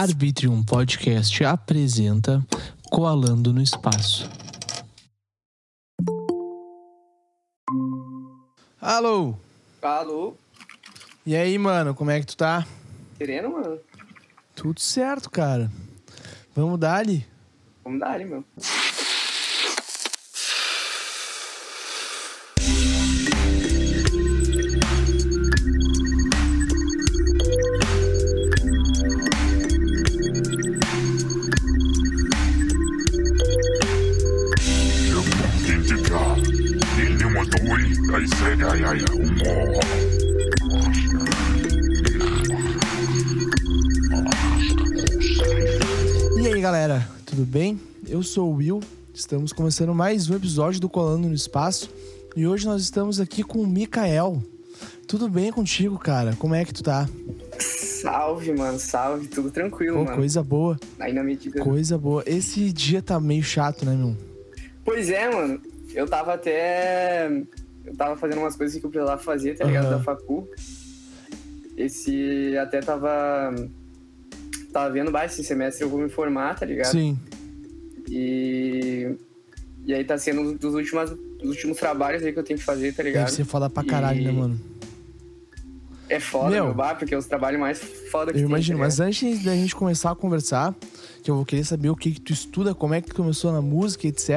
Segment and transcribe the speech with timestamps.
[0.00, 2.40] Arbitrium Podcast apresenta
[2.88, 4.30] Coalando no Espaço.
[8.80, 9.34] Alô!
[9.82, 10.36] Alô,
[11.26, 12.64] E aí, mano, como é que tu tá?
[13.16, 13.80] sereno, mano?
[14.54, 15.68] Tudo certo, cara.
[16.54, 17.26] Vamos dar ali?
[17.82, 18.44] Vamos dar ali, meu.
[49.28, 51.90] Estamos começando mais um episódio do Colando no Espaço
[52.34, 54.42] e hoje nós estamos aqui com o Mikael.
[55.06, 56.34] Tudo bem contigo, cara?
[56.36, 57.06] Como é que tu tá?
[57.58, 59.28] Salve, mano, salve.
[59.28, 60.16] Tudo tranquilo, Pô, mano.
[60.16, 61.60] coisa boa, Aí na medida.
[61.60, 62.22] coisa boa.
[62.24, 64.16] Esse dia tá meio chato, né, meu?
[64.82, 65.60] Pois é, mano.
[65.94, 67.30] Eu tava até.
[67.84, 69.88] Eu tava fazendo umas coisas que eu precisava fazer, tá ligado?
[69.88, 69.98] Aham.
[69.98, 70.48] Da facu.
[71.76, 72.56] Esse.
[72.56, 73.54] Até tava.
[74.72, 76.92] Tava vendo, bah, esse semestre eu vou me formar, tá ligado?
[76.92, 77.18] Sim.
[78.10, 79.14] E.
[79.86, 82.64] E aí tá sendo um dos últimos, dos últimos trabalhos aí que eu tenho que
[82.64, 83.24] fazer, tá ligado?
[83.24, 84.60] Deve ser foda pra caralho, E- né, mano?
[86.10, 87.78] É foda, Meu, meu, bah, porque é os trabalhos mais
[88.10, 89.08] foda que Eu tem, imagino, tá mas ligado?
[89.08, 90.74] antes da gente começar a conversar,
[91.22, 93.52] que eu vou querer saber o que, que tu estuda, como é que tu começou
[93.52, 94.30] na música, etc.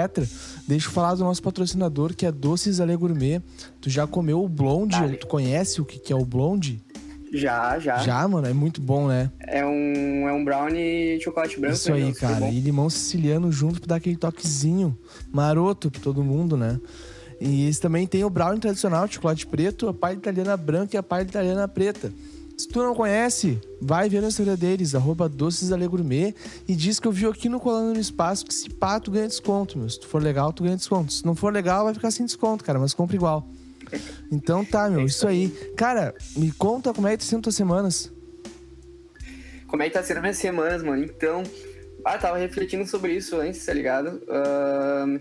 [0.67, 3.41] Deixa eu falar do nosso patrocinador, que é Doces Ale Gourmet.
[3.79, 4.99] Tu já comeu o blonde?
[4.99, 5.13] Dale.
[5.13, 6.81] ou Tu conhece o que, que é o blonde?
[7.33, 7.97] Já, já.
[7.99, 9.31] Já, mano, é muito bom, né?
[9.39, 11.75] É um, é um brownie chocolate branco.
[11.75, 12.13] Isso né, aí?
[12.13, 12.49] Super cara.
[12.49, 14.97] E limão siciliano junto pra dar aquele toquezinho
[15.31, 16.79] maroto pra todo mundo, né?
[17.39, 21.03] E eles também tem o brownie tradicional chocolate preto, a palha italiana branca e a
[21.03, 22.13] palha italiana preta.
[22.57, 26.35] Se tu não conhece, vai ver no Instagram deles, arroba Doces Gourmet,
[26.67, 29.27] e diz que eu vi aqui no Colando no Espaço que se pá, tu ganha
[29.27, 29.89] desconto, meu.
[29.89, 31.11] Se tu for legal, tu ganha desconto.
[31.11, 33.47] Se não for legal, vai ficar sem desconto, cara, mas compra igual.
[34.31, 35.49] Então tá, meu, isso aí.
[35.75, 38.11] Cara, me conta como é que tá sendo tuas semanas.
[39.67, 41.03] Como é que tá sendo minhas semanas, mano?
[41.03, 41.43] Então,
[42.03, 44.21] ah, tava refletindo sobre isso antes, tá ligado?
[44.29, 45.17] Ahn,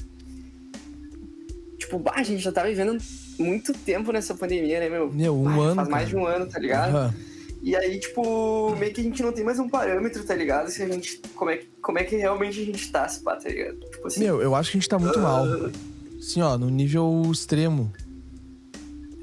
[1.79, 2.97] Tipo, bah, a gente já tá vivendo
[3.39, 5.11] muito tempo nessa pandemia, né, meu?
[5.13, 6.07] Meu, um Bah, ano, Faz mais cara.
[6.09, 6.97] de um ano, tá ligado?
[6.97, 7.15] Aham.
[7.63, 10.71] E aí, tipo, meio que a gente não tem mais um parâmetro, tá ligado?
[10.71, 11.21] Se a gente.
[11.35, 13.79] Como é, que- como é que realmente a gente tá, se pá, tá ligado?
[13.81, 14.21] Tipo assim.
[14.21, 15.45] Meu, eu acho que a gente tá muito mal.
[16.19, 17.93] Assim, ó, no nível extremo.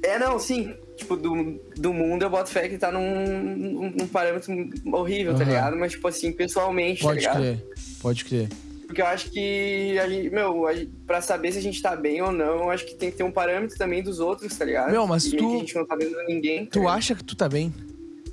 [0.07, 0.73] É, não, sim.
[0.95, 4.53] Tipo, do, do mundo eu boto fé que tá num, parâmetro
[4.93, 5.45] horrível, tá Aham.
[5.49, 5.77] ligado?
[5.77, 7.37] Mas, tipo assim, pessoalmente, tá Pode ligado?
[7.37, 7.65] crer,
[8.01, 8.49] pode crer.
[8.87, 10.71] Porque eu acho que, a gente, meu, a
[11.05, 13.23] pra saber se a gente tá bem ou não, eu acho que tem que ter
[13.23, 14.89] um parâmetro também dos outros, tá ligado?
[14.91, 16.65] Meu, mas E tu- a gente não tá vendo ninguém.
[16.65, 16.95] tá Tu ligado?
[16.97, 17.73] acha que tu tá bem?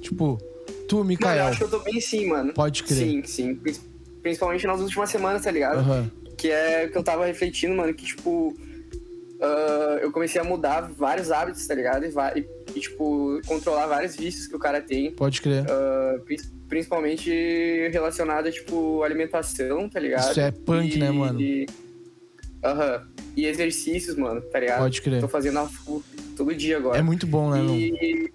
[0.01, 0.39] Tipo,
[0.89, 1.47] tu, Mano, eu Mikael.
[1.49, 2.53] acho que eu tô bem sim, mano.
[2.53, 2.97] Pode crer.
[2.99, 3.55] Sim, sim.
[3.57, 3.75] Prin-
[4.23, 5.79] Principalmente nas últimas semanas, tá ligado?
[5.81, 6.11] Aham.
[6.39, 8.57] Que é que eu tava refletindo, mano, que, tipo,
[9.41, 12.05] ah, eu comecei a mudar vários hábitos, tá ligado?
[12.05, 15.13] E, e, tipo, controlar vários vícios que o cara tem.
[15.13, 15.65] Pode crer.
[16.25, 16.37] prin-
[16.69, 17.31] principalmente
[17.93, 20.31] relacionado a, tipo, alimentação, tá ligado?
[20.31, 21.41] Isso é punk, E- né, mano?
[21.41, 21.67] e-
[22.65, 23.07] Aham.
[23.37, 24.79] E exercícios, mano, tá ligado?
[24.79, 25.21] Pode crer.
[25.21, 26.03] Tô fazendo a full
[26.37, 26.99] todo dia agora.
[26.99, 27.61] É muito bom, né?
[27.61, 28.31] E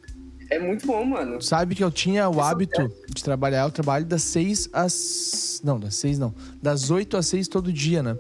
[0.52, 1.42] é muito bom, mano.
[1.42, 5.62] Sabe que eu tinha o hábito de trabalhar, eu trabalho das seis às.
[5.64, 6.34] Não, das seis não.
[6.62, 8.18] Das oito às seis todo dia, né?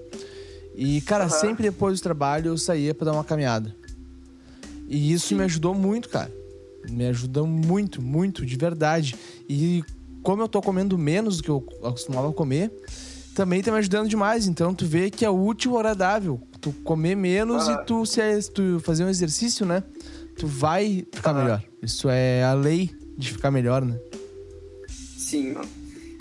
[0.81, 1.29] E, cara, Aham.
[1.33, 3.75] sempre depois do trabalho eu saía pra dar uma caminhada.
[4.87, 6.31] E isso me ajudou muito, cara.
[6.89, 9.13] Me ajudou muito, muito, de verdade.
[9.49, 9.83] E
[10.23, 12.71] como eu tô comendo menos do que eu acostumava comer,
[13.35, 14.47] também tá me ajudando demais.
[14.47, 16.39] Então tu vê que é útil ou agradável.
[16.61, 17.81] Tu comer menos Aham.
[17.81, 19.83] e tu, se, se tu fazer um exercício, né?
[20.37, 21.41] Tu vai ficar Aham.
[21.41, 21.63] melhor.
[21.83, 23.99] Isso é a lei de ficar melhor, né?
[24.87, 25.67] Sim, mano.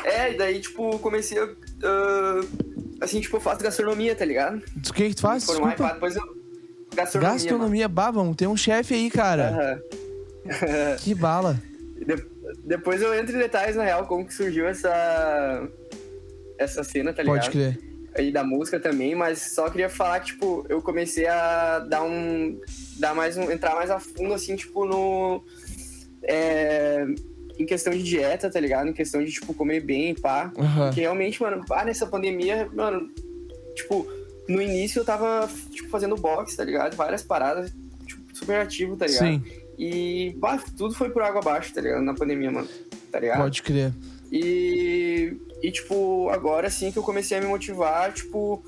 [0.05, 1.49] É, e daí, tipo, comecei a.
[1.85, 2.41] ah,
[3.01, 4.63] assim, tipo, eu faço gastronomia, tá ligado?
[4.89, 5.45] O que que tu faz?
[5.45, 5.95] Formar e Desculpa.
[5.95, 6.39] depois eu.
[6.95, 7.33] Gastronomia.
[7.35, 9.49] Gastronomia, bah, vamos ter um chefe aí, cara.
[9.51, 10.97] Aham.
[11.01, 11.61] Que bala.
[12.05, 12.27] De-
[12.65, 15.69] depois eu entro em detalhes, na real, como que surgiu essa.
[16.59, 17.37] Essa cena, tá ligado?
[17.41, 17.79] Pode crer.
[18.17, 22.59] aí da música também, mas só queria falar que, tipo, eu comecei a dar um.
[22.99, 23.51] dar mais um.
[23.51, 25.45] entrar mais a fundo, assim, tipo, no.
[26.23, 27.05] é,
[27.59, 28.89] em questão de dieta, tá ligado?
[28.89, 30.53] Em questão de, tipo, comer bem, pá.
[30.57, 30.87] Aham.
[30.87, 33.11] Porque realmente, mano, pá, nessa pandemia, mano,
[33.75, 34.07] tipo,
[34.49, 36.97] no início eu tava, tipo, fazendo boxe, tá ligado?
[36.97, 37.73] Várias paradas,
[38.07, 39.27] tipo, super ativo, tá ligado?
[39.27, 39.43] Sim,
[39.79, 42.03] E, bah, tudo foi por água abaixo, tá ligado?
[42.03, 42.69] Na pandemia, mano.
[43.11, 43.43] Tá ligado?
[43.43, 43.93] pode crer.
[44.31, 48.63] E, e, tipo, agora sim que eu comecei a me motivar, tipo,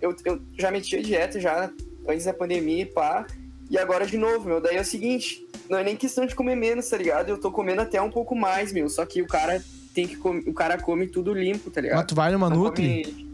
[0.00, 1.70] eu, eu já meti a dieta já
[2.08, 3.26] antes da pandemia e pá.
[3.70, 4.60] E agora de novo, meu.
[4.60, 7.28] Daí é o seguinte, não é nem questão de comer menos, tá ligado?
[7.30, 8.88] Eu tô comendo até um pouco mais, meu.
[8.88, 9.62] Só que o cara
[9.94, 11.96] tem que comer, o cara come tudo limpo, tá ligado?
[11.98, 13.04] Mas tu vai numa Não Nutri?
[13.04, 13.30] come-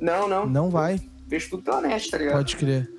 [0.00, 0.46] Não, não.
[0.46, 1.00] Não vai.
[1.26, 2.34] Vejo tudo pela net, tá ligado?
[2.36, 2.90] Pode crer.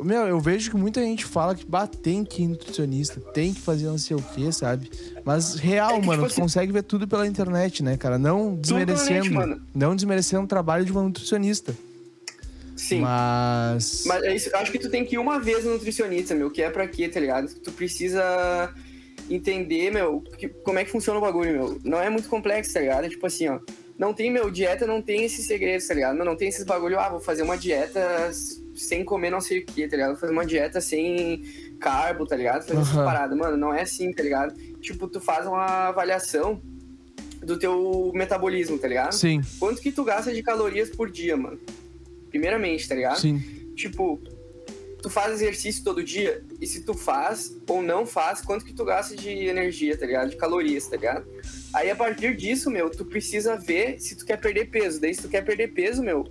[0.00, 3.60] Meu, eu vejo que muita gente fala que bah, tem que ir nutricionista, tem que
[3.60, 4.90] fazer não sei o que, sabe?
[5.24, 8.18] Mas real, É que, mano, tipo tu assim- consegue ver tudo pela internet, né, cara?
[8.18, 9.32] Não desmerecendo.
[9.32, 9.60] mano.
[9.72, 11.76] não desmerecendo o trabalho de uma nutricionista.
[12.88, 13.00] Sim.
[13.00, 14.04] Mas.
[14.06, 16.60] Mas é isso, acho que tu tem que ir uma vez no nutricionista, meu, que
[16.62, 17.52] é pra quê, tá ligado?
[17.54, 18.72] Tu precisa
[19.30, 21.78] entender, meu, que- como é que funciona o bagulho, meu.
[21.84, 23.04] Não é muito complexo, tá ligado?
[23.04, 23.58] É tipo assim, ó.
[23.96, 26.16] Não tem, meu, dieta não tem esses segredos, tá ligado?
[26.16, 28.30] Não, não tem esses bagulho, ah, vou fazer uma dieta
[28.74, 30.10] sem comer não sei o que, tá ligado?
[30.10, 31.42] Vou fazer uma dieta sem
[31.80, 32.66] carbo, tá ligado?
[32.66, 33.04] Fazer essas Aham.
[33.04, 33.38] paradas.
[33.38, 34.52] Mano, não é assim, tá ligado?
[34.80, 36.60] Tipo, tu faz uma avaliação
[37.40, 39.12] do teu metabolismo, tá ligado?
[39.12, 41.58] Sim, Quanto que tu gasta de calorias por dia, mano?
[42.34, 43.20] Primeiramente, tá ligado?
[43.20, 43.40] sim.
[43.76, 44.20] Tipo,
[45.00, 48.84] tu faz exercício todo dia e se tu faz ou não faz, quanto que tu
[48.84, 50.30] gasta de energia, tá ligado?
[50.30, 51.24] De calorias, tá ligado?
[51.72, 55.00] Aí a partir disso, meu, tu precisa ver se tu quer perder peso.
[55.00, 56.24] Daí se tu quer perder peso, meu,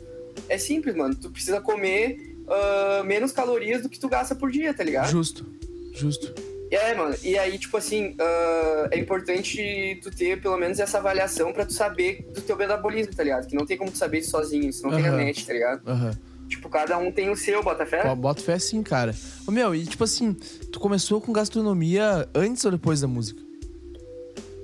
[0.50, 1.15] é simples, mano.
[1.15, 5.09] Tu precisa comer ah, menos calorias do que tu gasta por dia, tá ligado?
[5.09, 5.45] Justo.
[5.94, 6.33] Justo.
[6.75, 7.16] É, mano.
[7.24, 11.74] E aí, tipo assim, ah, é importante tu ter pelo menos essa avaliação pra tu
[11.74, 13.48] saber do teu metabolismo, tá ligado?
[13.48, 15.18] Que não tem como tu saber isso sozinho, isso não tem na Aham.
[15.18, 15.88] net, tá ligado?
[15.88, 16.18] Aham.
[16.48, 18.02] Tipo, cada um tem o seu, Botafé.
[18.04, 19.16] Pô, Bota fé sim, cara.
[19.48, 20.34] Ô, meu, e tipo assim,
[20.72, 23.42] tu começou com gastronomia antes ou depois da música?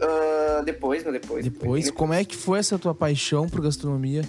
[0.01, 1.43] Ah, depois, meu, depois.
[1.45, 1.91] Depois.
[1.91, 4.23] Como é que foi essa tua paixão por gastronomia?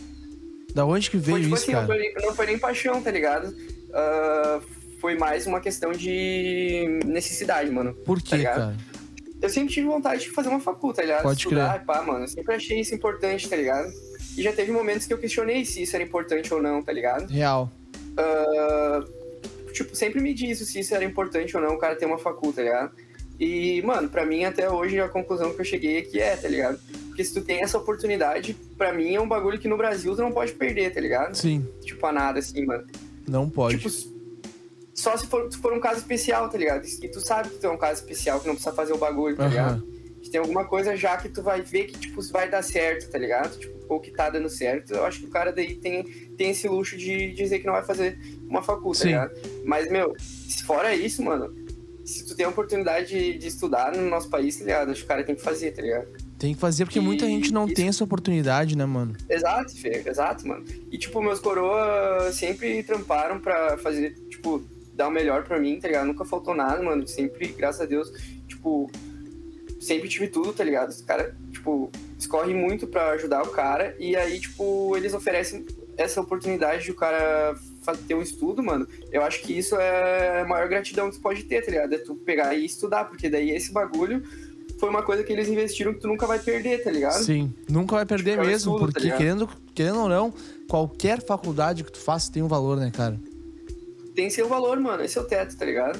[0.74, 1.98] Da onde que veio Foi, tipo isso, assim, não cara?
[2.14, 3.54] foi, não foi nem paixão, tá ligado?
[3.92, 4.60] Ah,
[5.00, 7.94] foi mais uma questão de necessidade, mano.
[7.94, 8.56] Por tá quê, ligado?
[8.56, 8.76] cara?
[9.40, 11.22] Eu sempre tive vontade de fazer uma faculdade, tá ligado?
[11.22, 12.24] Pode Estudar, pá, mano.
[12.24, 13.90] Eu sempre achei isso importante, tá ligado?
[14.36, 17.26] E já teve momentos que eu questionei se isso era importante ou não, tá ligado?
[17.30, 17.70] Real.
[18.18, 19.02] Ah,
[19.72, 22.56] tipo, sempre me disse se isso era importante ou não, o cara ter uma faculdade,
[22.56, 22.92] tá ligado?
[23.38, 26.46] E, mano, pra mim até hoje a conclusão que eu cheguei é que é, tá
[26.46, 26.78] ligado?
[27.06, 30.20] Porque se tu tem essa oportunidade, pra mim é um bagulho que no Brasil tu
[30.20, 31.34] não pode perder, tá ligado?
[31.34, 32.84] Sim, Tipo, a nada, assim, mano.
[33.26, 33.78] não pode.
[33.78, 33.88] Tipo,
[34.94, 36.86] só se for, se for um caso especial, tá ligado?
[36.86, 39.36] E tu sabe que tu é um caso especial, que não precisa fazer o bagulho,
[39.36, 39.50] tá Aham.
[39.50, 40.00] ligado?
[40.22, 43.16] Que tem alguma coisa já que tu vai ver que, tipo, vai dar certo, tá
[43.18, 43.58] ligado?
[43.58, 44.92] Tipo, ou que tá dando certo.
[44.94, 46.04] Eu acho que o cara daí tem,
[46.36, 49.40] tem esse luxo de dizer que não vai fazer uma faculdade, tá ligado?
[49.64, 50.14] Mas, meu,
[50.66, 51.52] fora isso, mano,
[52.04, 54.90] se tu tem a oportunidade de, de estudar no nosso país, tá ligado?
[54.90, 56.06] Acho que o cara tem que fazer, tá ligado?
[56.38, 59.16] Tem que fazer porque muita E gente não isso- tem essa oportunidade, né, mano?
[59.28, 60.64] Exato, Fê, exato, mano.
[60.90, 64.62] E, tipo, meus coroa sempre tramparam pra fazer, tipo,
[65.00, 66.06] dar o melhor pra mim, tá ligado?
[66.06, 67.06] Nunca faltou nada, mano.
[67.08, 68.12] Sempre, graças a Deus,
[68.46, 68.90] tipo,
[69.80, 70.90] sempre tive tudo, tá ligado?
[70.90, 73.96] Os caras, tipo, escorre muito pra ajudar o cara.
[73.98, 75.64] E aí, tipo, eles oferecem
[75.96, 77.56] essa oportunidade de o cara
[78.06, 78.86] ter um estudo, mano.
[79.10, 81.94] Eu acho que isso é a maior gratidão que tu pode ter, tá ligado?
[81.94, 84.22] É tu pegar e estudar, porque daí esse bagulho
[84.78, 87.22] foi uma coisa que eles investiram que tu nunca vai perder, tá ligado?
[87.22, 89.18] Sim, nunca vai perder Tipo, é mesmo, estudo, tá porque ligado?
[89.18, 90.32] querendo, querendo ou não,
[90.68, 93.18] qualquer faculdade que tu faça tem um valor, né, cara?
[94.14, 95.02] Tem seu valor, mano.
[95.02, 95.98] Esse é o teto, tá ligado?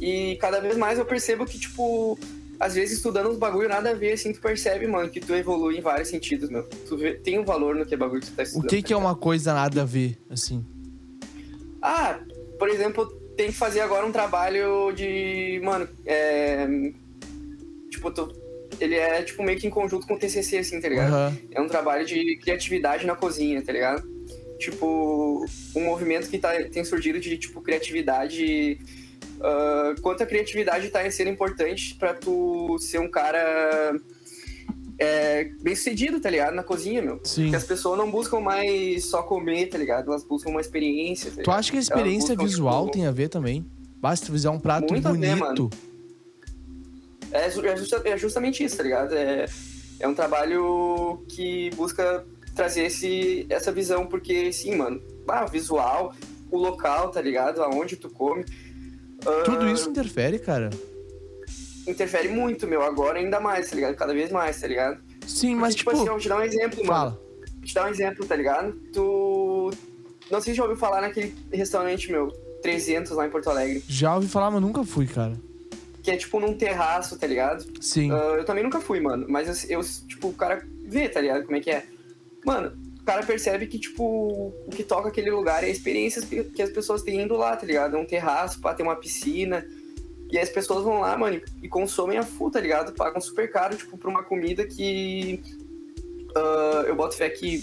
[0.00, 2.18] E cada vez mais eu percebo que, tipo,
[2.60, 5.78] às vezes estudando uns bagulho nada a ver, assim, tu percebe, mano, que tu evolui
[5.78, 6.62] em vários sentidos, meu.
[6.64, 8.68] Tu vê- tem um valor no que é bagulho que tu tá O estudando.
[8.70, 9.02] que que é tá ligado?
[9.10, 10.64] uma coisa nada a ver, assim?
[11.82, 12.20] Ah,
[12.58, 13.06] por exemplo,
[13.36, 15.60] tem que fazer agora um trabalho de.
[15.62, 16.66] Mano, é.
[17.90, 18.32] Tipo, tu.
[18.80, 21.12] Ele é, tipo, meio que em conjunto com o TCC, assim, tá ligado?
[21.12, 21.36] Aham.
[21.50, 24.08] É um trabalho de criatividade na cozinha, tá ligado?
[24.58, 28.78] Tipo, um movimento que tá, tem surgido de, tipo, criatividade.
[29.40, 33.94] ah, quanto a criatividade tá sendo importante pra tu ser um cara
[34.98, 36.54] é, bem sucedido, tá ligado?
[36.54, 37.20] Na cozinha, meu.
[37.22, 37.44] Sim.
[37.44, 40.10] Porque as pessoas não buscam mais só comer, tá ligado?
[40.10, 41.30] Elas buscam uma experiência.
[41.30, 43.64] Tá Tu acha que a experiência visual tipo, tem a ver também?
[44.00, 45.70] Basta tu fizer um prato Muito ver, bonito.
[47.30, 49.14] É, é é justamente isso, tá ligado?
[49.14, 49.46] É,
[50.00, 52.24] é um trabalho que busca
[52.54, 56.14] trazer esse, essa visão, porque, sim, mano, ah, o visual,
[56.50, 57.62] o local, tá ligado?
[57.62, 58.44] Aonde tu come.
[59.26, 60.70] ah, Tudo isso interfere, cara.
[61.86, 63.94] interfere muito, meu, agora ainda mais, tá ligado?
[63.94, 65.00] Cada vez mais, tá ligado?
[65.26, 66.88] Sim, mas Porque, tipo, assim, eu vou te dar um exemplo, mano.
[66.88, 67.10] fala.
[67.56, 68.72] Vou te dar um exemplo, tá ligado?
[68.92, 69.70] Tu.
[70.30, 72.28] Não sei se já ouviu falar naquele restaurante, meu,
[72.62, 73.82] 300 lá em Porto Alegre.
[73.88, 75.32] Já ouvi falar, mas nunca fui, cara.
[76.02, 77.64] Que é tipo num terraço, tá ligado?
[77.80, 78.10] Sim.
[78.10, 79.26] Ah, eu também nunca fui, mano.
[79.28, 81.44] Mas eu, eu, tipo, o cara vê, tá ligado?
[81.44, 81.84] Como é que é.
[82.44, 86.62] Mano, o cara percebe que, tipo, o que toca aquele lugar é a experiência que
[86.62, 87.96] as pessoas têm indo lá, tá ligado?
[87.96, 89.66] É um terraço, pá, tem uma piscina.
[90.30, 92.92] E as pessoas vão lá, mano, e consomem a full, tá ligado?
[92.92, 95.42] Pagam super caro, tipo, pra uma comida que.
[96.36, 97.62] ah, eu boto fé que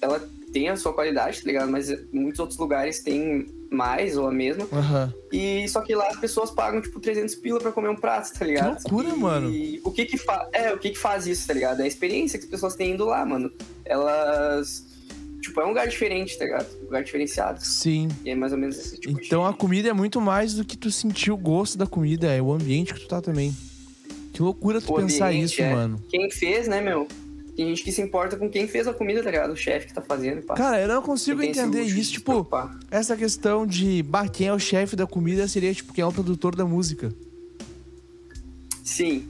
[0.00, 0.20] ela
[0.52, 1.70] tem a sua qualidade, tá ligado?
[1.70, 4.66] Mas muitos outros lugares têm mais ou a mesma.
[4.72, 5.12] Aham.
[5.32, 8.44] E só que lá as pessoas pagam, tipo, 300 pila pra comer um prato, tá
[8.44, 8.78] ligado?
[8.90, 9.50] loucura, e, mano.
[9.50, 10.48] E o que que faz...
[10.52, 11.80] É, o que que faz isso, tá ligado?
[11.80, 13.50] É a experiência que as pessoas têm indo lá, mano.
[13.84, 14.84] Elas...
[15.40, 16.66] Tipo, é um lugar diferente, tá ligado?
[16.80, 17.64] Um lugar diferenciado.
[17.64, 18.08] Sim.
[18.24, 19.56] E é mais ou menos esse tipo Então a de...
[19.58, 22.92] comida é muito mais do que tu sentir o gosto da comida, é o ambiente
[22.94, 23.54] que tu tá também.
[24.32, 25.72] Que loucura tu O pensar ambiente, isso, é.
[25.72, 26.02] mano.
[26.08, 27.06] Quem fez, né, meu?
[27.56, 29.52] Tem gente que se importa com quem fez a comida, tá ligado?
[29.52, 30.54] O chefe que tá fazendo, pá.
[30.54, 32.12] Cara, eu não consigo entender isso.
[32.12, 32.46] Tipo,
[32.90, 36.12] essa questão de bah, quem é o chefe da comida seria, tipo, quem é o
[36.12, 37.10] produtor da música.
[38.84, 39.26] Sim.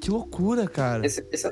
[0.00, 1.04] Que loucura, cara.
[1.04, 1.50] Esse, esse...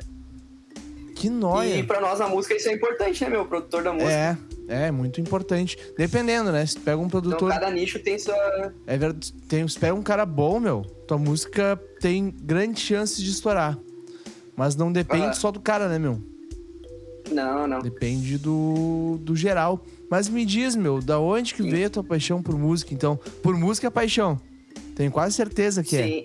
[1.16, 1.74] Que nóia.
[1.76, 3.42] E pra nós na música isso é importante, né, meu?
[3.42, 4.38] O produtor da música.
[4.68, 5.76] É, é muito importante.
[5.98, 6.64] Dependendo, né?
[6.64, 7.50] Se pega um Então produtor.
[7.50, 8.72] cada nicho tem sua.
[8.86, 9.32] É verdade.
[9.48, 13.78] Tem, se pega um cara bom, meu, tua música tem grandes chances de estourar.
[14.62, 15.32] Mas não depende Ah.
[15.32, 16.20] só do cara, né, meu?
[17.32, 17.80] Não, não.
[17.80, 19.84] Depende do, do geral.
[20.08, 21.70] Mas me diz, meu, da onde que Sim.
[21.70, 23.16] veio a tua paixão por música, então?
[23.42, 24.40] Por música é paixão.
[24.94, 26.06] Tenho quase certeza que é.
[26.06, 26.24] Sim.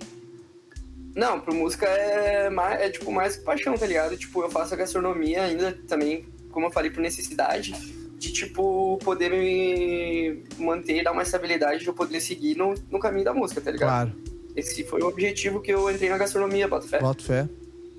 [1.16, 4.16] Não, pro música é, mais, é tipo mais que paixão, tá ligado?
[4.16, 7.74] Tipo, eu faço a gastronomia ainda também, como eu falei, por necessidade
[8.20, 13.26] de, tipo, poder me manter, dar uma estabilidade de eu poder seguir no, no caminho
[13.26, 14.12] da música, tá ligado?
[14.12, 14.12] Claro.
[14.56, 17.00] Esse foi o objetivo que eu entrei na gastronomia, bota fé.
[17.00, 17.50] Boto fé.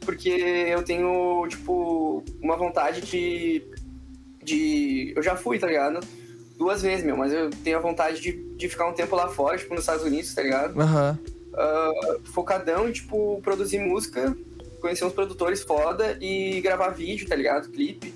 [0.04, 3.62] Porque eu tenho, tipo, uma vontade de.
[4.42, 5.12] de.
[5.16, 6.00] Eu já fui, tá ligado?
[6.56, 9.56] Duas vezes, meu, mas eu tenho a vontade de, de ficar um tempo lá fora,
[9.56, 10.80] tipo, nos Estados Unidos, tá ligado?
[10.80, 11.18] Aham.
[11.54, 14.36] Ah, focadão em, tipo, produzir música,
[14.80, 17.68] conhecer uns produtores foda e gravar vídeo, tá ligado?
[17.70, 18.12] Clipe.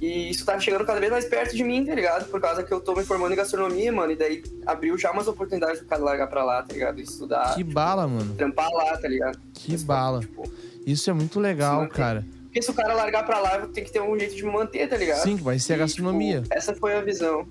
[0.00, 2.28] E isso tá chegando cada vez mais perto de mim, tá ligado?
[2.30, 5.26] Por causa que eu tô me formando em gastronomia, mano, e daí abriu já umas
[5.26, 7.00] oportunidades pro cara largar pra lá, tá ligado?
[7.00, 8.34] Estudar, Que bala, mano.
[8.34, 9.38] trampar lá, tá ligado?
[9.54, 10.20] Que Mas, bala.
[10.20, 10.44] Tipo,
[10.86, 12.24] Isso é muito legal, cara.
[12.44, 14.96] porque se o cara largar pra lá, ter que ter um jeito de manter, tá
[14.96, 15.22] ligado?
[15.22, 16.40] Sim, vai ser a gastronomia.
[16.42, 17.46] tipo, essa foi a visão.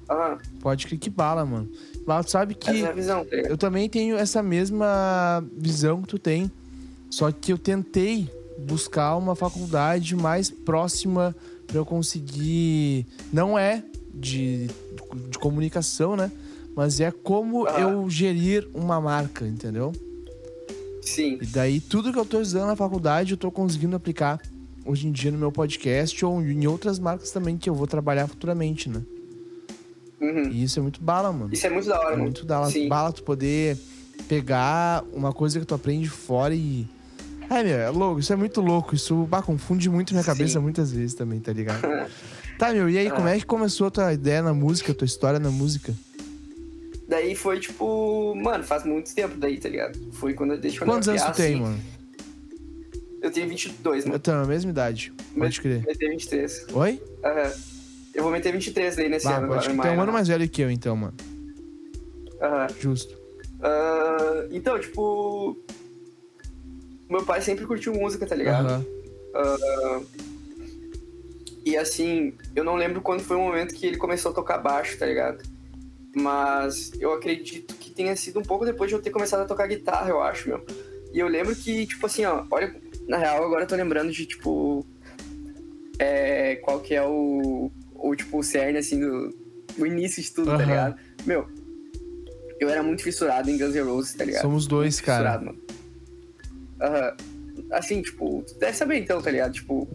[0.62, 1.70] Pode crer que bala, mano.
[2.08, 6.02] Mas tu sabe que essa é a visão, tá eu também tenho essa mesma visão
[6.02, 6.50] que tu tem.
[7.10, 11.36] Só que eu tentei buscar uma faculdade mais próxima
[11.68, 13.06] pra eu conseguir.
[13.34, 14.68] Não é de,
[15.30, 16.32] de comunicação, né?
[16.76, 17.80] Mas é como Ah.
[17.80, 19.92] eu gerir uma marca, entendeu?
[21.06, 21.38] Sim.
[21.42, 24.42] E daí tudo que eu tô estudando na faculdade eu tô conseguindo aplicar
[24.84, 28.28] hoje em dia no meu podcast ou em outras marcas também que eu vou trabalhar
[28.28, 29.02] futuramente, né?
[30.20, 30.50] Uhum.
[30.50, 31.54] E isso é muito bala, mano.
[31.54, 32.24] Isso é muito da hora, É mano.
[32.24, 32.88] muito da Sim.
[32.88, 33.78] bala tu poder
[34.28, 36.88] pegar uma coisa que tu aprende fora e.
[37.50, 38.96] É, meu, é louco, isso é muito louco.
[38.96, 40.30] Isso bah, confunde muito minha Sim.
[40.32, 41.82] cabeça muitas vezes também, tá ligado?
[42.58, 45.06] tá, meu, e aí, como é que começou a tua ideia na música, a tua
[45.06, 45.94] história na música?
[47.08, 49.98] Daí foi tipo, mano, faz muito tempo daí, tá ligado?
[50.14, 51.62] Foi quando desde quando Quantos eu anos tu tem, assim.
[51.62, 51.80] mano?
[53.22, 54.20] Eu tenho 22, Eu mano.
[54.20, 55.14] tenho a mesma idade.
[55.38, 55.84] Pode crer.
[55.88, 56.66] Eu tenho 23.
[56.74, 57.02] Oi?
[57.24, 57.52] Aham.
[58.14, 59.76] Eu vou meter 23 daí nesse Bah, ano pode agora, crer.
[59.76, 60.12] em Tu é um ano né?
[60.14, 61.14] mais velho que eu, então, mano.
[62.42, 62.68] Aham.
[62.80, 63.16] Justo.
[63.62, 65.58] Ah, então, tipo.
[67.10, 68.86] Meu pai sempre curtiu música, tá ligado?
[69.36, 70.04] Aham.
[71.66, 74.98] E assim, eu não lembro quando foi o momento que ele começou a tocar baixo,
[75.00, 75.44] tá ligado?
[76.16, 79.68] Mas eu acredito que tenha sido um pouco depois de eu ter começado a tocar
[79.68, 80.66] guitarra, eu acho, meu.
[81.14, 82.74] E eu lembro que, tipo assim, ó, olha,
[83.06, 84.86] na real, agora eu tô lembrando de, tipo.
[86.00, 87.70] É, qual que é o.
[87.94, 89.36] O, tipo, o cerne, assim, do.
[89.78, 90.58] O início de tudo, Aham.
[90.58, 90.96] tá ligado?
[91.26, 91.48] Meu,
[92.62, 94.42] eu era muito fissurado em Guns N' Roses, tá ligado?
[94.42, 95.40] Somos dois, Muito cara.
[95.40, 95.62] fissurado, mano.
[96.82, 97.18] Aham.
[97.72, 99.52] Assim, tipo, tu deve saber então, tá ligado?
[99.52, 99.86] Tipo,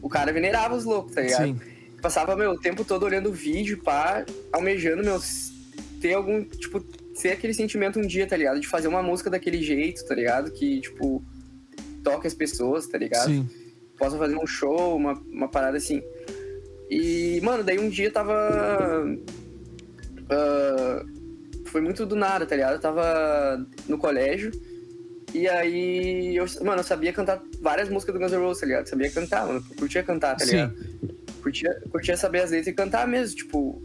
[0.00, 1.46] o cara venerava os loucos, tá ligado?
[1.46, 1.60] Sim.
[2.00, 5.18] Passava, meu, o tempo todo olhando o vídeo, pá, almejando, meu,
[6.04, 8.60] ter algum, tipo, ter aquele sentimento um dia, tá ligado?
[8.60, 10.50] De fazer uma música daquele jeito, tá ligado?
[10.50, 11.24] Que, tipo,
[12.02, 13.30] toque as pessoas, tá ligado?
[13.30, 13.48] Sim.
[13.96, 16.02] Possa fazer um show, uma, uma parada assim.
[16.90, 18.34] E, mano, daí um dia tava.
[20.28, 21.06] ah,
[21.68, 22.74] foi muito do nada, tá ligado?
[22.74, 24.50] Eu tava no colégio.
[25.32, 28.86] E aí, eu, mano, eu sabia cantar várias músicas do Guns N' Roses, tá ligado?
[28.90, 29.64] Sabia cantar, mano.
[29.70, 30.50] Eu curtia cantar, tá Sim.
[30.50, 30.74] ligado?
[31.42, 33.82] Curtia, curtia saber as letras e cantar mesmo, tipo.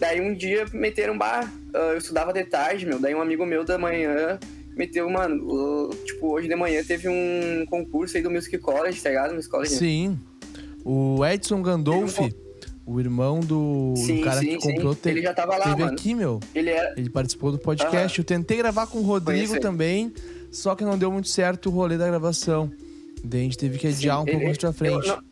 [0.00, 2.98] Daí um dia meteram bar, ah, eu estudava de tarde, meu.
[3.00, 4.38] Daí um amigo meu da manhã
[4.76, 9.34] meteu, mano, tipo, hoje de manhã teve um concurso aí do Music College, tá ligado?
[9.34, 9.74] Music College.
[9.74, 10.18] Sim.
[10.84, 12.32] O Edson Gandolfi,
[12.86, 15.00] o irmão do, do Sim, cara sim, que comprou, sim.
[15.02, 15.92] te- Ele já tava lá, teve mano.
[15.92, 16.38] aqui, meu.
[16.54, 16.94] Ele era.
[16.96, 18.16] Ele participou do podcast.
[18.18, 20.12] Eu tentei gravar com o Rodrigo também,
[20.52, 22.70] só que não deu muito certo o rolê da gravação.
[23.24, 25.08] Daí a gente teve que adiar um Sim, pouco ele- mais pra frente.
[25.08, 25.22] Eu não,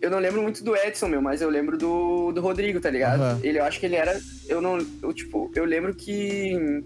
[0.00, 3.20] eu não lembro muito do Edson, meu, mas eu lembro do, do Rodrigo, tá ligado?
[3.20, 3.40] Aham.
[3.42, 4.20] Ele, eu acho que ele era.
[4.48, 4.78] Eu não.
[5.02, 6.82] Eu, tipo, eu lembro que.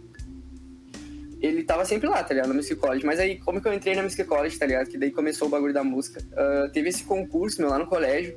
[1.40, 2.48] Ele tava sempre lá, tá ligado?
[2.48, 3.04] No Music College.
[3.06, 4.88] Mas aí, como que eu entrei na Music College, tá ligado?
[4.88, 6.22] Que daí começou o bagulho da música.
[6.36, 8.36] Ah, teve esse concurso, meu, lá no colégio.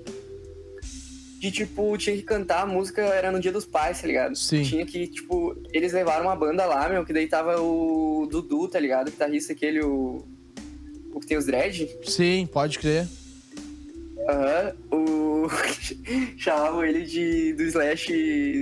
[1.38, 4.38] de, tipo, tinha que cantar a música, era no dia dos pais, tá ligado?
[4.38, 4.63] Sim.
[4.63, 8.80] Tinha que, tipo, eles levaram uma banda lá, meu, que daí tava o Dudu, tá
[8.80, 9.10] ligado?
[9.10, 10.25] O guitarrista aquele, o.
[11.13, 11.89] O que tem os dread.
[12.06, 13.06] Sim, pode crer.
[14.30, 14.74] Aham.
[14.92, 15.48] O.
[16.38, 17.53] Chamavam ele de.
[17.53, 18.12] do Slash.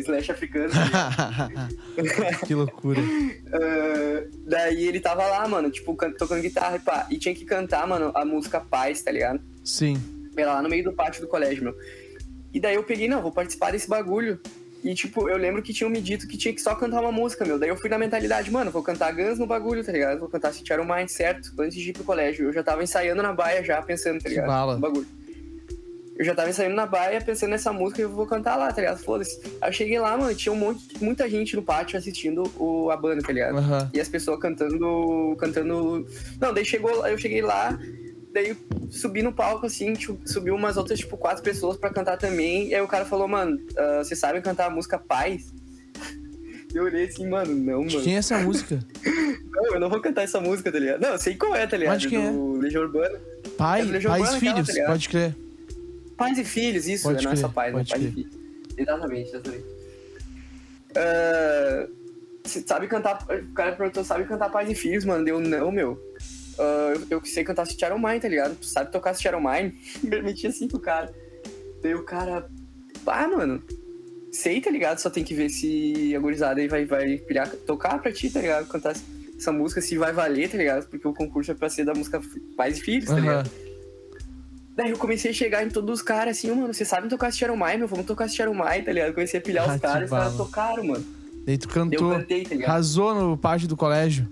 [0.06, 0.72] Slash africano.
[2.46, 3.00] que loucura.
[3.54, 7.08] Ah, daí ele tava lá, mano, tipo, can- tocando guitarra e pá.
[7.10, 9.42] E tinha que cantar, mano, a música Paz, tá ligado?
[9.64, 10.02] Sim.
[10.36, 11.76] Era lá no meio do pátio do colégio, meu.
[12.54, 14.40] E daí eu peguei, não, vou participar desse bagulho.
[14.84, 17.46] E, tipo, eu lembro que tinham me dito que tinha que só cantar uma música,
[17.46, 17.60] meu.
[17.60, 20.20] Daí eu fui na mentalidade, mano, vou cantar Guns no bagulho, tá ligado?
[20.20, 21.52] Vou cantar City Mind, certo?
[21.60, 22.46] Antes de ir pro colégio.
[22.48, 24.48] Eu já tava ensaiando na baia já, pensando, tá Que ligado?
[24.48, 24.74] bala.
[24.76, 25.06] No bagulho.
[26.16, 28.82] Eu já tava ensaiando na baia, pensando nessa música e eu vou cantar lá, tá
[28.82, 29.00] ligado?
[29.00, 29.40] Foda-se.
[29.62, 32.98] Aí eu cheguei lá, mano, tinha um monte, muita gente no pátio assistindo o, a
[32.98, 33.58] banda, tá ligado?
[33.58, 33.90] Aham.
[33.94, 35.36] E as pessoas cantando.
[35.40, 36.06] cantando.
[36.40, 37.08] Não, daí chegou.
[37.08, 37.80] Eu cheguei lá,
[38.34, 38.56] daí
[38.90, 42.68] subi no palco, assim, tipo, subiu umas outras, tipo, quatro pessoas pra cantar também.
[42.68, 45.54] E aí o cara falou, mano, ah, vocês sabem cantar a música Paz?
[46.74, 48.02] Eu olhei assim, mano, não, mano.
[48.02, 48.80] quem é essa música?
[49.52, 51.02] Não, eu não vou cantar essa música, tá ligado?
[51.02, 51.94] Não, eu sei qual é, tá ligado?
[51.94, 52.32] Mas de quem é?
[52.32, 53.20] Do Legião Urbana.
[53.58, 55.36] Pai, É Legião pais Urbana aquela, filhos, tá pode crer.
[56.22, 57.24] Pais e filhos, isso, Pode né?
[57.24, 57.86] não é só crer, pais, né?
[57.90, 58.34] Pais e filhos.
[58.78, 59.66] Exatamente, exatamente.
[62.44, 63.26] Você sabe cantar.
[63.30, 65.26] O cara perguntou, sabe cantar pais e filhos, mano?
[65.26, 66.00] Deu não, meu.
[66.60, 68.56] Ah, eu, eu sei cantar City Iron Mine, tá ligado?
[68.56, 69.72] Tu sabe tocar City Iron Mine?
[70.08, 71.14] Permiti assim pro cara.
[71.82, 72.50] Daí o cara.
[73.06, 73.64] Ah, mano.
[74.32, 75.00] Sei, tá ligado?
[75.00, 78.40] Só tem que ver se a gurizada aí vai, vai pilhar, tocar pra ti, tá
[78.40, 78.68] ligado?
[78.68, 78.96] Cantar
[79.38, 80.88] essa música, se vai valer, tá ligado?
[80.88, 82.22] Porque o concurso é pra ser da música
[82.56, 83.50] Pais e Filhos, tá ligado?
[84.76, 87.56] Daí eu comecei a chegar em todos os caras assim, mano, vocês sabem tocar Sharon
[87.58, 87.88] Mai, meu?
[87.88, 89.14] Vamos tocar Sharon Mai, tá ligado?
[89.14, 91.06] Comecei a pilhar Ah, os que caras, os caras tocaram, mano.
[91.46, 92.70] Daí tu Daí cantou, eu cantei, tá ligado?
[92.70, 94.28] arrasou no pátio do colégio.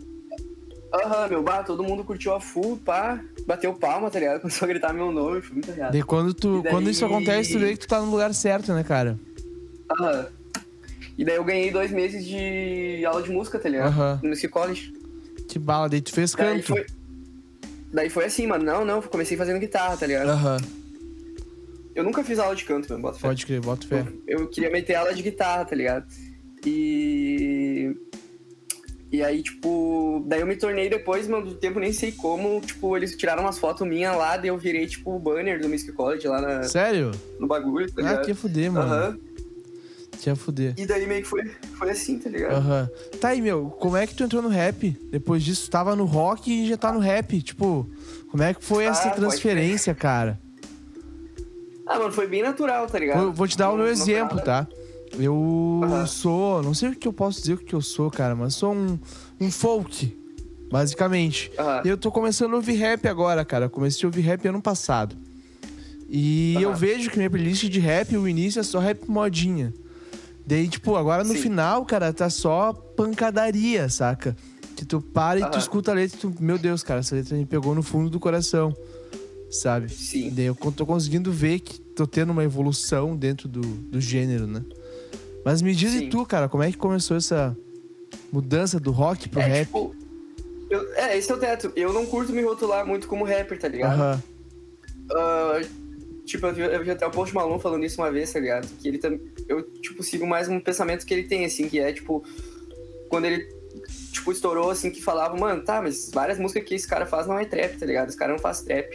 [0.93, 4.39] Aham, meu, bah, todo mundo curtiu a full, pá, bateu palma, tá ligado?
[4.41, 5.91] Começou a gritar meu nome, foi muito real.
[5.91, 8.73] Daí quando, tu, daí- quando isso acontece, tu vê que tu tá no lugar certo,
[8.73, 9.19] né, cara?
[9.91, 10.25] Aham.
[11.17, 13.89] E daí eu ganhei dois meses de aula de música, tá ligado?
[13.89, 14.19] Aham.
[14.23, 14.93] No Music College.
[15.49, 16.67] Que bala, daí tu fez Daí canto.
[16.67, 16.85] foi...
[17.91, 20.29] Daí foi assim, mano, não, não, comecei fazendo guitarra, tá ligado?
[20.29, 20.57] Aham,
[21.95, 23.27] Eu nunca fiz aula de canto, mano, bota fé.
[23.27, 24.05] pode crer, bota fé.
[24.27, 26.05] eu queria meter aula de guitarra, tá ligado?
[26.65, 27.95] E.
[29.11, 32.95] E aí, tipo, daí eu me tornei depois, mano, do tempo nem sei como, tipo,
[32.95, 36.27] eles tiraram umas fotos minhas lá, daí eu virei, tipo, o banner do Music College
[36.27, 37.09] lá na- Sério?
[37.39, 38.21] no bagulho, tá Ah, ligado?
[38.25, 38.93] que ia fuder, mano.
[38.93, 39.17] Aham.
[39.17, 39.48] Que
[40.27, 40.73] ia fuder.
[40.77, 41.43] E daí meio que foi,
[41.77, 42.53] foi assim, tá ligado?
[42.55, 42.89] Aham.
[43.21, 44.89] Tá aí, meu, como é que tu entrou no rap?
[45.11, 47.41] Depois disso, tava no rock e já tá no rap.
[47.41, 47.89] Tipo,
[48.29, 50.39] como é que foi Ah, essa transferência, cara?
[51.85, 53.19] Ah, mano, foi bem natural, tá ligado?
[53.23, 54.67] Vou, vou te dar o Não- meu não foi exemplo, tá?
[55.17, 56.05] Eu Aham.
[56.05, 56.61] sou.
[56.61, 58.99] Não sei o que eu posso dizer o que eu sou, cara, mas sou um,
[59.41, 60.15] um folk,
[60.71, 61.51] basicamente.
[61.83, 63.65] E eu tô começando a ouvir rap agora, cara.
[63.65, 65.15] Eu comecei a ouvir rap ano passado.
[66.07, 66.61] E Aham.
[66.63, 69.73] eu vejo que minha playlist de rap, o início é só rap modinha.
[70.49, 71.41] Daí, tipo, agora no Sim.
[71.43, 74.35] final, cara, tá só pancadaria, saca?
[74.75, 77.37] Que tu para e tu escuta a letra e tu, meu Deus, cara, essa letra
[77.37, 78.75] me pegou no fundo do coração,
[79.51, 79.89] sabe?
[79.93, 80.31] Sim.
[80.31, 84.65] Daí eu tô conseguindo ver que tô tendo uma evolução dentro do, do gênero, né?
[85.45, 86.09] Mas me diz e Sim.
[86.09, 87.55] tu, cara, como é que começou essa
[88.33, 89.65] mudança do rock pro É, rap?
[89.67, 89.95] tipo,
[90.67, 91.71] eu- é, esse é o teto.
[91.75, 93.93] Eu não curto me rotular muito como rapper, tá ligado?
[93.93, 94.23] Aham.
[95.11, 95.61] Ah,
[96.29, 98.67] tipo, eu vi, eu até o Post Malone falando isso uma vez, tá ligado?
[98.79, 99.21] Que ele também.
[99.47, 102.23] Eu, tipo, sigo mais um pensamento que ele tem, assim, que é, tipo,
[103.09, 103.47] quando ele,
[104.11, 107.39] tipo, estourou, assim, que falava, mano, tá, mas várias músicas que esse cara faz não
[107.39, 108.09] é trap, tá ligado?
[108.09, 108.89] Esse cara não faz trap.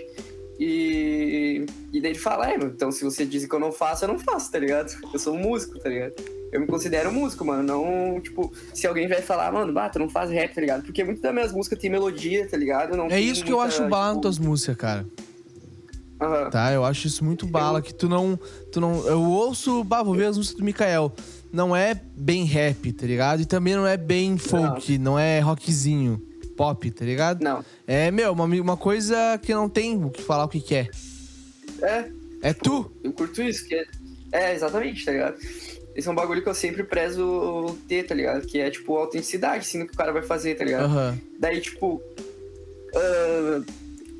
[0.59, 4.09] E, e daí ele fala, é, então se você diz que eu não faço, eu
[4.09, 4.97] não faço, tá ligado?
[5.13, 6.15] Eu sou um músico, tá ligado?
[6.53, 7.65] Eu me considero músico, mano.
[7.65, 10.85] Não, tipo, se alguém vai falar, mano, bah, tu não faz rap, tá ligado?
[10.85, 12.97] Porque muitas das minhas músicas tem melodia, tá ligado?
[12.97, 15.05] Não É isso que eu muita, acho bala nas tipo, tuas músicas, cara.
[16.25, 16.51] Aham.
[16.51, 16.73] Tá?
[16.73, 18.39] Eu acho isso muito bala, que tu não.
[18.73, 21.13] Tu não eu ouço, bah, vou ver as músicas do Mikael.
[21.53, 23.41] Não é bem rap, tá ligado?
[23.41, 26.21] E também não é bem folk, não, é rockzinho,
[26.57, 27.43] pop, tá ligado?
[27.43, 27.65] Não.
[27.87, 30.91] É, meu, uma, uma coisa que não tem o que falar o que quer.
[31.81, 32.09] É,
[32.43, 32.91] É tu.
[33.03, 33.85] Eu curto isso, que é.
[34.33, 35.37] É, exatamente, tá ligado?
[35.95, 38.45] Esse é um bagulho que eu sempre prezo ter, tá ligado?
[38.47, 40.87] Que é, tipo, autenticidade, assim, do que o cara vai fazer, tá ligado?
[40.87, 41.19] Aham.
[41.39, 42.03] Daí, tipo.
[42.97, 43.63] ah,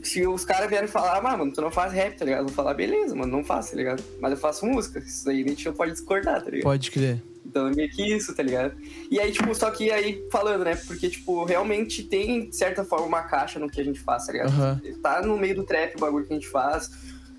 [0.05, 2.41] se os caras vierem falar, ah, mano, tu não faz rap, tá ligado?
[2.41, 4.03] Eu vou falar, beleza, mano, não faço, tá ligado?
[4.21, 4.99] Mas eu faço música.
[4.99, 6.65] Isso aí a gente não pode discordar, tá ligado?
[6.65, 7.23] Pode crer.
[7.45, 8.75] Então é meio que isso, tá ligado?
[9.11, 10.77] E aí, tipo, só que aí falando, né?
[10.77, 14.33] Porque, tipo, realmente tem, de certa forma, uma caixa no que a gente faz, tá
[14.33, 14.49] ligado?
[14.49, 14.81] Aham.
[15.03, 16.91] Tá no meio do trap o bagulho que a gente faz.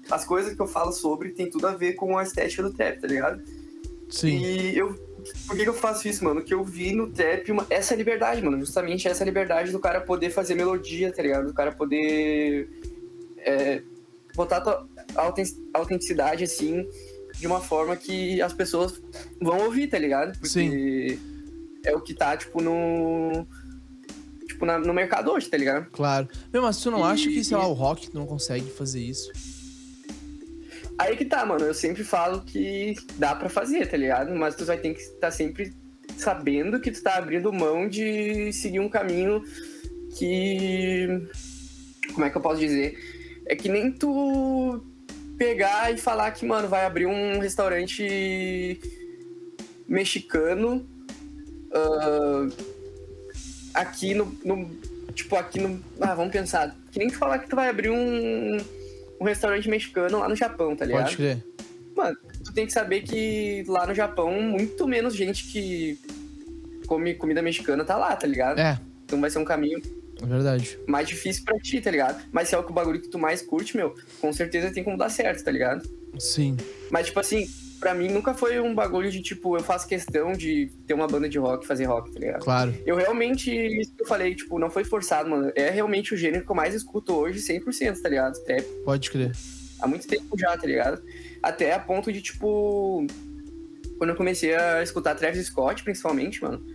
[0.09, 2.99] As coisas que eu falo sobre tem tudo a ver com a estética do trap,
[2.99, 3.41] tá ligado?
[4.09, 4.37] Sim.
[4.37, 4.95] E eu.
[5.47, 6.43] Por que, que eu faço isso, mano?
[6.43, 8.59] Que eu vi no trap uma, essa liberdade, mano.
[8.59, 11.47] Justamente essa liberdade do cara poder fazer melodia, tá ligado?
[11.47, 12.69] Do cara poder.
[13.37, 13.81] é,
[14.35, 14.57] botar
[15.15, 15.31] a
[15.73, 16.85] autenticidade, assim.
[17.39, 19.01] de uma forma que as pessoas
[19.41, 20.31] vão ouvir, tá ligado?
[20.39, 21.19] Porque Sim.
[21.85, 23.45] é o que tá, tipo, no.
[24.47, 25.89] Tipo, na- no mercado hoje, tá ligado?
[25.91, 26.29] Claro.
[26.53, 29.29] Meu, mas tu não E- acha que, sei lá, o rock não consegue fazer isso?
[30.97, 31.65] Aí que tá, mano.
[31.65, 34.33] Eu sempre falo que dá pra fazer, tá ligado?
[34.35, 35.73] Mas tu vai ter que estar sempre
[36.17, 39.43] sabendo que tu tá abrindo mão de seguir um caminho
[40.17, 41.07] que.
[42.13, 42.97] Como é que eu posso dizer?
[43.47, 44.83] É que nem tu
[45.37, 48.79] pegar e falar que, mano, vai abrir um restaurante
[49.87, 50.87] mexicano
[51.73, 52.47] ah,
[53.73, 54.69] aqui no, no-
[55.13, 55.81] Tipo, aqui no.
[56.01, 56.75] Ah, vamos pensar.
[56.91, 58.57] Que nem tu falar que tu vai abrir um,
[59.19, 61.03] um restaurante mexicano lá no Japão, tá ligado?
[61.05, 61.43] Pode crer.
[61.95, 65.97] Mano, tu tem que saber que lá no Japão, muito menos gente que
[66.87, 68.59] come comida mexicana tá lá, tá ligado?
[68.59, 69.81] É, Então vai ser um caminho
[70.21, 70.77] é verdade.
[70.87, 72.21] mais difícil pra ti, tá ligado?
[72.31, 74.83] Mas se é o que o bagulho que tu mais curte, meu, com certeza tem
[74.83, 75.87] como dar certo, tá ligado?
[76.19, 76.57] Sim.
[76.91, 77.47] Mas, tipo assim,
[77.85, 81.29] pra mim nunca foi um bagulho de, tipo, eu faço questão de ter uma banda
[81.29, 82.41] de rock fazer rock, tá ligado?
[82.43, 82.73] Claro.
[82.83, 85.51] Eu realmente, isso que eu falei, tipo, não foi forçado, mano.
[85.55, 88.43] É realmente o gênero que eu mais escuto hoje, 100%, tá ligado?
[88.43, 89.33] Trap Pode crer.
[89.79, 90.99] há muito tempo já, tá ligado?
[91.43, 93.05] Até a ponto de, tipo.
[93.99, 96.65] Quando eu comecei a escutar Travis Scott, principalmente, mano.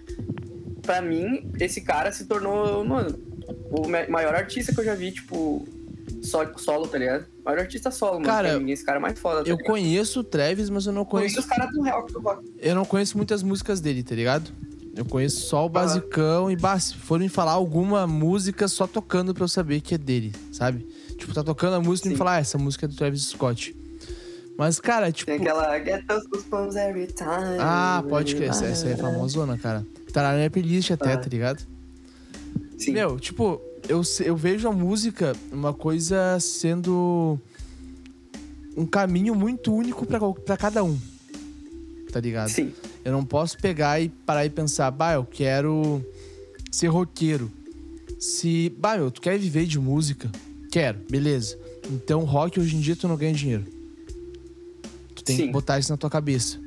[0.81, 3.19] Pra mim, esse cara se tornou, mano,
[3.73, 5.67] o ma- maior artista que eu já vi, tipo,
[6.57, 7.27] solo, tá ligado?
[7.45, 8.25] Maior artista solo, mano.
[8.27, 9.67] Cara, mim, esse cara é mais foda, tá Eu ligado?
[9.67, 11.49] conheço o Travis, mas eu não Conheço conheço.
[11.51, 12.07] os caras do real
[12.59, 14.51] eu não conheço muitas músicas dele, tá ligado?
[14.95, 19.45] Eu conheço só o basicão e bah, se forem falar alguma música só tocando pra
[19.45, 20.87] eu saber que é dele, sabe?
[21.17, 22.19] Tipo, tá tocando a música e me Sim.
[22.19, 23.77] falar, ah, essa música é do Travis Scott.
[24.59, 25.31] Mas, cara, tipo.
[25.31, 27.57] Tem aquela Get those goosebumps every time.
[27.61, 29.87] Ah, pode crer, essa, essa aí é famosona, cara.
[30.13, 31.19] Tá na minha playlist até, Ah.
[31.19, 31.63] tá ligado?
[32.77, 32.93] Sim.
[32.93, 37.39] Meu, tipo, eu, eu vejo a música uma coisa sendo
[38.77, 40.07] um caminho muito único
[40.45, 40.99] pra cada um.
[42.13, 42.49] Tá ligado?
[42.49, 42.73] Sim.
[43.05, 46.05] Eu não posso pegar e parar e pensar, bah, eu quero
[46.71, 47.51] ser roqueiro.
[48.19, 50.31] Se, bah, meu, tu quer viver de música?
[50.71, 51.59] Quero, beleza.
[51.91, 53.65] Então, rock hoje em dia tu não ganha dinheiro.
[55.15, 55.53] Tu tem que Sim.
[55.53, 56.61] botar isso na tua cabeça,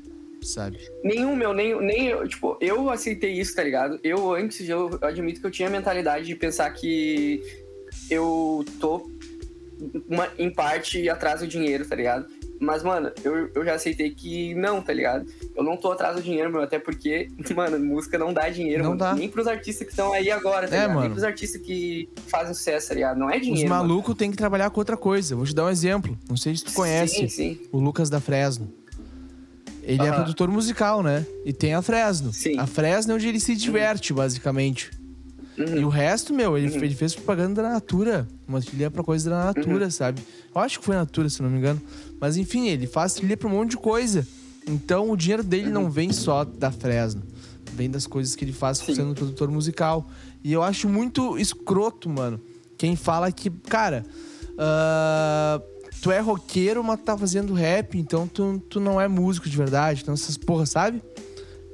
[0.45, 0.77] sabe?
[1.03, 3.99] Nenhum, meu, nem, nem eu, tipo, eu aceitei isso, tá ligado?
[4.03, 7.41] Eu antes, eu, eu admito que eu tinha a mentalidade de pensar que
[8.09, 9.09] eu tô,
[10.07, 12.25] uma, em parte, atrás do dinheiro, tá ligado?
[12.59, 15.25] Mas, mano, eu, eu já aceitei que não, tá ligado?
[15.53, 18.89] Eu não tô atrás do dinheiro, meu, até porque, mano, música não dá dinheiro, Não
[18.91, 18.99] mano.
[18.99, 19.13] dá.
[19.15, 20.89] Nem pros artistas que estão aí agora, tá É, ligado?
[20.95, 21.01] mano.
[21.01, 23.17] Nem pros artistas que fazem sucesso, tá ligado?
[23.17, 23.69] Não é Os dinheiro.
[23.69, 23.83] mano.
[23.87, 25.35] malucos têm que trabalhar com outra coisa.
[25.35, 26.17] Vou te dar um exemplo.
[26.29, 27.59] Não sei se tu conhece Sim, sim.
[27.71, 28.71] o Lucas da Fresno.
[29.83, 30.15] Ele é Aham.
[30.15, 31.25] produtor musical, né?
[31.45, 32.31] E tem a Fresno.
[32.31, 32.57] Sim.
[32.57, 34.89] A Fresno é onde ele se diverte, basicamente.
[35.57, 35.77] Uhum.
[35.77, 36.83] E o resto, meu, ele, Uhum.
[36.83, 38.27] ele fez propaganda da Natura.
[38.47, 39.45] Uma trilha pra coisa da Uhum.
[39.45, 40.21] Natura, sabe?
[40.55, 41.81] Eu acho que foi Natura, se não me engano.
[42.19, 44.25] Mas enfim, ele faz trilha pra um monte de coisa.
[44.67, 45.73] Então o dinheiro dele Uhum.
[45.73, 47.21] não vem só da Fresno.
[47.73, 48.95] Vem das coisas que ele faz Sim.
[48.95, 50.09] sendo produtor musical.
[50.43, 52.39] E eu acho muito escroto, mano.
[52.77, 54.05] Quem fala que, cara,
[54.57, 55.61] ah,
[56.03, 59.55] tu é roqueiro, mas tu tá fazendo rap, então tu, tu não é músico de
[59.55, 60.01] verdade.
[60.01, 61.01] Então essas porra, sabe?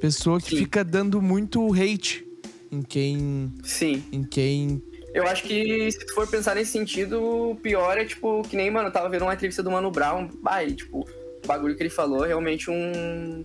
[0.00, 0.56] Pessoa que Sim.
[0.58, 2.24] fica dando muito hate
[2.70, 3.52] em quem.
[3.64, 4.04] Sim.
[4.12, 4.80] Em quem.
[5.12, 8.70] Eu acho que se tu for pensar nesse sentido, o pior é, tipo, que nem,
[8.70, 10.28] mano, eu tava vendo uma entrevista do Mano Brown,
[10.64, 11.00] e, tipo,
[11.44, 13.44] o bagulho que ele falou é realmente um.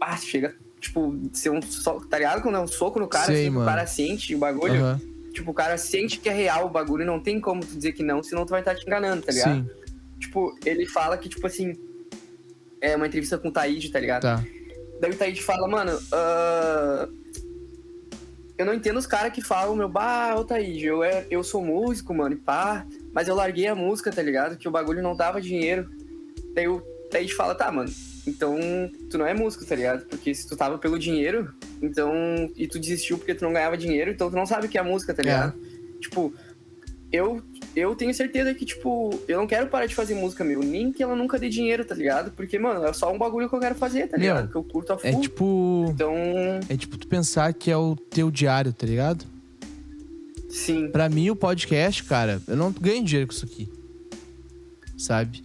[0.00, 2.40] Ah, chega, tipo, ser um soco, tá ligado?
[2.40, 4.80] Quando é um soco no cara, Sei, assim, o cara sente o bagulho.
[4.80, 5.00] Aham.
[5.32, 7.92] Tipo, o cara sente que é real o bagulho e não tem como tu dizer
[7.92, 9.56] que não, senão tu vai estar te enganando, tá ligado?
[9.56, 9.87] Sim,
[10.18, 11.74] Tipo, ele fala que, tipo assim.
[12.80, 14.22] É uma entrevista com o Taíde, tá ligado?
[14.22, 14.44] tá.
[15.00, 17.08] Daí o Taíde fala, mano, ah,
[18.58, 21.64] eu não entendo os caras que falam, meu, bah, ô Taíde, eu, é, eu sou
[21.64, 24.56] músico, mano, e pá, mas eu larguei a música, tá ligado?
[24.56, 25.88] Que o bagulho não dava dinheiro.
[26.54, 27.88] Daí o Taíde fala, tá, mano,
[28.26, 28.58] então
[29.08, 30.06] tu não é músico, tá ligado?
[30.06, 32.12] Porque se tu tava pelo dinheiro, então,
[32.56, 34.82] e tu desistiu porque tu não ganhava dinheiro, então tu não sabe o que é
[34.82, 35.54] música, tá ligado?
[36.00, 36.34] Tipo,
[37.12, 37.40] eu,
[37.78, 41.02] eu tenho certeza que, tipo, eu não quero parar de fazer música, meu, nem que
[41.02, 42.30] ela nunca dê dinheiro, tá ligado?
[42.32, 44.50] Porque, mano, é só um bagulho que eu quero fazer, tá Meu, ligado?
[44.50, 45.08] Que eu curto a full.
[45.10, 45.86] É tipo.
[45.90, 46.14] Então,
[46.68, 49.24] É tipo tu pensar que é o teu diário, tá ligado?
[50.50, 50.88] sim.
[50.90, 53.68] Pra mim, o podcast, cara, eu não ganho dinheiro com isso aqui.
[54.96, 55.42] Sabe?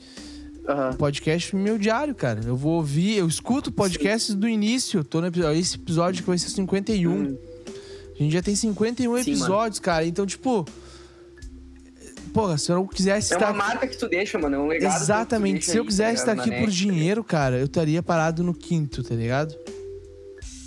[0.94, 2.40] O podcast é meu diário, cara.
[2.46, 5.04] Eu vou ouvir, eu escuto podcasts do início.
[5.04, 7.12] Tô no episódio, esse episódio que vai ser 51.
[7.12, 7.38] Hum,
[8.16, 10.06] A gente já tem 51 Sim, episódios, cara.
[10.06, 10.66] Então, tipo.
[12.34, 13.52] Porra, se eu quisesse É estar.
[13.52, 14.56] uma marca que tu deixa, mano.
[14.56, 15.02] É um legado.
[15.02, 15.66] Exatamente.
[15.66, 16.72] Se eu aí, quisesse tá estar aqui por net.
[16.72, 19.56] dinheiro, cara, eu estaria parado no quinto, tá ligado?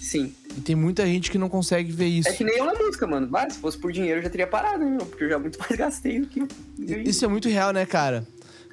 [0.00, 0.32] Sim.
[0.56, 2.28] E tem muita gente que não consegue ver isso.
[2.28, 3.28] É que nem eu na música, mano.
[3.28, 5.04] Vai, se fosse por dinheiro, eu já teria parado, né, meu?
[5.04, 6.46] Porque eu já muito mais gastei do que.
[6.78, 8.26] Isso é muito real, né, cara?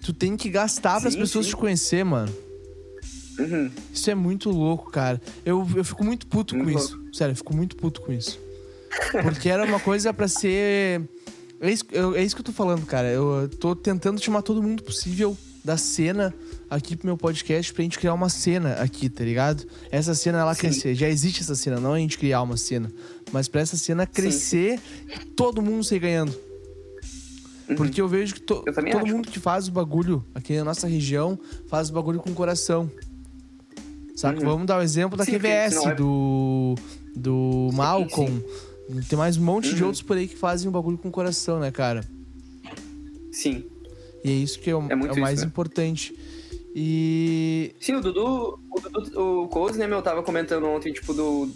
[0.04, 1.52] Tu tem que gastar para as pessoas sim.
[1.52, 2.32] te conhecer, mano.
[3.40, 3.72] Uhum.
[3.92, 5.20] Isso é muito louco, cara.
[5.44, 7.02] Eu, eu fico muito puto com Muito isso.
[7.12, 8.40] Sério, eu fico muito puto com isso.
[9.24, 11.02] Porque era uma coisa pra ser.
[11.66, 13.08] É isso, eu- é isso que eu tô falando, cara.
[13.08, 16.34] Eu tô tentando chamar todo mundo possível da cena
[16.70, 19.66] aqui pro meu podcast pra gente criar uma cena aqui, tá ligado?
[19.90, 20.60] Essa cena ela Sim.
[20.62, 20.94] crescer.
[20.94, 22.92] Já existe essa cena, não a gente criar uma cena.
[23.32, 26.36] Mas pra essa cena crescer e todo mundo sair ganhando.
[27.78, 28.64] Porque eu vejo que to- Uhum.
[28.68, 29.14] Eu todo acho.
[29.16, 32.92] mundo que faz o bagulho aqui na nossa região faz o bagulho com coração.
[34.18, 34.38] Saca?
[34.40, 34.46] Uhum.
[34.46, 36.76] Vamos dar o exemplo da Sim, QVS, é- do,
[37.16, 38.44] do Malcolm.
[39.10, 39.88] Tem mais um monte de Uhum.
[39.88, 42.04] outros por aí que fazem o bagulho com coração, né, cara?
[43.32, 43.66] Sim.
[44.24, 45.50] E é isso que é o, É é o mais isso, né?
[45.50, 46.14] importante.
[46.76, 47.74] E.
[47.80, 51.50] Sim, o Dudu, o Dudu, o Coase, né, meu, tava comentando ontem, tipo, do.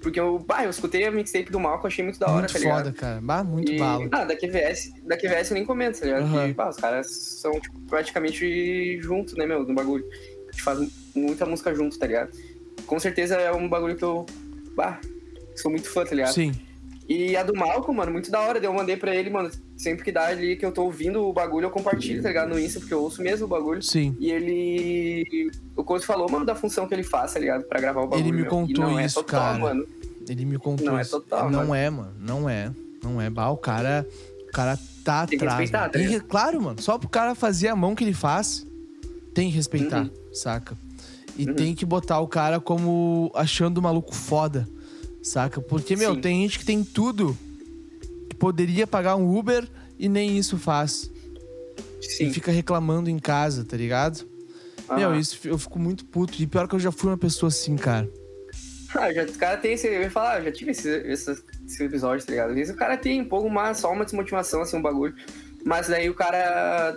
[0.00, 2.58] Porque eu, bah, eu escutei a mixtape do Malco, achei muito da hora, muito tá
[2.58, 2.84] ligado?
[2.84, 3.20] foda, cara.
[3.22, 4.06] Bah, muito e, bala.
[4.12, 6.30] Ah, da QVS, da QVS eu nem comento, tá ligado?
[6.46, 10.04] Que, bah, os caras são, tipo, praticamente juntos, né, meu, no bagulho.
[10.48, 10.78] A gente faz
[11.14, 12.30] muita música junto, tá ligado?
[12.86, 14.26] Com certeza é um bagulho que eu,
[14.76, 15.00] bah,
[15.56, 16.32] sou muito fã, tá ligado?
[16.34, 16.52] Sim.
[17.06, 18.58] E a do Malcolm, mano, muito da hora.
[18.58, 21.66] Eu mandei pra ele, mano, sempre que dá ali que eu tô ouvindo o bagulho,
[21.66, 22.48] eu compartilho, tá ligado?
[22.48, 23.82] No Insta, porque eu ouço mesmo o bagulho.
[23.82, 24.16] Sim.
[24.18, 25.50] E ele.
[25.76, 27.64] O Coach falou, mano, da função que ele faz, tá ligado?
[27.64, 28.20] Pra gravar o bagulho.
[28.24, 28.50] Ele me meu.
[28.50, 29.58] contou e não isso, é total, cara.
[29.58, 29.86] mano.
[30.26, 30.86] Ele me contou.
[30.86, 31.10] Não é isso.
[31.20, 31.74] total, Não mano.
[31.74, 32.12] é, mano.
[32.18, 32.70] Não é.
[33.02, 33.28] Não é.
[33.28, 34.06] Bah, o cara.
[34.48, 35.60] O cara tá Tem que atrás.
[35.60, 35.92] respeitar, mano.
[35.92, 36.28] tá Tem que- ligado?
[36.28, 36.80] claro, mano.
[36.80, 38.66] Só pro cara fazer a mão que ele faz,
[39.34, 40.10] tem que respeitar, Uhum.
[40.32, 40.74] saca?
[41.36, 41.54] E Uhum.
[41.54, 44.66] tem que botar o cara como achando o maluco foda,
[45.24, 45.60] saca?
[45.60, 46.20] Porque, meu, Sim.
[46.20, 47.36] tem gente que tem tudo.
[48.28, 49.66] Que poderia pagar um Uber
[49.98, 51.10] e nem isso faz.
[52.00, 52.28] Sim.
[52.28, 54.28] E fica reclamando em casa, tá ligado?
[54.88, 54.96] Ah.
[54.96, 56.40] Meu, isso eu fico muito puto.
[56.40, 58.08] E pior que eu já fui uma pessoa assim, cara.
[58.94, 59.86] Ah, já, o cara tem esse.
[59.88, 62.50] Eu ia falar, eu já tive esse, esse, esse episódio, tá ligado?
[62.50, 65.14] Às vezes o cara tem um pouco uma, só uma desmotivação, assim, um bagulho.
[65.64, 66.96] Mas daí o cara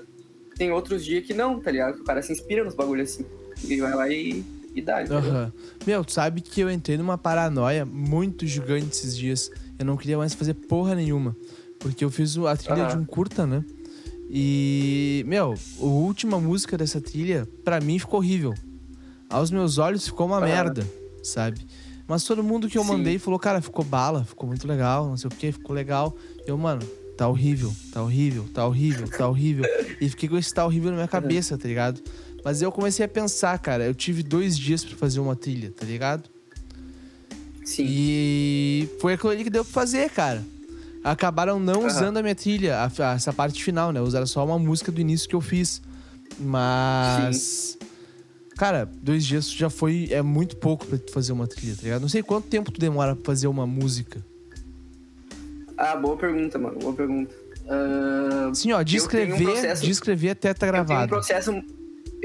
[0.56, 2.02] tem outros dias que não, tá ligado?
[2.02, 3.26] O cara se inspira nos bagulhos assim.
[3.64, 4.44] E vai lá e,
[4.80, 5.18] e entendeu?
[5.18, 5.54] Aham.
[5.86, 9.50] Meu, tu sabe que eu entrei numa paranoia muito gigante esses dias.
[9.80, 11.36] Eu não queria mais fazer porra nenhuma.
[11.80, 12.88] Porque eu fiz a trilha Aham.
[12.88, 13.64] de um curta, né?
[14.30, 18.54] E, meu, a última música dessa trilha, pra mim, ficou horrível.
[19.30, 20.46] Aos meus olhos ficou uma Aham.
[20.46, 20.88] merda,
[21.24, 21.60] sabe?
[22.08, 22.90] Mas todo mundo que eu Sim.
[22.90, 26.16] mandei falou, cara, ficou bala, ficou muito legal, não sei o que, ficou legal.
[26.46, 26.82] Eu, mano,
[27.18, 29.66] tá horrível, tá horrível, tá horrível, tá horrível.
[30.00, 32.02] E fiquei com esse tá horrível na minha cabeça, tá ligado?
[32.44, 35.86] Mas eu comecei a pensar, cara, eu tive dois dias pra fazer uma trilha, tá
[35.86, 36.30] ligado?
[37.66, 37.86] Sim.
[37.88, 40.44] E foi aquilo ali que deu pra fazer, cara.
[41.04, 41.88] Acabaram não Aham.
[41.88, 44.00] usando a minha trilha, a- a- essa parte final, né?
[44.02, 45.82] Usaram só uma música do início que eu fiz.
[46.40, 47.78] Mas.
[48.58, 50.08] Cara, dois dias já foi.
[50.12, 52.02] É muito pouco pra tu fazer uma trilha, tá ligado?
[52.02, 54.26] Não sei quanto tempo tu demora pra fazer uma música.
[55.78, 56.80] Ah, boa pergunta, mano.
[56.80, 57.36] Boa pergunta.
[57.70, 60.86] Ah, Assim, ó, de tenho um escrever, processo- de escrever até tá eu tenho um
[60.88, 61.10] gravado.
[61.10, 61.52] processo.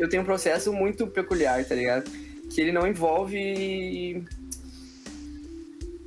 [0.03, 2.11] Eu tenho um processo muito peculiar, tá ligado?
[2.51, 4.25] Que ele não envolve.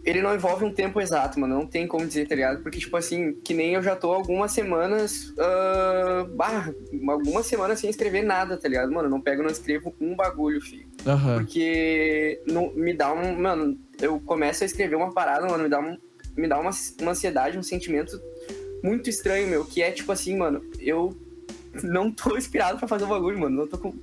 [0.04, 1.56] Ele não envolve um tempo exato, mano.
[1.56, 2.62] Não tem como dizer, tá ligado?
[2.62, 5.34] Porque, tipo assim, que nem eu já tô algumas semanas.
[5.40, 6.74] ah, bah,
[7.08, 8.92] algumas semanas sem escrever nada, tá ligado?
[8.92, 10.90] Mano, eu não pego, não escrevo um bagulho, filho.
[11.08, 11.38] Aham.
[11.38, 13.40] Porque não, me dá um.
[13.40, 15.98] Mano, eu começo a escrever uma parada, mano, me dá, um,
[16.36, 18.22] me dá uma, uma ansiedade, um sentimento
[18.84, 19.64] muito estranho, meu.
[19.64, 21.16] Que é tipo assim, mano, eu
[21.84, 23.56] não tô inspirado pra fazer o bagulho, mano.
[23.58, 23.94] Não tô com.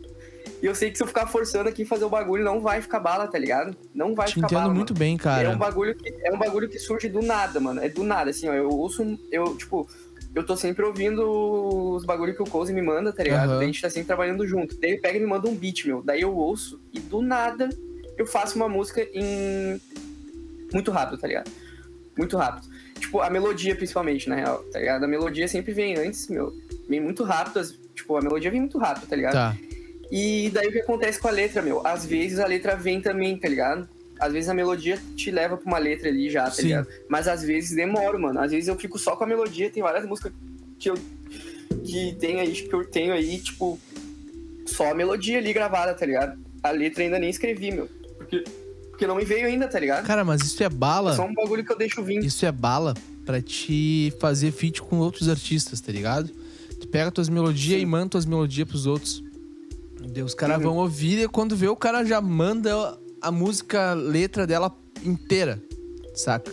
[0.62, 3.00] E eu sei que se eu ficar forçando aqui fazer o bagulho, não vai ficar
[3.00, 3.76] bala, tá ligado?
[3.92, 4.74] Não vai Te ficar entendo bala.
[4.74, 4.98] muito mano.
[4.98, 5.50] bem, É cara.
[5.50, 7.80] um bagulho que é um bagulho que surge do nada, mano.
[7.80, 8.54] É do nada, assim, ó.
[8.54, 9.88] Eu ouço, eu, tipo,
[10.34, 11.20] eu tô sempre ouvindo
[11.96, 13.48] os bagulho que o Cozy me manda, tá ligado?
[13.50, 14.78] Daí a gente tá sempre trabalhando junto.
[14.80, 16.00] Daí ele pega e me manda um beat, meu.
[16.00, 17.68] Daí eu ouço e do nada
[18.16, 19.80] eu faço uma música em.
[20.72, 21.50] Muito rápido, tá ligado?
[22.16, 22.68] Muito rápido.
[23.02, 25.04] Tipo, a melodia, principalmente, na real, tá ligado?
[25.04, 26.52] A melodia sempre vem antes, meu.
[26.88, 27.58] Vem muito rápido.
[27.58, 29.32] as- Tipo, a melodia vem muito rápido, tá ligado?
[29.34, 29.56] Tá.
[30.10, 31.86] E daí o que acontece com a letra, meu?
[31.86, 33.88] Às vezes a letra vem também, tá ligado?
[34.20, 36.62] Às vezes a melodia te leva pra uma letra ali já, tá Sim.
[36.68, 36.88] ligado?
[37.08, 38.40] Mas às vezes demora, mano.
[38.40, 40.32] Às vezes eu fico só com a melodia, tem várias músicas
[40.78, 40.94] que eu
[41.84, 43.78] que tem aí, que eu tenho aí, tipo,
[44.66, 46.38] só a melodia ali gravada, tá ligado?
[46.62, 47.88] A letra ainda nem escrevi, meu.
[48.18, 48.44] Porque,
[49.02, 50.06] porque não me veio ainda, tá ligado?
[50.06, 51.12] Cara, mas isso é bala.
[51.12, 52.24] É só um bagulho que eu deixo vir.
[52.24, 52.94] Isso é bala
[53.26, 56.30] pra te fazer feat com outros artistas, tá ligado?
[56.80, 57.82] Tu pega tuas melodias Sim.
[57.82, 59.22] e manda tuas melodias pros outros.
[60.08, 60.62] Daí os caras Uhum.
[60.62, 64.72] vão ouvir e quando vê, o cara já manda a música, letra dela
[65.04, 65.60] inteira,
[66.14, 66.50] saca?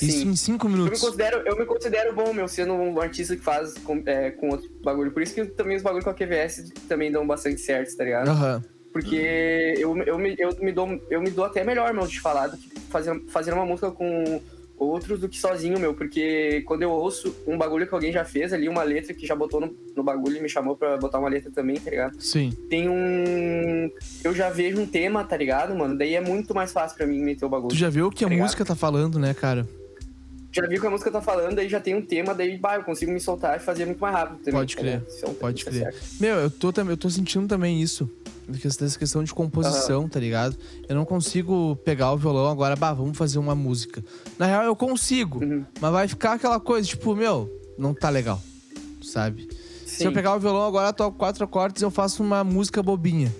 [0.00, 0.28] Isso Sim.
[0.28, 1.00] em cinco Eu me, minutos.
[1.00, 4.68] considero, eu me considero bom, meu, sendo um artista que faz com, é, com outro
[4.82, 5.10] bagulho.
[5.12, 8.28] Por isso que também os bagulhos com a QVS também dão bastante certo, tá ligado?
[8.28, 8.62] Aham.
[8.92, 12.48] Porque eu, eu, me, eu, me dou, eu me dou até melhor, meu, de falar,
[12.48, 14.40] do que fazer, fazer uma música com
[14.76, 18.52] outros do que sozinho, meu, porque quando eu ouço um bagulho que alguém já fez
[18.52, 21.28] ali, uma letra que já botou no, no bagulho e me chamou pra botar uma
[21.28, 22.20] letra também, tá ligado?
[22.20, 22.50] Sim.
[22.68, 23.90] Tem um.
[24.24, 25.96] Eu já vejo um tema, tá ligado, mano?
[25.96, 27.68] Daí é muito mais fácil pra mim meter o bagulho.
[27.70, 28.44] Tu já viu o que a Obrigado.
[28.44, 29.66] música tá falando, né, cara?
[30.52, 32.76] Já vi o que a música tá falando, daí já tem um tema, daí bah,
[32.76, 34.52] eu consigo me soltar e fazer muito mais rápido também.
[34.52, 35.02] Pode crer?
[35.08, 35.94] Isso é um Pode crer.
[36.20, 38.08] Meu, eu tô, eu tô sentindo também isso.
[38.46, 40.56] Dessa questão de composição, tá ligado?
[40.88, 44.04] Eu não consigo pegar o violão agora, bah, vamos fazer uma música.
[44.38, 45.64] Na real, eu consigo, Uhum.
[45.80, 48.38] mas vai ficar aquela coisa, tipo, meu, não tá legal,
[49.02, 49.48] sabe?
[49.86, 50.14] Se eu Sim.
[50.14, 53.32] pegar o violão agora, toco quatro acordes, eu faço uma música bobinha,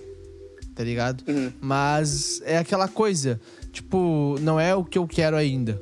[0.73, 1.23] tá ligado?
[1.27, 1.51] Uhum.
[1.61, 3.39] Mas é aquela coisa,
[3.71, 5.79] tipo, não é o que eu quero ainda,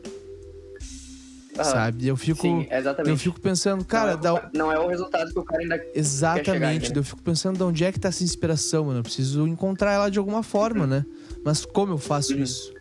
[1.58, 1.64] Aham.
[1.66, 2.08] sabe?
[2.08, 2.68] Eu fico, Sim,
[3.06, 5.82] eu fico pensando, cara, não, é, o- não é o resultado que o cara ainda.
[5.94, 6.52] Exatamente,
[6.86, 7.00] chegar né?
[7.00, 9.00] eu fico pensando de onde é que tá essa inspiração, mano.
[9.00, 11.06] Eu preciso encontrar ela de alguma forma, né?
[11.44, 12.44] Mas como eu faço Uhum.
[12.44, 12.74] isso?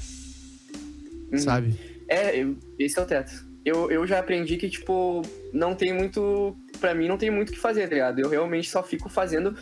[1.33, 1.39] Uhum.
[1.39, 1.75] Sabe?
[2.09, 3.33] É, eu- esse é o teto.
[3.65, 6.57] Eu, eu já aprendi que, tipo, não tem muito.
[6.81, 8.21] Pra mim, não tem muito o que fazer, tá ligado?
[8.21, 9.55] Eu realmente só fico fazendo,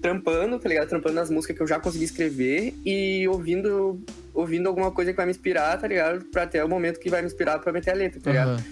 [0.00, 0.88] trampando, tá ligado?
[0.88, 4.00] Trampando nas músicas que eu já consegui escrever e ouvindo,
[4.34, 6.24] ouvindo alguma coisa que vai me inspirar, tá ligado?
[6.26, 8.50] Pra até o momento que vai me inspirar pra meter a letra, tá ligado?
[8.50, 8.64] Aham.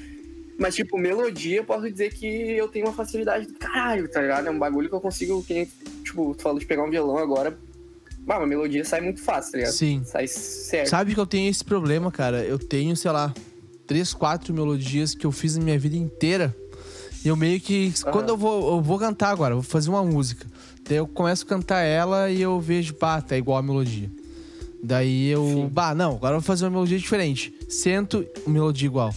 [0.59, 4.47] Mas, tipo, melodia, eu posso dizer que eu tenho uma facilidade do caralho, tá ligado?
[4.47, 5.69] É um bagulho que eu consigo, que
[6.05, 7.57] tipo, tu falou de pegar um violão agora.
[8.21, 9.73] Bah, uma melodia sai muito fácil, tá ligado?
[9.73, 10.03] Sim.
[10.05, 10.89] Sai certo.
[10.89, 12.45] Sabe que eu tenho esse problema, cara?
[12.45, 13.35] Eu tenho, sei lá,
[13.87, 16.55] três, quatro melodias que eu fiz na minha vida inteira.
[17.25, 17.93] E eu meio que.
[18.11, 20.47] Quando eu vou, eu vou cantar agora, vou fazer uma música.
[20.85, 24.11] Daí eu começo a cantar ela e eu vejo, pá, tá igual a melodia.
[24.83, 25.45] Daí eu.
[25.47, 25.69] Sim.
[25.69, 27.55] Bah, não, agora eu vou fazer uma melodia diferente.
[27.69, 29.15] Sento, melodia igual.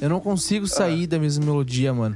[0.00, 2.14] Eu não consigo sair da mesma melodia, mano.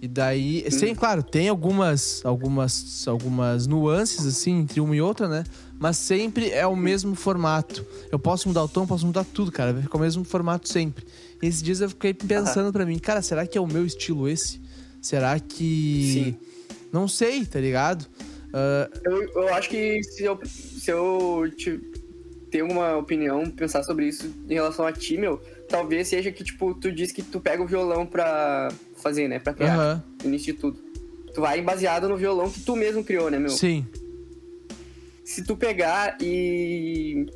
[0.00, 5.42] E daí, sem, claro, tem algumas, algumas, algumas nuances assim entre uma e outra, né?
[5.78, 7.84] Mas sempre é o mesmo formato.
[8.12, 9.72] Eu posso mudar o tom, posso mudar tudo, cara.
[9.72, 11.04] Vai ficar o mesmo formato sempre.
[11.42, 14.28] E esses dias eu fiquei pensando pra mim, cara, será que é o meu estilo
[14.28, 14.60] esse?
[15.02, 16.10] Será que.
[16.12, 16.36] Sim.
[16.92, 18.06] Não sei, tá ligado?
[18.52, 21.80] Ah, Eu, eu acho que se eu, se eu te,
[22.56, 26.72] ter uma opinião, pensar sobre isso em relação a ti, meu, talvez seja que, tipo,
[26.74, 29.38] tu diz que tu pega o violão pra fazer, né?
[29.38, 30.78] Pra criar, no início de tudo.
[31.34, 33.50] Tu vai baseado no violão que tu mesmo criou, né, meu?
[33.50, 33.84] sim.
[35.22, 37.26] Se tu pegar e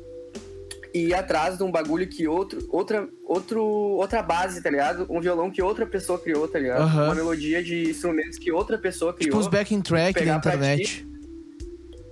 [0.93, 5.05] e ir atrás de um bagulho que outro, outra, outro, outra base, tá ligado?
[5.09, 6.81] Um violão que outra pessoa criou, tá ligado?
[6.81, 7.05] Aham.
[7.05, 9.29] Uma melodia de instrumentos que outra pessoa criou.
[9.29, 11.07] Tipo os backing track da internet.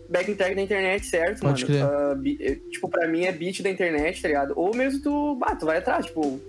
[0.10, 2.18] Backing track da internet, certo, Pode mano?
[2.24, 2.38] crer.
[2.42, 4.54] Eh, tipo, pra mim é beat da internet, tá ligado?
[4.56, 6.40] Ou mesmo tu, bah, tu vai atrás, tipo,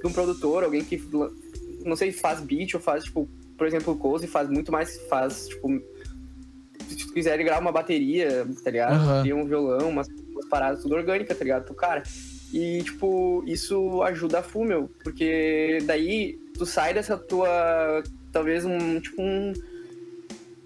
[0.00, 1.02] de um produtor, alguém que,
[1.84, 5.48] não sei, faz beat ou faz, tipo, por exemplo, o Cozy faz muito mais, faz,
[5.48, 5.68] tipo,
[6.88, 9.22] se tu quiser gravar uma bateria, tá ligado?
[9.22, 11.64] Ter um violão, umas, umas paradas tudo orgânica, tá ligado?
[11.64, 12.02] Pro cara.
[12.52, 19.00] E, tipo, isso ajuda a full, meu, porque daí tu sai dessa tua, talvez um,
[19.00, 19.52] tipo um,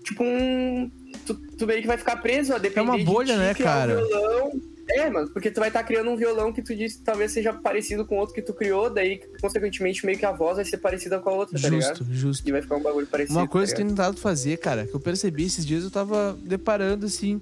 [0.05, 0.91] tipo um,
[1.35, 4.03] tu, tu meio que vai ficar preso a depender uma de bolha, ti né, cara?
[4.03, 4.53] Um violão.
[4.93, 7.53] É, mano, porque tu vai estar criando um violão que tu disse que talvez seja
[7.53, 11.21] parecido com outro que tu criou, daí, consequentemente, meio que a voz vai ser parecida
[11.21, 11.99] com a outra, tá ligado?
[11.99, 12.49] Justo, justo.
[12.49, 13.39] E vai ficar um bagulho parecido.
[13.39, 15.91] Uma coisa tá que eu tenho tentado fazer, cara, que eu percebi esses dias, eu
[15.91, 17.41] tava deparando assim,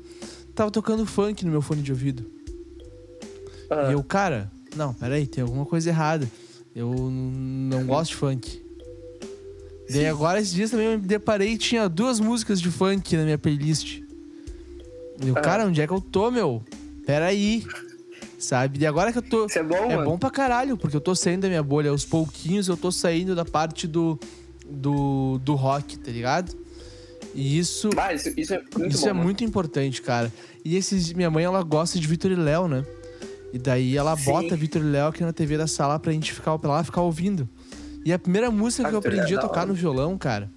[0.55, 2.31] tava tocando funk no meu fone de ouvido.
[3.71, 3.91] Aham.
[3.91, 6.29] E eu, cara, não, peraí, tem alguma coisa errada.
[6.75, 8.63] Eu não gosto de funk.
[9.91, 13.25] Daí agora esses dias também eu me deparei e tinha duas músicas de funk na
[13.25, 14.01] minha playlist.
[15.23, 15.41] E eu, Ah.
[15.41, 16.63] cara, onde é que eu tô, meu?
[17.07, 17.65] Peraí.
[18.39, 18.79] Sabe?
[18.81, 19.47] E agora que eu tô.
[19.47, 20.11] Isso é bom, É mano?
[20.11, 21.91] bom pra caralho, porque eu tô saindo da minha bolha.
[21.91, 24.19] Aos pouquinhos eu tô saindo da parte do,
[24.71, 26.55] do, do rock, tá ligado?
[27.35, 29.25] E isso, Ah, isso, isso é muito isso bom, é mano.
[29.25, 30.33] muito importante, cara.
[30.65, 32.85] E esses, minha mãe, ela gosta de Vitor e Léo, né?
[33.53, 34.25] E daí ela Sim.
[34.27, 37.01] bota Vitor e Léo aqui na TV da sala pra gente ficar, pra lá ficar
[37.03, 37.49] ouvindo.
[38.05, 40.51] E a primeira música Ah, que eu Léo aprendi a tocar no violão, cara,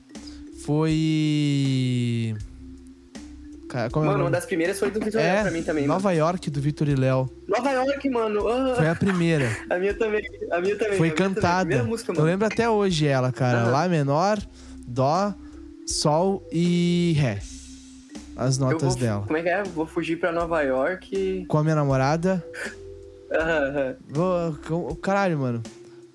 [0.66, 2.36] foi.
[3.68, 5.94] Cara, é Mano, uma das primeiras foi do Vitor Léo É, pra mim também, mano.
[5.94, 7.30] Nova York do Vitor e Léo.
[7.48, 8.46] Nova York, mano.
[8.50, 9.50] Ah, Foi a primeira.
[9.72, 10.22] A minha também.
[10.52, 10.98] A minha também.
[10.98, 11.34] Foi minha também.
[11.36, 11.62] cantada.
[11.68, 12.28] Primeira música, Eu mano.
[12.28, 13.60] lembro até hoje ela, cara.
[13.62, 13.72] Aham.
[13.72, 14.38] Lá menor,
[14.86, 15.34] Dó,
[15.88, 17.40] Sol e Ré.
[18.36, 19.24] As notas vou, dela.
[19.26, 19.64] Como é que é?
[19.64, 21.46] Vou fugir pra Nova York.
[21.48, 22.44] Com a minha namorada.
[23.32, 23.96] Aham, aham.
[24.10, 25.64] Vou, caralho, mano.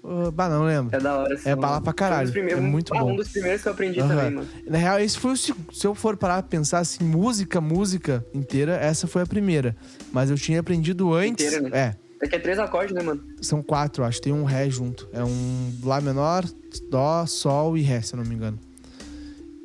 [0.09, 0.95] Uh, bah, não lembro.
[0.95, 1.35] É da hora.
[1.35, 2.31] assim, É bala pra caralho.
[2.31, 3.12] Primeiros- É muito ah, bom.
[3.12, 4.09] um dos primeiros que eu aprendi Aham.
[4.09, 4.49] também, mano.
[4.64, 5.53] Na real, esse foi o se
[5.85, 9.76] eu for parar pra pensar assim, música, música inteira, essa foi a primeira.
[10.12, 11.45] Mas eu tinha aprendido antes.
[11.47, 11.97] Inteira, né?
[12.22, 13.20] É que é três acordes, né, mano?
[13.39, 14.20] É, são quatro, acho.
[14.22, 15.09] Tem um Ré junto.
[15.12, 16.45] É um Lá menor,
[16.89, 18.59] Dó, Sol e Ré, se eu não me engano.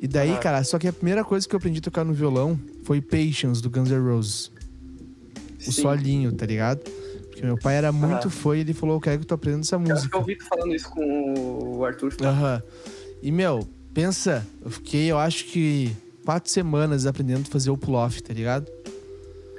[0.00, 0.40] E daí, Aham.
[0.40, 3.62] cara, só que a primeira coisa que eu aprendi a tocar no violão foi Patience,
[3.62, 4.50] do Guns N' Roses.
[5.66, 5.82] O Sim.
[5.82, 6.80] solinho, tá ligado?
[7.42, 8.30] Que meu pai era muito Aham.
[8.30, 10.16] fã e ele falou: Eu quero que tu aprenda essa Eu acho que música.
[10.16, 11.34] eu ouvi tu falando isso com
[11.76, 12.14] o Arthur.
[12.22, 12.62] Aham.
[13.20, 15.92] E, meu, pensa, eu fiquei, eu acho que
[16.24, 18.70] quatro semanas aprendendo a fazer o pull-off, tá ligado?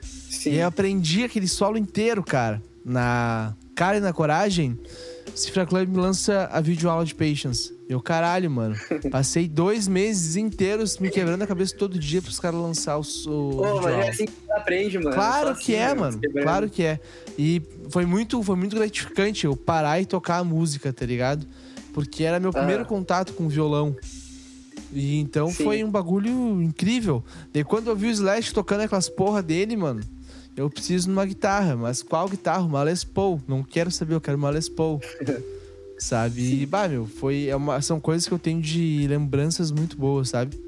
[0.02, 0.52] Sim.
[0.52, 2.64] E eu aprendi aquele solo inteiro, cara.
[2.86, 4.80] Na cara e na coragem,
[5.36, 7.74] Cifra Club me lança a videoaula de Patience.
[7.88, 8.76] Eu, caralho, mano.
[9.12, 13.58] Passei dois meses inteiros me quebrando a cabeça todo dia pros caras lançar o, o
[13.58, 15.14] Pô, mas é assim que você aprende, mano.
[15.14, 16.22] Claro Só que assim, é, meu, mano.
[16.42, 17.00] Claro que é.
[17.38, 21.46] E foi muito, foi muito gratificante eu parar e tocar a música, tá ligado?
[21.94, 23.96] Porque era meu primeiro contato com violão.
[24.92, 25.64] E então Sim.
[25.64, 27.24] foi um bagulho incrível.
[27.52, 30.02] Daí quando eu vi o Slash tocando aquelas porra dele, mano,
[30.56, 31.76] eu preciso de uma guitarra.
[31.76, 32.64] Mas qual guitarra?
[32.64, 33.42] Uma Les Paul.
[33.48, 35.02] Não quero saber, eu quero uma Les Paul.
[35.98, 36.62] sabe?
[36.62, 40.30] E, bah, meu, foi, é uma, são coisas que eu tenho de lembranças muito boas,
[40.30, 40.62] sabe?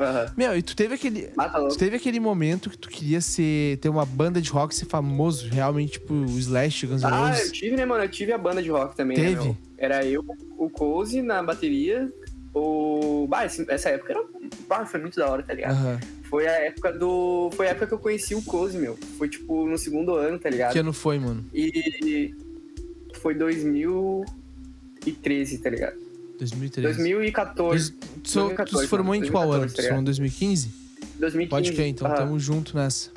[0.00, 0.32] Aham.
[0.36, 1.28] Meu, e tu teve aquele.
[1.34, 1.74] Mata louco.
[1.74, 5.48] Tu teve aquele momento que tu queria ser ter uma banda de rock ser famoso,
[5.48, 7.52] realmente, tipo o Slash, Guns N' Ah, eu Roses?
[7.52, 8.04] tive, né, mano?
[8.04, 9.42] Eu tive a banda de rock também, né, Teve?
[9.42, 9.56] meu?
[9.76, 10.24] Era eu,
[10.56, 12.12] o Cozy na bateria,
[12.54, 13.26] o...
[13.28, 14.24] Bah, essa época era...
[14.68, 15.72] Bah, foi muito da hora, tá ligado?
[15.72, 16.00] Aham.
[16.24, 17.50] Foi a época do...
[17.56, 18.98] Foi a época que eu conheci o Cozy, meu.
[19.16, 20.72] Foi, tipo, no segundo ano, tá ligado?
[20.72, 21.44] Que ano foi, mano?
[21.54, 22.34] E...
[23.14, 25.96] Foi 2013, tá ligado?
[26.38, 26.96] 2013.
[26.96, 27.92] 2014.
[27.92, 29.66] Tu, tu, tu 2014, se formou em mano, qual ano?
[29.66, 30.16] 2014, Tu tá se formou em ligado?
[30.16, 30.70] 2015?
[31.18, 31.48] 2015.
[31.48, 32.16] Pode crer, então aham.
[32.16, 33.10] tamo junto nessa.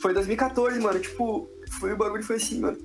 [0.00, 0.98] Foi 2014, mano.
[0.98, 2.78] Tipo, foi o bagulho foi assim, mano.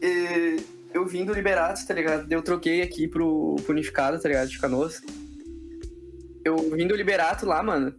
[0.00, 0.56] É,
[0.92, 2.30] eu vim do Liberato, tá ligado?
[2.30, 4.48] Eu troquei aqui pro, pro Unificado, tá ligado?
[4.48, 5.02] De Canoas.
[6.44, 7.94] Eu vim do Liberato lá, mano.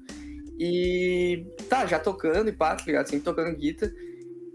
[0.59, 3.07] E tá, já tocando e pá, tá ligado?
[3.07, 3.91] Sempre tocando guitarra.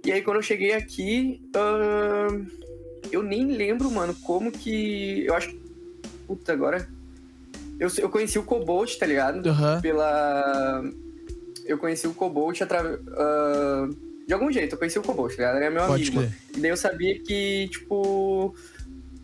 [0.05, 2.46] E aí quando eu cheguei aqui, ahn,
[3.12, 5.24] eu nem lembro, mano, como que.
[5.26, 5.55] Eu acho.
[6.26, 6.88] Puta, agora.
[7.78, 9.46] Eu, eu conheci o Cobalt, tá ligado?
[9.48, 9.80] Aham.
[9.80, 10.82] pela.
[11.64, 12.98] Eu conheci o Cobalt através.
[14.26, 15.57] De algum jeito, eu conheci o Cobalt, tá ligado?
[15.57, 16.32] Ele é meu Pode amigo.
[16.57, 18.55] E daí eu sabia que, tipo.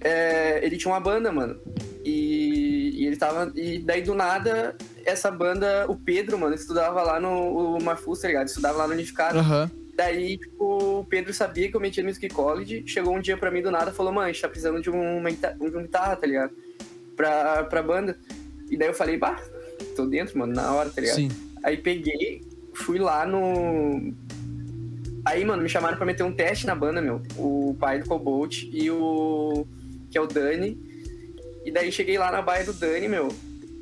[0.00, 1.58] é, ele tinha uma banda, mano.
[2.04, 3.52] E, e ele tava.
[3.54, 8.28] E daí do nada, essa banda, o Pedro, mano, estudava lá no o Marfus, tá
[8.28, 8.48] ligado?
[8.48, 9.38] Estudava lá no Unificado.
[9.38, 9.70] Aham.
[9.96, 12.84] Daí, tipo, o Pedro sabia que eu metia no Music College.
[12.86, 14.90] Chegou um dia pra mim do nada e falou: Mano, a gente tá precisando de
[14.90, 16.52] uma, guita- de uma guitarra, tá ligado?
[17.16, 18.18] Pra, pra banda.
[18.70, 19.40] E daí eu falei: Bah,
[19.96, 21.16] tô dentro, mano, na hora, tá ligado?
[21.16, 21.30] Sim.
[21.62, 22.42] Aí peguei,
[22.74, 24.12] fui lá no.
[25.24, 27.22] Aí, mano, me chamaram pra meter um teste na banda, meu.
[27.38, 29.66] O pai do Cobalt e o.
[30.10, 30.78] que é o Dani.
[31.64, 33.28] E daí cheguei lá na baia do Dani, meu.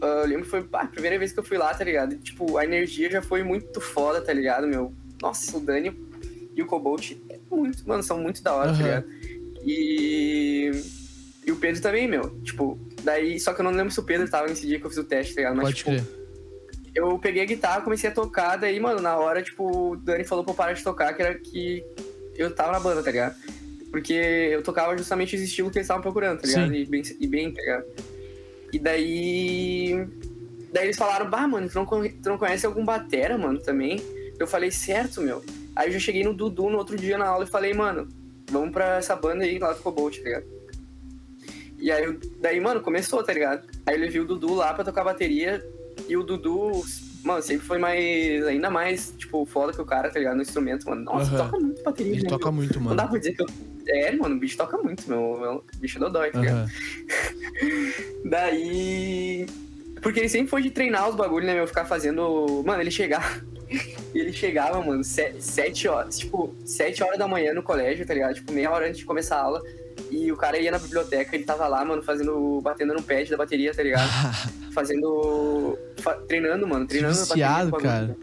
[0.01, 2.15] Ah, eu lembro que foi pá, a primeira vez que eu fui lá, tá ligado?
[2.15, 4.93] E, tipo, a energia já foi muito foda, tá ligado, meu?
[5.25, 5.91] Nossa, o Dani
[6.55, 8.77] e o Cobalt é muito, mano, são muito da hora, Aham.
[8.79, 9.07] tá ligado?
[9.65, 10.71] E.
[11.47, 12.29] E o Pedro também, meu.
[12.43, 13.41] Tipo, daí.
[13.41, 15.05] Só que eu não lembro se o Pedro tava nesse dia que eu fiz o
[15.05, 15.57] teste, tá ligado?
[15.57, 16.05] Mas, Pode tipo, crer.
[16.95, 20.45] eu peguei a guitarra, comecei a tocar, daí, mano, na hora, tipo, o Dani falou
[20.45, 21.83] pra eu parar de tocar, que era que
[22.37, 23.35] eu tava na banda, tá ligado?
[23.91, 26.71] Porque eu tocava justamente esse estilo que eles estavam procurando, tá ligado?
[26.71, 26.77] Sim.
[26.77, 27.85] E bem, e bem, tá ligado?
[28.75, 30.07] E daí.
[30.71, 34.03] Daí eles falaram, bah, mano, tu não, tu não conhece algum batera, mano, também?
[34.39, 35.43] Eu falei, certo, meu.
[35.77, 38.09] Aí eu já cheguei no Dudu no outro dia na aula e falei, mano,
[38.51, 40.45] vamos pra essa banda aí lá do Cobalt, tá ligado?
[41.79, 43.67] E aí, eu- daí, mano, começou, tá ligado?
[43.87, 45.65] Aí eu levei o Dudu lá pra tocar bateria
[46.09, 46.83] e o Dudu,
[47.23, 50.37] mano, sempre foi mais, ainda mais, tipo, foda que o cara, tá ligado?
[50.37, 51.03] No instrumento, mano.
[51.05, 51.45] Nossa, Aham.
[51.47, 52.53] toca muito bateria, Ele né, toca meu?
[52.53, 53.09] muito, Não dá mano.
[53.11, 53.47] pra dizer que eu...
[53.87, 55.39] É, mano, o bicho toca muito, meu.
[55.39, 56.57] meu bicho é dodói, tá ligado?
[56.57, 56.69] Aham.
[58.25, 59.47] Daí.
[60.03, 61.67] Porque ele sempre foi de treinar os bagulhos, né, meu?
[61.67, 62.63] Ficar fazendo.
[62.65, 62.91] Mano, ele
[63.79, 64.05] chegava.
[64.15, 66.19] ele chegava, mano, se- sete horas.
[66.19, 68.35] Tipo, sete horas da manhã no colégio, tá ligado?
[68.35, 69.63] Tipo, meia hora antes de começar a aula.
[70.11, 72.61] E o cara ia na biblioteca, ele tava lá, mano, fazendo.
[72.63, 74.09] batendo no pad da bateria, tá ligado?
[74.75, 75.79] Fazendo.
[75.99, 76.87] fa- treinando, mano.
[76.87, 77.91] Treinando bateria, Viciado, o bagulho.
[77.91, 78.17] cara.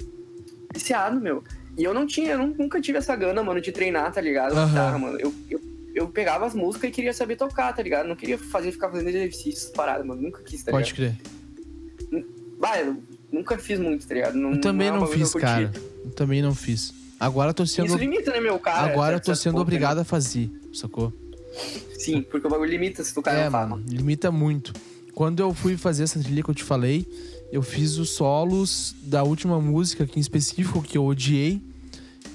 [0.74, 1.44] Viciado, meu.
[1.78, 4.52] E eu não tinha, eu nunca tive essa gana, mano, de treinar, tá ligado?
[4.54, 4.68] Aham.
[4.68, 5.18] Guitarra, mano.
[5.20, 5.62] Eu, eu,
[5.96, 8.08] eu pegava as músicas e queria saber tocar, tá ligado?
[8.08, 10.22] Não queria fazer, ficar fazendo exercícios parados, mano.
[10.22, 11.16] Nunca quis, tá Pode ligado?
[11.16, 12.26] crer.
[12.60, 13.02] Bah, eu
[13.32, 14.36] nunca fiz muito, tá ligado?
[14.36, 15.72] Não, Eu também é não bagulho que fiz, cara.
[16.04, 16.94] Eu também não fiz.
[17.20, 17.88] Agora eu tô sendo.
[17.88, 18.92] Isso limita, né, meu cara?
[18.92, 21.08] Agora eu tô sendo ponto, obrigado a fazer, sacou?
[21.08, 21.82] né?
[21.98, 23.82] Sim, porque o bagulho limita se tu cara É, não fala.
[23.88, 24.74] limita muito.
[25.14, 27.06] Quando eu fui fazer essa trilha que eu te falei,
[27.52, 31.62] eu fiz os solos da última música aqui em específico que eu odiei.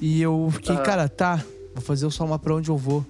[0.01, 0.85] E eu fiquei, Aham.
[0.85, 1.43] cara, tá,
[1.75, 3.05] vou fazer o solo mas pra onde eu vou.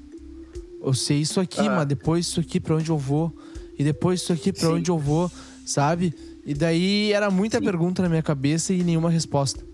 [0.83, 1.77] Eu sei isso aqui, Aham.
[1.77, 3.37] mas depois isso aqui pra onde eu vou.
[3.79, 4.75] E depois isso aqui pra Sim.
[4.77, 5.31] onde eu vou,
[5.67, 6.15] sabe?
[6.47, 7.65] E daí era muita Sim.
[7.65, 9.65] pergunta na minha cabeça e nenhuma resposta.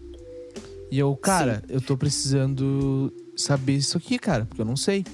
[0.90, 5.04] E eu, cara, eu tô precisando saber isso aqui, cara, porque eu não sei,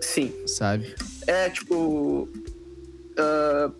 [0.00, 0.32] Sim.
[0.46, 0.94] sabe?
[1.26, 2.28] É, tipo.
[3.18, 3.70] ah,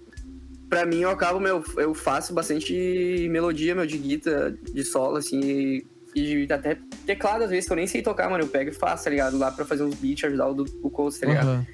[0.69, 5.41] pra mim, eu acabo, meu, eu faço bastante melodia, meu, de guitarra, de solo, assim,
[5.41, 8.45] e E até teclado, às vezes, que eu nem sei tocar, mano.
[8.45, 9.39] Eu pego e faço, tá ligado?
[9.39, 11.49] Lá pra fazer uns beats, ajudar o, o Coast, tá ligado?
[11.49, 11.67] Aham.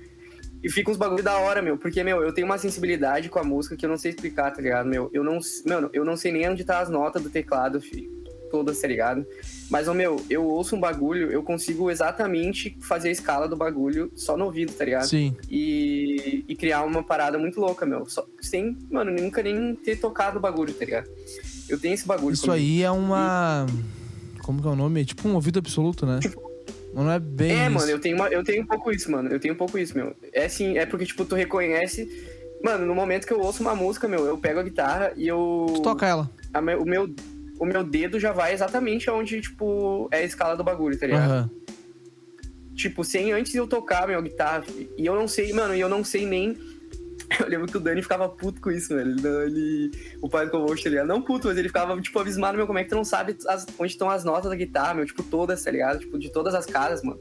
[0.64, 1.76] E fica uns bagulho da hora, meu.
[1.76, 4.62] Porque, meu, eu tenho uma sensibilidade com a música que eu não sei explicar, tá
[4.62, 5.10] ligado, meu?
[5.12, 8.08] Eu não, mano, eu não sei nem onde tá as notas do teclado, fi,
[8.50, 9.26] todas, tá ligado?
[9.68, 14.10] Mas, ô, meu, eu ouço um bagulho, eu consigo exatamente fazer a escala do bagulho
[14.14, 15.06] só no ouvido, tá ligado?
[15.06, 15.36] Sim.
[15.50, 18.08] E, e criar uma parada muito louca, meu.
[18.08, 21.10] Só, sem, mano, nunca nem ter tocado o bagulho, tá ligado?
[21.68, 22.64] Eu tenho esse bagulho Isso comigo.
[22.64, 23.66] aí é uma.
[24.42, 25.02] Como que é o nome?
[25.02, 26.20] É tipo um ouvido absoluto, né?
[26.22, 26.34] Mas
[27.03, 27.51] não é bem.
[27.51, 27.70] É, isso.
[27.72, 29.28] mano, eu tenho, uma, eu tenho um pouco isso, mano.
[29.28, 30.14] Eu tenho um pouco isso, meu.
[30.32, 32.09] É assim, é porque, tipo, tu reconhece.
[32.62, 35.66] Mano, no momento que eu ouço uma música, meu, eu pego a guitarra e eu.
[35.74, 36.30] Tu toca ela.
[36.53, 37.12] a o, meu,
[37.59, 41.30] o meu dedo já vai exatamente aonde, tipo, é a escala do bagulho, tá ligado?
[41.30, 41.51] Aham.
[42.74, 44.64] Tipo, sem antes eu tocar meu guitarra.
[44.97, 46.57] E eu não sei, mano, e eu não sei nem.
[47.41, 49.12] Eu lembro que o Dani ficava puto com isso, velho.
[49.12, 51.07] Ele, ele- o pai do Covolt, tá ligado?
[51.07, 53.66] Não puto, mas ele ficava, tipo, abismado, meu, como é que tu não sabe as-
[53.79, 55.99] onde estão as notas da guitarra, meu, tipo, todas, tá ligado?
[56.01, 57.18] Tipo, de todas as casas, mano.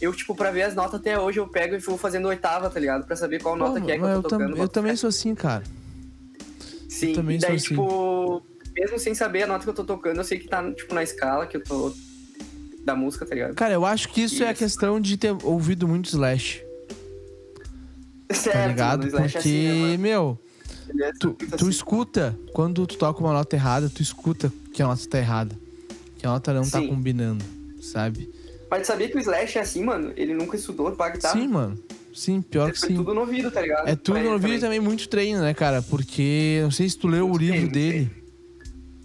[0.00, 2.78] Eu, tipo, pra ver as notas até hoje, eu pego e vou fazendo oitava, tá
[2.78, 3.06] ligado?
[3.06, 4.50] Pra saber qual nota Pô, que é que eu tô tam- tocando.
[4.50, 5.62] eu boto também sou assim, cara.
[6.88, 7.68] Sim, também e daí, sou assim.
[7.68, 8.42] tipo,
[8.74, 11.02] mesmo sem saber a nota que eu tô tocando, eu sei que tá, tipo, na
[11.02, 11.94] escala que eu tô
[12.84, 13.54] da música, tá ligado?
[13.54, 16.62] Cara, eu acho que isso, é a questão de ter ouvido muito Slash,
[18.30, 18.98] Certo, tá ligado?
[18.98, 20.38] mano, o Slash é Porque, assim, né, meu,
[21.00, 21.68] é tu, tu assim.
[21.68, 25.56] escuta, quando tu toca uma nota errada, tu escuta que a nota tá errada.
[26.18, 26.88] Que a nota não tá Sim.
[26.88, 27.44] combinando,
[27.80, 28.30] sabe?
[28.70, 30.12] Mas tu sabia que o Slash é assim, mano?
[30.16, 31.38] Ele nunca estudou pra guitarra.
[31.38, 31.78] Sim, mano.
[32.12, 32.94] Sim, pior que sim.
[32.94, 33.86] tudo no ouvido, tá ligado?
[33.86, 35.82] É tudo no ouvido e também muito treino, né, cara?
[35.82, 38.10] Porque não sei se tu leu o livro treino, dele.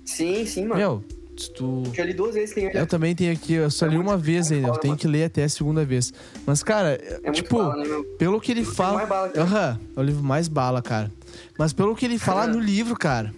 [0.05, 0.75] Sim, sim, mano.
[0.75, 1.03] Meu,
[1.37, 1.83] se tu.
[1.93, 2.77] Já li duas vezes, tem ele.
[2.77, 5.07] Eu também tenho aqui, eu só É li uma vez muito ainda, eu tenho que
[5.07, 6.13] ler até a segunda vez.
[6.45, 8.95] Mas, cara, É muito tipo, bala, né, pelo que ele fala.
[8.97, 9.31] mais bala.
[9.37, 11.11] Aham, é o livro mais bala, cara.
[11.57, 13.33] Mas pelo que ele fala no livro, cara,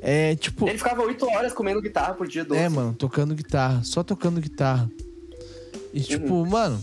[0.00, 0.66] é tipo.
[0.68, 2.60] Ele ficava oito horas comendo guitarra por dia, doce.
[2.60, 4.90] É, mano, tocando guitarra, só tocando guitarra.
[5.92, 6.46] E tipo, Uhum.
[6.48, 6.80] mano,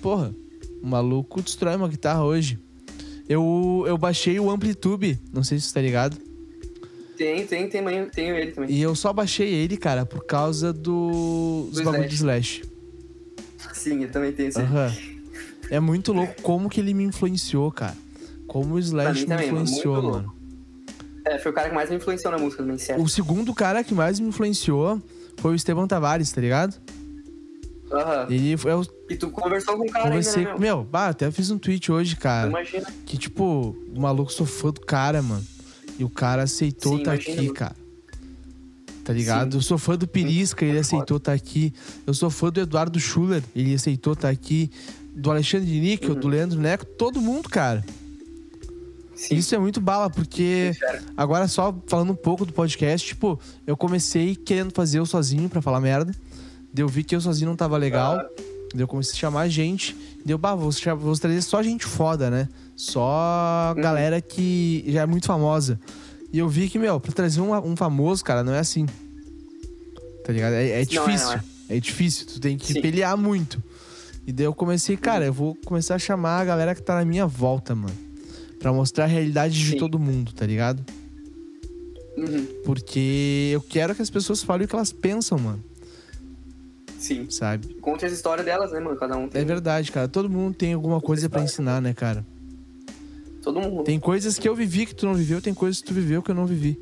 [0.00, 0.34] porra,
[0.82, 2.58] o maluco destrói uma guitarra hoje.
[3.28, 6.16] Eu, eu baixei o Amplitude, não sei se você tá ligado.
[7.16, 8.70] Tem, tem, tem, tem, tenho ele também.
[8.70, 12.62] E eu só baixei ele, cara, por causa do, dos Do bagulho do Slash.
[13.72, 14.60] Sim, eu também tenho esse.
[14.60, 14.92] Aham.
[15.70, 17.96] É muito louco como que ele me influenciou, cara.
[18.46, 20.34] Como o Slash me influenciou, mano.
[21.26, 23.02] É, foi o cara que mais me influenciou na música também, certo?
[23.02, 25.00] O segundo cara que mais me influenciou
[25.38, 26.78] foi o Esteban Tavares, tá ligado?
[27.90, 28.26] Aham.
[28.28, 28.72] Ele foi.
[28.72, 30.76] Eu E tu conversou com o cara conversei ainda, né, meu?
[30.78, 32.48] Meu, bah, até fiz um tweet hoje, cara.
[32.48, 32.86] Imagina.
[33.06, 35.44] Que, tipo, o maluco sou fã do cara, mano.
[35.98, 37.76] E o cara aceitou Sim, tá aqui, cara.
[39.04, 39.52] Tá ligado?
[39.52, 39.58] Sim.
[39.58, 41.72] Eu sou fã do Pirisca, ele aceitou tá aqui.
[42.06, 44.70] Eu sou fã do Eduardo Schuller, ele aceitou tá aqui.
[45.14, 46.20] Do Alexandre Níquel, Uhum.
[46.20, 47.84] do Leandro Neco, todo mundo, cara.
[49.14, 49.36] Sim.
[49.36, 50.72] Isso é muito bala, porque
[51.16, 55.62] agora só falando um pouco do podcast, tipo, eu comecei querendo fazer eu sozinho pra
[55.62, 56.12] falar merda.
[56.72, 58.16] Daí eu vi que eu sozinho não tava legal.
[58.16, 58.28] Ah.
[58.72, 59.96] Daí eu comecei a chamar gente.
[60.24, 62.48] Deu, bah, vou, vou trazer só gente foda, né?
[62.76, 63.82] Só Uhum.
[63.82, 65.78] galera que já é muito famosa.
[66.32, 68.86] E eu vi que, meu, pra trazer um, um famoso, cara, não é assim.
[70.24, 70.54] Tá ligado?
[70.54, 71.26] É, é Não é, difícil.
[71.28, 71.80] não é.
[71.80, 72.26] difícil.
[72.26, 72.80] Tu tem que Sim.
[72.82, 73.62] pelear muito.
[74.26, 77.04] E daí eu comecei, cara, eu vou começar a chamar a galera que tá na
[77.04, 77.94] minha volta, mano.
[78.58, 79.76] Pra mostrar a realidade de Sim.
[79.76, 80.82] todo mundo, tá ligado?
[82.16, 82.46] Uhum.
[82.64, 85.62] Porque eu quero que as pessoas falem o que elas pensam, mano.
[86.98, 87.28] Sim.
[87.28, 87.74] Sabe?
[87.74, 88.96] Conte as histórias delas, né, mano?
[88.96, 89.42] Cada um tem.
[89.42, 90.08] É verdade, cara.
[90.08, 92.24] Todo mundo tem alguma coisa pra ensinar, né, cara?
[93.44, 93.84] Todo mundo.
[93.84, 96.30] Tem coisas que eu vivi que tu não viveu, tem coisas que tu viveu que
[96.30, 96.78] eu não vivi.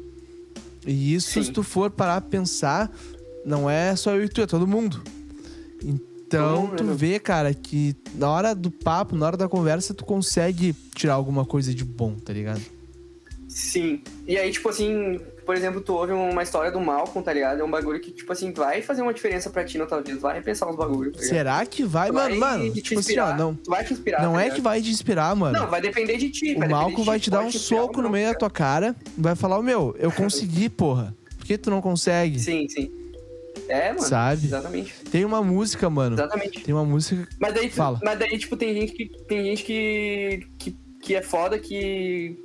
[0.86, 1.42] E isso, Sim.
[1.42, 2.90] se tu for parar pra pensar,
[3.44, 5.02] não é só eu e tu, é todo mundo.
[5.84, 9.48] Então, Todo mundo, tu né, vê, cara, que na hora do papo, na hora da
[9.48, 12.62] conversa, tu consegue tirar alguma coisa de bom, tá ligado?
[13.48, 14.00] Sim.
[14.26, 17.60] E aí, tipo assim, por exemplo, tu ouve uma história do Malcolm, tá ligado?
[17.60, 20.18] É um bagulho que, tipo assim, vai fazer uma diferença pra ti na tua vida.
[20.20, 21.16] Vai repensar uns bagulhos.
[21.16, 21.22] Tá?
[21.24, 22.36] Será que vai, Tu mano?
[22.36, 24.22] Mano, tipo assim, ó, não, Tu vai te inspirar.
[24.22, 25.58] não tá é que vai te inspirar, mano.
[25.58, 26.54] Não, vai depender de ti.
[26.54, 28.38] O Malcolm vai te dar um te soco no meio da cara.
[28.38, 31.14] tua cara vai falar, "Ô, meu, eu consegui, porra.
[31.36, 32.38] Por que tu não consegue?
[32.38, 32.90] Sim, sim.
[33.68, 34.02] É, mano.
[34.02, 34.46] Sabe?
[34.46, 34.94] Exatamente.
[35.10, 36.14] Tem uma música, mano.
[36.14, 36.60] Exatamente.
[36.62, 37.26] Tem uma música.
[37.40, 37.98] Mas daí, Fala.
[38.02, 39.08] mas daí tipo, tem gente que.
[39.26, 40.76] Tem gente que, que.
[41.02, 42.38] que é foda que.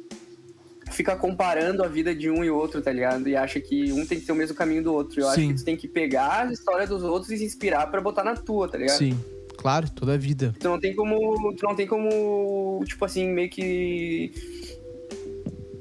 [0.91, 3.27] Fica comparando a vida de um e outro, tá ligado?
[3.27, 5.21] E acha que um tem que ter o mesmo caminho do outro.
[5.21, 5.49] Eu acho Sim.
[5.49, 8.35] que tu tem que pegar a história dos outros e se inspirar pra botar na
[8.35, 8.97] tua, tá ligado?
[8.97, 9.17] Sim,
[9.57, 10.55] claro, toda a vida.
[10.59, 11.55] Tu não tem como.
[11.55, 12.83] Tu não tem como.
[12.85, 14.31] Tipo assim, meio que.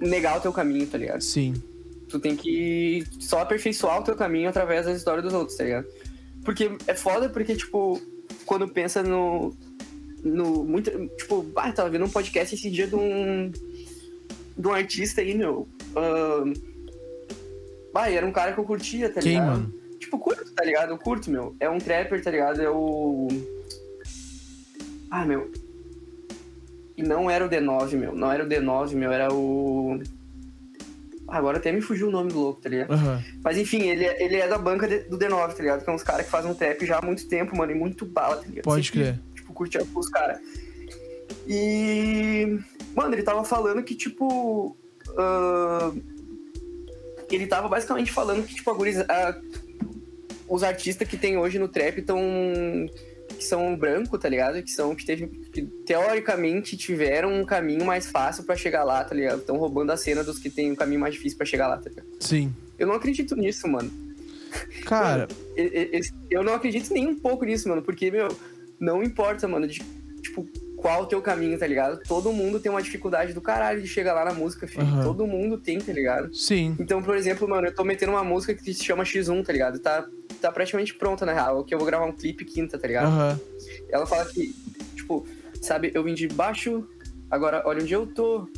[0.01, 1.23] negar o teu caminho, tá ligado?
[1.23, 1.55] Sim.
[2.09, 5.87] Tu tem que só aperfeiçoar o teu caminho através da história dos outros, tá ligado?
[6.45, 8.01] Porque é foda porque, tipo,
[8.45, 9.55] quando pensa no.
[10.23, 10.65] No.
[10.65, 10.91] Muito.
[11.17, 13.51] Tipo, ah, tava vendo um podcast esse dia de um.
[14.59, 15.69] Um artista aí, meu.
[15.95, 16.53] ahn,
[17.95, 19.47] Ah, e era um cara que eu curtia, tá Quem, ligado?
[19.51, 19.75] mano?
[19.99, 20.91] Tipo, curto, tá ligado?
[20.91, 21.57] Eu curto, meu.
[21.59, 22.61] É um trapper, tá ligado?
[22.61, 23.27] É o.
[25.11, 25.51] Ah, meu.
[26.97, 28.15] E não era o D9, meu.
[28.15, 29.11] Não era o D9, meu.
[29.13, 29.99] Era o.
[31.27, 32.93] Ah, Agora até me fugiu o nome do louco, tá ligado?
[32.93, 33.23] Aham.
[33.43, 35.83] Mas enfim, ele, é- ele é da banca de- do D9, tá ligado?
[35.85, 38.05] Que é uns caras que fazem um trap já há muito tempo, mano, e muito
[38.05, 38.65] bala, tá ligado?
[38.65, 39.21] Pode Sempre, crer.
[39.35, 40.39] Tipo, curte os caras.
[41.49, 42.59] E.
[42.97, 44.77] Mano, ele tava falando que, tipo.
[45.17, 45.93] ah,
[47.31, 48.75] ele tava basicamente falando que, tipo, a
[49.09, 49.41] a-
[50.49, 52.19] os artistas que tem hoje no trap estão.
[53.37, 54.63] que são branco, tá ligado?
[54.63, 54.95] Que são.
[54.95, 59.41] que, teve, que teoricamente tiveram um caminho mais fácil pra chegar lá, tá ligado?
[59.41, 61.91] Estão roubando a cena dos que tem um caminho mais difícil pra chegar lá, tá
[61.91, 62.07] ligado?
[62.21, 62.55] Sim.
[62.79, 63.91] Eu não acredito nisso, mano.
[64.87, 68.29] Cara, E- e- esse- Eu não acredito nem um pouco nisso, mano, porque, meu,
[68.81, 69.81] não importa, mano, de,
[70.23, 70.47] tipo,
[70.87, 72.01] qual o teu caminho, tá ligado?
[72.07, 74.85] Todo mundo tem uma dificuldade do caralho de chegar lá na música, filho.
[74.85, 75.03] Aham.
[75.03, 76.33] Todo mundo tem, tá ligado?
[76.33, 76.77] sim.
[76.79, 79.81] Então, por exemplo, mano, eu tô metendo uma música que se chama X1, tá ligado?
[79.81, 80.07] Tá,
[80.41, 83.09] tá praticamente pronta, na real, que eu vou gravar um clipe quinta, tá ligado?
[83.09, 83.41] Aham.
[83.91, 84.55] Ela fala que,
[84.95, 85.27] tipo,
[85.61, 86.89] sabe, eu vim de baixo,
[87.29, 88.49] agora olha onde eu tô.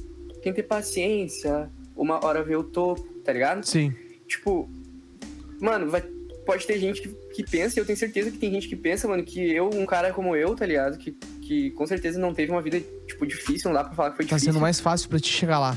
[0.43, 3.65] Quem tem paciência, uma hora vê o topo, tá ligado?
[3.65, 3.95] Sim.
[4.27, 4.69] Tipo,
[5.59, 6.03] mano, vai,
[6.45, 9.09] pode ter gente que, que pensa, e eu tenho certeza que tem gente que pensa,
[9.09, 10.99] mano, que eu, um cara como eu, tá ligado?
[10.99, 11.17] Que,
[11.49, 14.27] que com certeza não teve uma vida, tipo, difícil, não dá pra falar que foi
[14.27, 14.53] Tá difícil.
[14.53, 15.75] sendo mais fácil pra te chegar lá.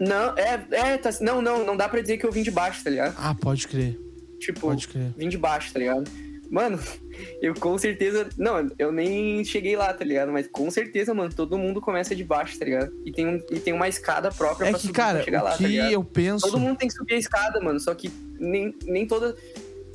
[0.00, 2.82] Não, é, é, tá, não, não, não dá pra dizer que eu vim de baixo,
[2.82, 3.14] tá ligado?
[3.18, 3.98] Ah, pode crer.
[4.40, 5.12] Tipo, Pode crer.
[5.16, 6.10] vim de baixo, tá ligado?
[6.50, 6.78] Mano,
[7.40, 8.28] eu com certeza.
[8.36, 10.32] Não, eu nem cheguei lá, tá ligado?
[10.32, 12.90] Mas com certeza, mano, todo mundo começa de baixo, tá ligado?
[13.06, 15.42] E tem, um, e tem uma escada própria É pra que, subir cara, pra chegar
[15.42, 15.92] o lá, tá que ligado?
[15.92, 16.44] eu penso.
[16.44, 17.78] Todo mundo tem que subir a escada, mano.
[17.78, 18.10] Só que
[18.40, 19.36] nem, nem toda.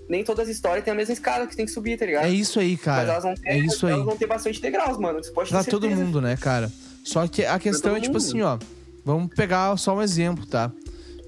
[0.09, 2.25] Nem todas as histórias têm a mesma escada que tem que subir, tá ligado?
[2.25, 3.11] É isso aí, Mas cara.
[3.11, 4.05] elas vão ter, É isso elas aí.
[4.05, 5.21] vão ter bastante degraus, mano.
[5.23, 6.03] Você pode ter Pra todo certeza.
[6.05, 6.71] mundo, né, cara?
[7.03, 8.25] Só que a questão todo é, tipo mundo.
[8.25, 8.57] assim, ó.
[9.03, 10.71] Vamos pegar só um exemplo, tá?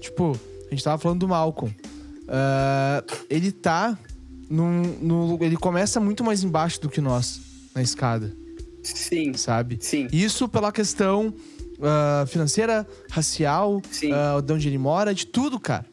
[0.00, 1.74] Tipo, a gente tava falando do Malcolm.
[2.28, 3.98] Ah, ele tá
[4.48, 5.38] num, no.
[5.42, 7.40] Ele começa muito mais embaixo do que nós
[7.74, 8.32] na escada,
[8.82, 9.78] Sim, sabe?
[9.80, 11.32] sim, Isso pela questão
[11.82, 14.10] ah, financeira, racial, sim.
[14.12, 15.86] ah, de onde ele mora, de tudo, cara.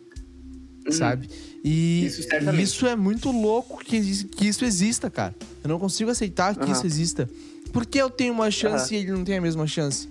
[0.86, 0.92] Uhum.
[0.92, 1.30] Sabe?
[1.64, 2.22] E Isso,
[2.62, 5.36] isso é muito louco que, que isso exista, cara.
[5.64, 6.72] Eu não consigo aceitar que Aham.
[6.72, 7.30] isso exista.
[7.74, 10.08] Por que eu tenho uma chance e ele não tem a mesma chance?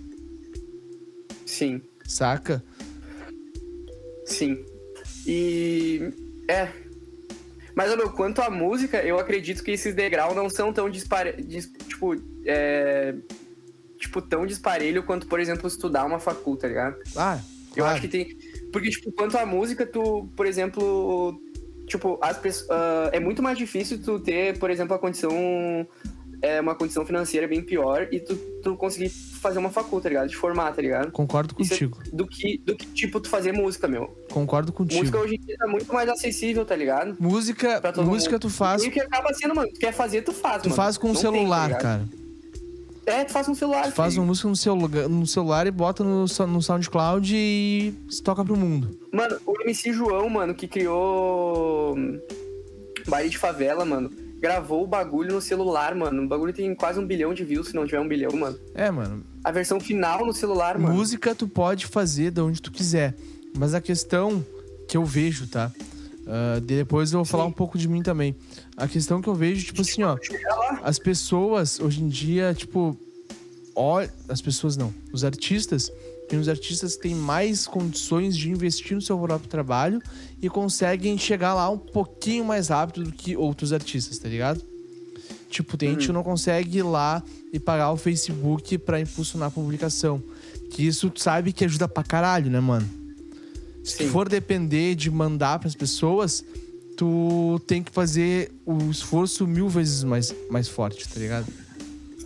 [1.46, 1.80] Sim.
[2.06, 2.62] Saca?
[4.26, 4.64] Sim.
[5.26, 6.12] E.
[6.48, 6.68] É.
[7.74, 11.42] Mas, meu, quanto à música, eu acredito que esses degraus não são tão dispare...
[11.42, 13.14] dis- Tipo, é...
[13.98, 16.96] Tipo, tão disparelho quanto, por exemplo, estudar uma facul, tá ligado?
[17.16, 17.40] Ah,
[17.70, 17.92] Eu claro.
[17.92, 18.36] acho que tem.
[18.76, 21.40] Porque, tipo, quanto à música, tu, por exemplo.
[21.86, 22.68] Tipo, as pessoas.
[22.68, 25.32] ah, é muito mais difícil tu ter, por exemplo, a condição.
[26.42, 30.28] É uma condição financeira bem pior e tu, tu conseguir fazer uma facul, tá ligado?
[30.28, 31.10] De formar, tá ligado?
[31.10, 31.98] Concordo é- contigo.
[32.12, 34.14] Do que, do que, tipo, tu fazer música, meu.
[34.30, 35.00] Concordo contigo.
[35.00, 37.16] Música hoje em dia tá muito mais acessível, tá ligado?
[37.18, 40.60] música, música tu faz, E o que acaba sendo, mano, tu quer fazer, tu faz,
[40.62, 40.76] tu mano.
[40.76, 42.04] faz com o Não tem, tá celular, cara.
[43.06, 44.22] É, tu faz com o celular, Tu faz filho.
[44.22, 48.56] uma música no celular, no celular e bota no, no SoundCloud e se toca pro
[48.56, 48.98] mundo.
[49.12, 52.18] Mano, o MC João, mano, que criou hum,
[53.06, 56.24] Baile de Favela, mano, gravou o bagulho no celular, mano.
[56.24, 58.58] O bagulho tem quase um bilhão de views, se não tiver um bilhão, mano.
[58.74, 59.24] É, mano.
[59.44, 60.92] A versão final no celular, mano.
[60.94, 63.14] Música tu pode fazer de onde tu quiser.
[63.56, 64.44] Mas a questão
[64.88, 65.70] que eu vejo, tá?
[66.26, 67.50] Ah, depois eu vou falar Sim.
[67.50, 68.34] um pouco de mim também.
[68.76, 70.16] A questão que eu vejo, tipo assim, ó.
[70.82, 72.96] As pessoas, hoje em dia, tipo.
[73.74, 74.92] Olha, as pessoas não.
[75.12, 75.92] Os artistas.
[76.28, 80.02] Tem os artistas que têm mais condições de investir no seu próprio trabalho
[80.42, 84.60] e conseguem chegar lá um pouquinho mais rápido do que outros artistas, tá ligado?
[85.48, 87.22] Tipo, tem gente que não consegue ir lá
[87.52, 90.20] e pagar o Facebook pra impulsionar a publicação.
[90.72, 93.05] Que isso tu sabe que ajuda pra caralho, né, mano?
[93.86, 94.08] Se Sim.
[94.08, 96.44] for depender de mandar pras pessoas,
[96.96, 101.46] tu tem que fazer o esforço mil vezes mais, mais forte, tá ligado?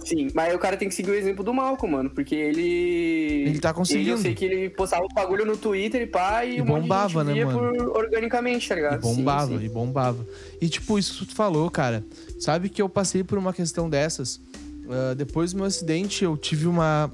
[0.05, 3.45] Sim, mas o cara tem que seguir o exemplo do Malcolm, mano, porque ele.
[3.47, 4.11] Ele tá conseguindo.
[4.11, 7.25] eu sei que ele postava o bagulho no Twitter e pá, e, E um bombava,
[7.25, 7.77] gente né, mano?
[7.77, 9.01] por organicamente, tá E ligado?
[9.03, 9.65] bombava, Sim, sim.
[9.67, 10.27] e bombava.
[10.61, 12.05] E tipo, isso que tu falou, cara.
[12.41, 14.41] Sabe que eu passei por uma questão dessas.
[14.89, 17.09] Ah, depois do meu acidente, eu tive uma,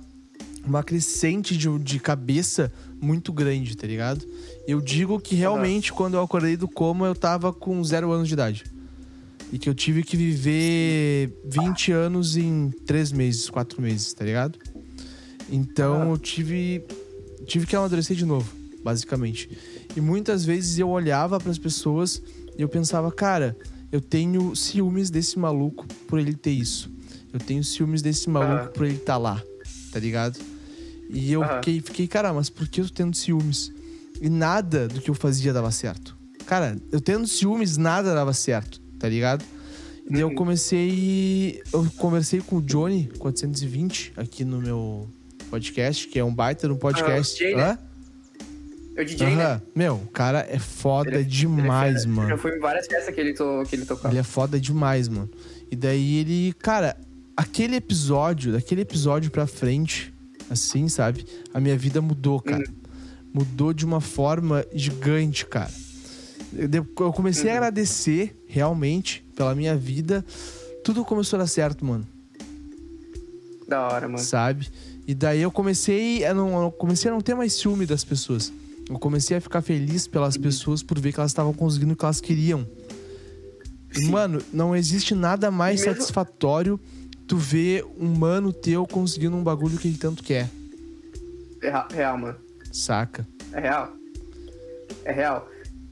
[0.66, 4.26] uma crescente de, de cabeça muito grande, tá ligado?
[4.66, 8.34] Eu digo que realmente, quando eu acordei do coma, eu tava com zero anos de
[8.34, 8.64] idade.
[9.52, 14.58] E que eu tive que viver 20 anos em 3 meses, 4 meses, tá ligado?
[15.48, 16.10] Então Aham.
[16.10, 16.84] eu tive,
[17.46, 18.52] tive que amadurecer de novo,
[18.82, 19.48] basicamente.
[19.94, 22.20] E muitas vezes eu olhava para as pessoas
[22.58, 23.56] e eu pensava, cara,
[23.92, 26.90] eu tenho ciúmes desse maluco por ele ter isso.
[27.32, 28.72] Eu tenho ciúmes desse maluco Aham.
[28.72, 29.40] por ele estar lá,
[29.92, 30.40] tá ligado?
[31.08, 31.54] E eu Aham.
[31.56, 33.72] fiquei, fiquei, cara, mas por que eu tô tendo ciúmes?
[34.20, 36.16] E nada do que eu fazia dava certo.
[36.46, 39.44] Cara, eu tendo ciúmes, nada dava certo, tá ligado?
[40.08, 40.34] E daí eu Uhum.
[40.34, 41.60] comecei.
[41.72, 45.08] Eu conversei com o Johnny 420 aqui no meu
[45.50, 47.42] podcast, que é um baita no podcast.
[47.44, 47.62] Né?
[47.72, 47.78] Hã?
[48.96, 49.44] É o DJ, né?
[49.44, 49.62] Aham.
[49.74, 52.28] Meu, o cara é foda Ele é- demais, ele é mano.
[52.30, 54.08] Já fui em várias festas que ele, to, que ele tocava.
[54.12, 55.28] Ele é foda demais, mano.
[55.70, 56.96] E daí ele, cara,
[57.36, 60.14] aquele episódio, daquele episódio pra frente,
[60.50, 61.26] assim, sabe?
[61.52, 62.64] A minha vida mudou, cara.
[63.32, 65.70] Mudou de uma forma gigante, cara.
[66.72, 70.24] Eu, comecei a agradecer realmente pela minha vida.
[70.84, 72.06] Tudo começou a dar certo, mano.
[73.68, 74.18] Da hora, mano.
[74.18, 74.68] Sabe?
[75.06, 78.52] E daí eu comecei a não, eu comecei a não ter mais ciúme das pessoas.
[78.88, 82.04] Eu comecei a ficar feliz pelas pessoas por ver que elas estavam conseguindo o que
[82.04, 82.66] elas queriam.
[83.96, 86.78] E, mano, não existe nada mais mesmo- satisfatório
[87.26, 90.48] tu ver um mano teu conseguindo um bagulho que ele tanto quer,
[91.62, 92.36] É real, mano.
[92.72, 93.26] saca?
[93.52, 93.92] É real.
[95.04, 95.48] É real.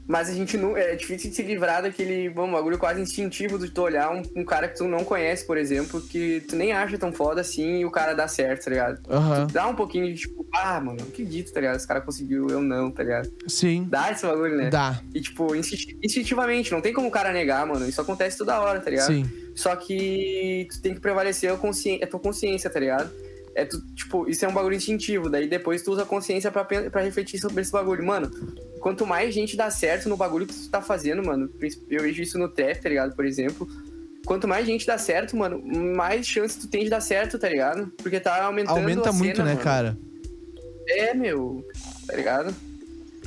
[0.07, 0.77] Mas a gente não.
[0.77, 4.45] É difícil de se livrar daquele bom, bagulho quase instintivo de tu olhar um, um
[4.45, 7.85] cara que tu não conhece, por exemplo, que tu nem acha tão foda assim e
[7.85, 8.99] o cara dá certo, tá ligado?
[9.09, 9.47] Aham.
[9.51, 11.77] Dá um pouquinho de tipo, ah, mano, não acredito, tá ligado?
[11.77, 13.31] Esse cara conseguiu, eu não, tá ligado?
[13.47, 13.87] Sim.
[13.89, 14.69] Dá esse bagulho, né?
[14.69, 15.01] Dá.
[15.11, 17.87] E tipo, instinti- instintivamente, não tem como o cara negar, mano.
[17.89, 19.07] Isso acontece toda hora, tá ligado?
[19.07, 19.27] Sim.
[19.55, 21.99] Só que tu tem que prevalecer a, consci...
[22.03, 23.09] a tua consciência, tá ligado?
[23.55, 25.29] É tu, tipo, isso é um bagulho instintivo.
[25.29, 28.05] Daí depois tu usa a consciência pra refletir sobre esse bagulho.
[28.05, 28.29] Mano,
[28.81, 31.49] quanto mais gente dá certo no bagulho que tu tá fazendo, mano.
[31.89, 33.15] Eu vejo isso no trap, tá ligado?
[33.15, 33.67] Por exemplo.
[34.25, 35.61] Quanto mais gente dá certo, mano,
[35.95, 37.93] mais chance tu tem de dar certo, tá ligado?
[38.01, 39.63] Porque tá aumentando Aumenta a muito, cena, né, mano.
[39.63, 39.97] cara?
[40.87, 41.63] É, meu.
[42.07, 42.53] Tá ligado?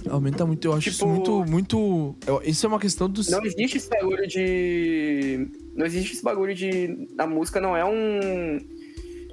[0.09, 0.67] Aumenta muito.
[0.69, 1.45] Eu acho isso Tipo- muito.
[1.51, 2.17] muito...
[2.27, 3.21] eu- Isso é uma questão do.
[3.31, 5.49] Não existe esse bagulho de.
[5.75, 7.09] Não existe esse bagulho de.
[7.19, 8.61] A música não é um.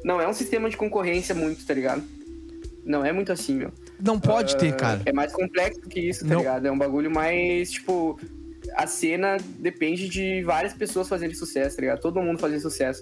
[0.03, 2.03] Não é um sistema de concorrência muito, tá ligado?
[2.85, 3.71] Não é muito assim, meu.
[3.99, 5.01] Não pode ter, Ah, cara.
[5.05, 6.37] É mais complexo que isso, tá Não.
[6.39, 6.65] ligado?
[6.67, 8.19] É um bagulho mais, tipo.
[8.75, 12.01] A cena depende de várias pessoas fazerem sucesso, tá ligado?
[12.01, 13.01] Todo mundo fazer sucesso.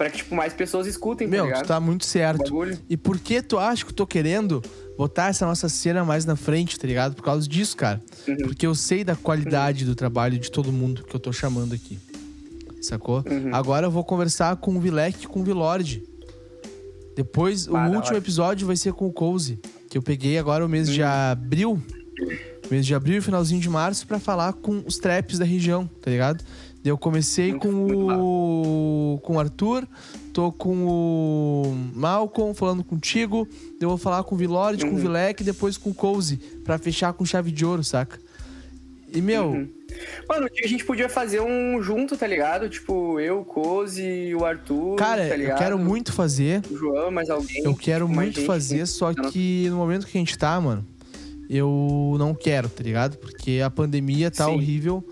[0.00, 1.62] Pra que, tipo, mais pessoas escutem, tá Meu, ligado?
[1.62, 2.50] tu tá muito certo.
[2.88, 4.62] E por que tu acha que eu tô querendo
[4.96, 7.14] botar essa nossa cena mais na frente, tá ligado?
[7.14, 8.00] Por causa disso, cara.
[8.26, 8.36] Uhum.
[8.44, 11.98] Porque eu sei da qualidade do trabalho de todo mundo que eu tô chamando aqui.
[12.80, 13.22] Sacou?
[13.30, 13.54] Uhum.
[13.54, 16.02] Agora eu vou conversar com o Vilek e com o Vilord.
[17.14, 19.58] Depois, Ah, o último episódio vai ser com o Cozy.
[19.90, 21.78] Que eu peguei agora o mês de abril.
[22.70, 26.10] Mês de abril e finalzinho de março pra falar com os traps da região, tá
[26.10, 26.42] ligado?
[26.84, 29.20] Eu comecei Muito- com muito o.
[29.22, 29.86] com o Arthur,
[30.32, 33.46] tô com o Malcolm falando contigo.
[33.80, 35.00] Eu vou falar com o Vilord, com o Uhum.
[35.00, 38.18] Vilek e depois com o Cozy, pra fechar com chave de ouro, saca?
[39.12, 39.68] E, meu, Uhum.
[40.28, 42.68] Mano, a gente podia fazer um junto, tá ligado?
[42.70, 46.62] Tipo, eu, o Cozy, o Arthur, cara, tá eu quero muito fazer.
[46.70, 47.62] O João, mais alguém.
[47.64, 50.86] Eu quero tipo, muito gente, fazer, só que no momento que a gente tá, mano,
[51.50, 53.18] eu não quero, tá ligado?
[53.18, 54.52] Porque a pandemia tá Sim.
[54.52, 55.04] horrível,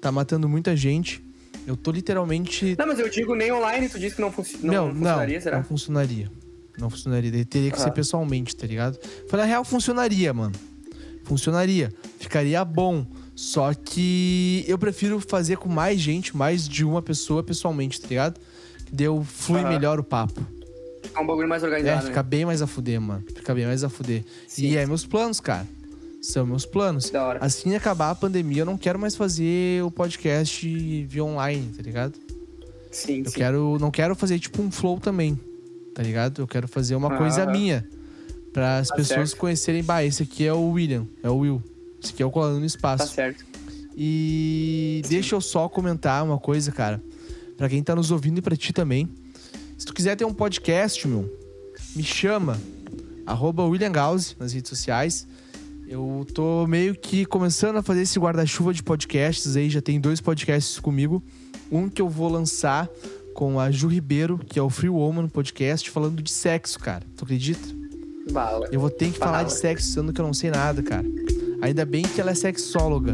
[0.00, 1.22] tá matando muita gente.
[1.66, 2.74] Eu tô literalmente.
[2.78, 5.56] Não, mas eu digo nem online, tu disse que não, funci não, não, funcionaria, será?
[5.58, 6.30] não funcionaria.
[6.78, 7.44] Não funcionaria.
[7.44, 7.92] Teria que ser Ah.
[7.92, 8.98] pessoalmente, tá ligado?
[9.28, 10.54] Falei, na real, funcionaria, mano.
[11.24, 11.92] Funcionaria.
[12.18, 13.06] Ficaria bom.
[13.34, 18.40] Só que eu prefiro fazer com mais gente, mais de uma pessoa pessoalmente, tá ligado?
[18.86, 20.40] Que deu flui melhor o papo.
[21.02, 22.28] Ficar um bagulho mais É, organizado, fica né?
[22.28, 23.24] bem mais a fuder, mano.
[23.34, 24.24] Fica bem mais a fuder.
[24.46, 24.66] Sim.
[24.66, 25.66] E é meus planos, cara.
[26.20, 27.10] São meus planos.
[27.40, 30.66] Assim acabar a pandemia, eu não quero mais fazer o podcast
[31.06, 32.18] via online, tá ligado?
[32.90, 33.38] Sim, Eu sim.
[33.38, 35.38] quero, não quero fazer tipo um flow também,
[35.94, 36.42] tá ligado?
[36.42, 37.16] Eu quero fazer uma Ah.
[37.16, 37.88] coisa minha.
[38.52, 39.40] Para as Tá pessoas certo.
[39.40, 41.62] conhecerem, bah, esse aqui é o William, é o Will.
[42.02, 43.14] Esse aqui é o Colando no Tá Espaço.
[43.14, 43.44] certo.
[43.96, 47.02] E deixa eu só comentar uma coisa, cara.
[47.56, 49.08] Pra quem tá nos ouvindo e pra ti também.
[49.78, 51.30] Se tu quiser ter um podcast, meu,
[51.94, 52.58] me chama.
[53.26, 55.26] Arroba William Gause nas redes sociais.
[55.92, 59.68] Eu tô meio que começando a fazer esse guarda-chuva de podcasts aí.
[59.68, 61.20] Já tem dois podcasts comigo.
[61.68, 62.88] Um que eu vou lançar
[63.34, 67.02] com a Ju Ribeiro, que é o Free Woman Podcast, falando de sexo, cara.
[67.16, 67.68] Tu acredita?
[68.30, 68.68] Bala.
[68.70, 69.44] Eu vou ter que falar Fala.
[69.46, 71.04] de sexo, sendo que eu não sei nada, cara.
[71.60, 73.12] Ainda bem que ela é sexóloga.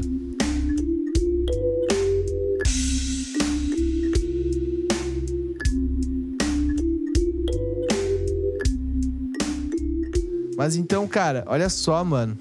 [10.58, 12.36] Mas então, cara, olha só, mano.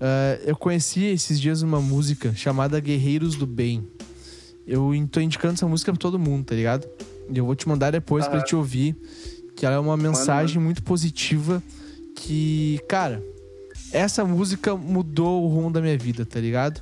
[0.00, 3.86] Ah, eu conheci esses dias uma música chamada Guerreiros do Bem.
[4.66, 6.86] Eu tô indicando essa música pra todo mundo, tá ligado?
[7.30, 8.44] E eu vou te mandar depois pra Aham.
[8.44, 8.96] te ouvir.
[9.54, 11.62] Que ela é uma mensagem muito positiva.
[12.16, 13.22] Que, cara,
[13.92, 16.80] essa música mudou o rumo da minha vida, tá ligado?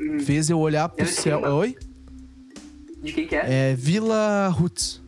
[0.00, 0.20] Hum.
[0.20, 1.38] Fez eu olhar pro de céu.
[1.38, 1.56] quem, mano?
[1.60, 1.76] Oi?
[3.02, 3.70] De quem que é?
[3.70, 5.00] É Vila Roots.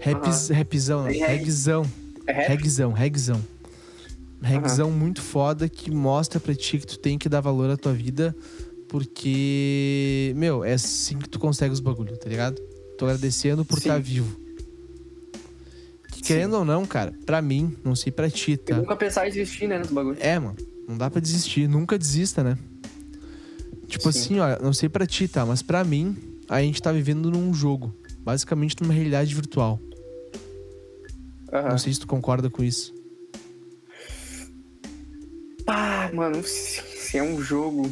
[0.00, 1.10] Raps, Rapzão, não.
[1.10, 1.84] Regzão.
[2.26, 2.48] É rap?
[2.48, 3.40] Regzão, regzão.
[4.48, 7.92] Reguizão muito foda que mostra pra ti que tu tem que dar valor à tua
[7.92, 8.34] vida,
[8.88, 12.60] porque, meu, é assim que tu consegue os bagulho, tá ligado?
[12.98, 14.38] Tô agradecendo por estar vivo.
[16.10, 18.76] Que, querendo ou não, cara, pra mim, não sei pra ti, tá?
[18.76, 20.20] nunca pensar em desistir, né, nos bagulhos.
[20.20, 20.56] É, mano,
[20.88, 22.58] não dá pra desistir, nunca desista, né?
[23.86, 24.18] Tipo Sim.
[24.18, 25.44] assim, olha, não sei pra ti, tá?
[25.46, 26.16] Mas pra mim,
[26.48, 29.80] a gente tá vivendo num jogo, basicamente numa realidade virtual.
[31.52, 31.70] Aham.
[31.70, 32.94] Não sei se tu concorda com isso.
[36.12, 36.80] Mano, se
[37.10, 37.90] se é um jogo.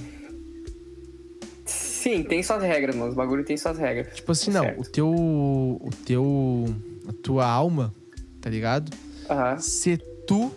[1.66, 3.11] Sim, tem suas regras, mano.
[3.11, 4.14] Os bagulho tem suas regras.
[4.14, 4.81] Tipo assim, não, Certo.
[4.81, 5.09] o teu.
[5.11, 6.64] O teu.
[7.09, 7.93] A tua alma,
[8.41, 8.93] tá ligado?
[9.29, 9.59] Aham.
[9.59, 10.53] Ser tu.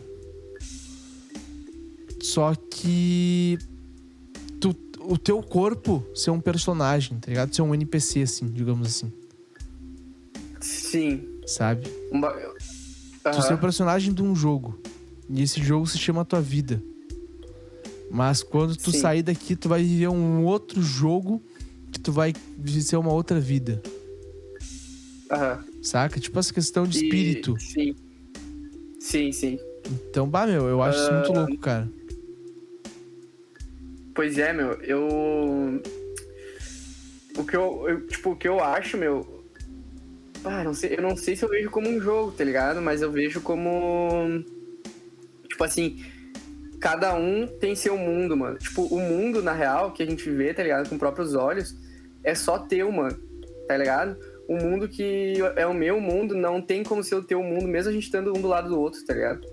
[2.22, 3.57] Só que.
[4.59, 7.55] Tu, o teu corpo ser um personagem, tá ligado?
[7.55, 9.12] Ser um NPC, assim, digamos assim.
[10.59, 11.28] Sim.
[11.47, 11.91] Sabe?
[12.12, 12.32] Um ba...
[13.34, 14.80] Tu ser o personagem de um jogo.
[15.28, 16.82] E esse jogo se chama tua vida.
[18.12, 18.99] Mas quando tu Sim.
[18.99, 21.41] sair daqui, tu vai viver um outro jogo
[21.91, 22.34] que tu vai
[22.82, 23.82] ser uma outra vida.
[25.32, 25.64] Aham.
[25.82, 26.20] Saca?
[26.20, 27.57] Tipo essa questão de E- espírito.
[27.59, 27.95] Sim.
[28.99, 29.59] Sim, sim.
[30.09, 31.39] Então, bah, meu, eu acho isso muito Ah.
[31.39, 31.89] louco, cara.
[34.14, 35.82] Pois é, meu, eu.
[37.38, 39.41] O que eu, eu- Tipo, o que eu acho, meu.
[40.43, 42.82] Ah, não sei, eu não sei se eu vejo como um jogo, tá ligado?
[42.82, 44.43] Mas eu vejo como.
[45.47, 46.03] Tipo assim.
[46.82, 48.57] Cada um tem seu mundo, mano.
[48.57, 50.89] Tipo, o mundo, na real, que a gente vê, tá ligado?
[50.89, 51.75] Com próprios olhos,
[52.23, 53.17] é só teu, mano.
[53.67, 54.17] Tá ligado?
[54.49, 57.91] O mundo que é o meu mundo não tem como ser o teu mundo, mesmo
[57.91, 59.47] a gente estando um do lado do outro, tá ligado?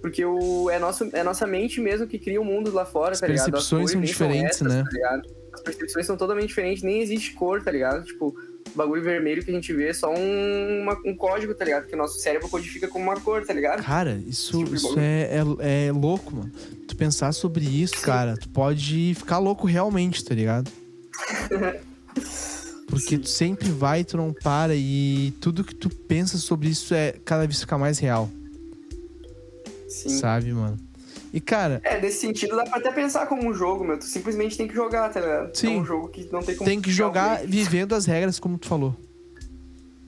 [0.00, 3.20] Porque o, é, nosso, é nossa mente mesmo que cria o mundo lá fora, As
[3.20, 3.44] tá ligado?
[3.50, 4.84] percepções são diferentes, essas, né?
[5.00, 5.22] Tá?
[5.52, 8.04] As percepções são totalmente diferentes, nem existe cor, tá ligado?
[8.04, 8.34] Tipo,
[8.74, 11.86] bagulho vermelho que a gente vê é só um, uma- um código, tá ligado?
[11.86, 13.82] Que o nosso cérebro codifica como uma cor, tá ligado?
[13.82, 16.50] Cara, isso, Tipo isso é, é, é louco, mano.
[16.88, 20.70] Tu pensar sobre isso, cara, tu pode ficar louco realmente, tá ligado?
[22.88, 27.12] Porque tu sempre vai, tu não para e tudo que tu pensa sobre isso é
[27.24, 28.28] cada vez ficar mais real,
[29.88, 30.10] Sim.
[30.10, 30.76] sabe, mano?
[31.32, 33.98] E cara, É, nesse sentido dá pra até pensar como um jogo, meu.
[33.98, 35.54] Tu simplesmente tem que jogar, tá ligado?
[35.56, 35.76] Sim.
[35.76, 36.68] É um jogo que não tem como.
[36.68, 37.46] tem que jogar ruim.
[37.46, 38.94] vivendo as regras como tu falou.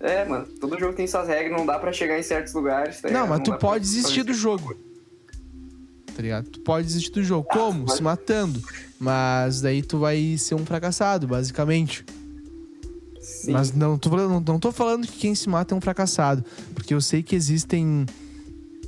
[0.00, 0.46] É, mano.
[0.60, 3.28] Todo jogo tem suas regras, não dá pra chegar em certos lugares, tá Não, ligado?
[3.30, 4.76] mas tu dá pra pode desistir do jogo.
[6.14, 6.48] Tá ligado?
[6.50, 7.48] Tu pode desistir do jogo.
[7.50, 7.84] Como?
[7.88, 8.62] mas- Se matando.
[9.00, 12.04] Mas daí tu vai ser um fracassado, basicamente.
[13.20, 13.52] Sim.
[13.52, 16.44] Mas não tô, falando, não, não tô falando que quem se mata é um fracassado.
[16.74, 18.04] Porque eu sei que existem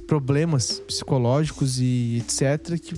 [0.06, 2.78] problemas psicológicos e etc.
[2.80, 2.94] que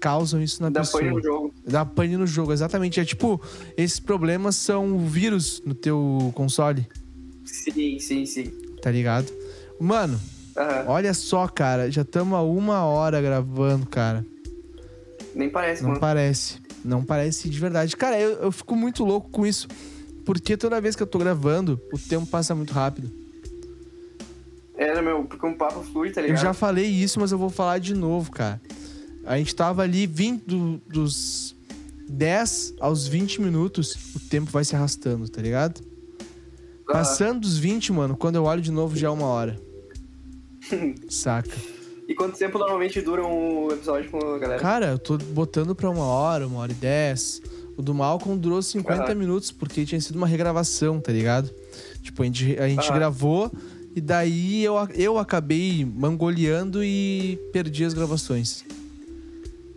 [0.00, 1.02] causam isso na dá pessoa.
[1.02, 1.54] pane no jogo.
[1.66, 3.00] Dá pane no jogo, exatamente.
[3.00, 3.40] É tipo,
[3.76, 6.86] esses problemas são vírus no teu console,
[7.44, 8.52] Sim, sim, sim.
[8.82, 9.32] tá ligado?
[9.80, 10.20] Mano,
[10.56, 10.84] Aham.
[10.88, 11.90] olha só, cara.
[11.90, 14.24] Já estamos a uma hora gravando, cara.
[15.34, 16.00] Nem parece, Não mano.
[16.00, 16.58] parece.
[16.84, 17.96] Não parece de verdade.
[17.96, 19.66] Cara, eu, eu fico muito louco com isso.
[20.24, 23.10] Porque toda vez que eu tô gravando, o tempo passa muito rápido.
[24.76, 26.42] É, meu, porque um papo flui, tá Eu ligado?
[26.42, 28.60] já falei isso, mas eu vou falar de novo, cara.
[29.24, 31.56] A gente tava ali 20 do- dos
[32.08, 35.80] 10 aos 20 minutos, o tempo vai se arrastando, tá ligado?
[36.88, 39.58] Ah, Passando dos 20, mano, quando eu olho de novo já é uma hora.
[41.08, 41.50] Saca?
[42.08, 44.60] E quanto tempo normalmente dura um episódio com a galera?
[44.60, 47.42] Cara, eu tô botando pra uma hora, uma hora e dez.
[47.76, 49.14] O do Malcolm durou 50 Aham.
[49.16, 51.50] minutos, porque tinha sido uma regravação, tá ligado?
[52.00, 53.50] Tipo, a gente, a gente gravou
[53.96, 58.62] e daí eu, eu acabei mangoleando e perdi as gravações.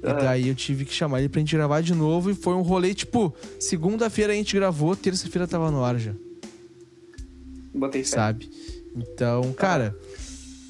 [0.03, 0.17] E Aham.
[0.19, 2.93] daí eu tive que chamar ele pra gente gravar de novo e foi um rolê,
[2.93, 6.13] tipo, segunda-feira a gente gravou, terça-feira tava no ar já,
[7.73, 8.09] Botei fé.
[8.09, 8.49] sabe?
[8.95, 9.95] Então, cara,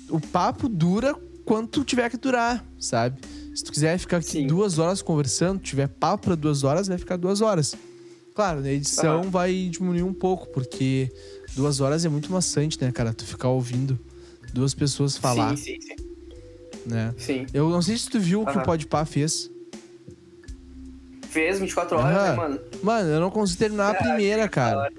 [0.10, 3.20] o papo dura quanto tiver que durar, sabe?
[3.56, 4.47] Se tu quiser ficar aqui Sim.
[4.47, 7.76] duas horas conversando, tiver papo pra duas horas, vai ficar duas horas.
[8.36, 9.30] Claro, na edição Aham.
[9.30, 11.12] vai diminuir um pouco, porque
[11.56, 13.14] duas horas é muito maçante, né, cara?
[13.14, 14.00] Tu ficar ouvindo
[14.54, 15.95] duas pessoas falar, Sim, sim, sim.
[16.86, 17.14] né?
[17.18, 17.45] Sim.
[17.54, 19.50] Eu não sei se tu viu o que o Podpah fez.
[21.30, 22.30] Fez 24 horas, Aham.
[22.30, 22.60] né, mano?
[22.82, 24.91] Mano, eu não consigo terminar a primeira, cara.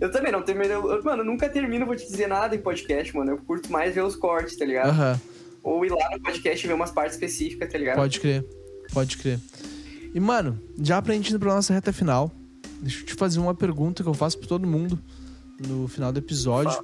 [0.00, 0.72] Eu também não termino.
[0.72, 3.32] eu- Mano, eu nunca termino, vou te dizer nada em podcast, mano.
[3.32, 4.90] Eu curto mais ver os cortes, tá ligado?
[4.90, 5.20] Aham,
[5.62, 7.96] Ou ir lá no podcast e ver umas partes específicas, tá ligado?
[7.96, 8.44] pode crer.
[8.94, 9.38] Pode crer.
[10.14, 12.30] E, mano, já pra gente ir pra nossa reta final,
[12.80, 14.98] deixa eu te fazer uma pergunta que eu faço pra todo mundo
[15.66, 16.82] no final do episódio.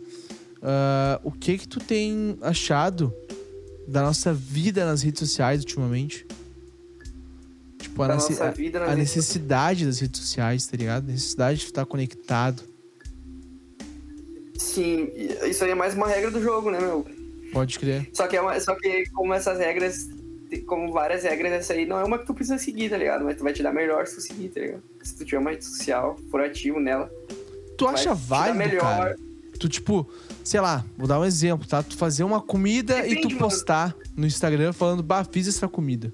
[0.62, 3.12] Ah, o que que tu tem achado
[3.88, 6.26] da nossa vida nas redes sociais ultimamente?
[7.78, 11.09] Tipo, a, nece- nossa a- a redes necessidade das redes sociais, tá ligado?
[11.09, 12.62] A necessidade de estar conectado.
[14.59, 15.09] Sim,
[15.49, 17.07] isso aí é mais uma regra do jogo, né, meu?
[17.53, 18.09] Pode crer.
[18.12, 20.09] Só que, é uma, só que como essas regras,
[20.66, 23.24] como várias regras, essa aí não é uma que tu precisa seguir, tá ligado?
[23.24, 24.82] Mas tu vai te dar melhor se tu seguir, tá ligado?
[25.03, 27.11] Se tu tiver uma rede social, for ativo nela.
[27.76, 29.16] Tu acha válido, cara?
[29.59, 30.09] Tu, tipo,
[30.44, 31.82] sei lá, vou dar um exemplo, tá?
[31.82, 33.38] Tu fazer uma comida e Depende, tu mano.
[33.38, 36.12] postar no Instagram falando, bah, fiz essa comida.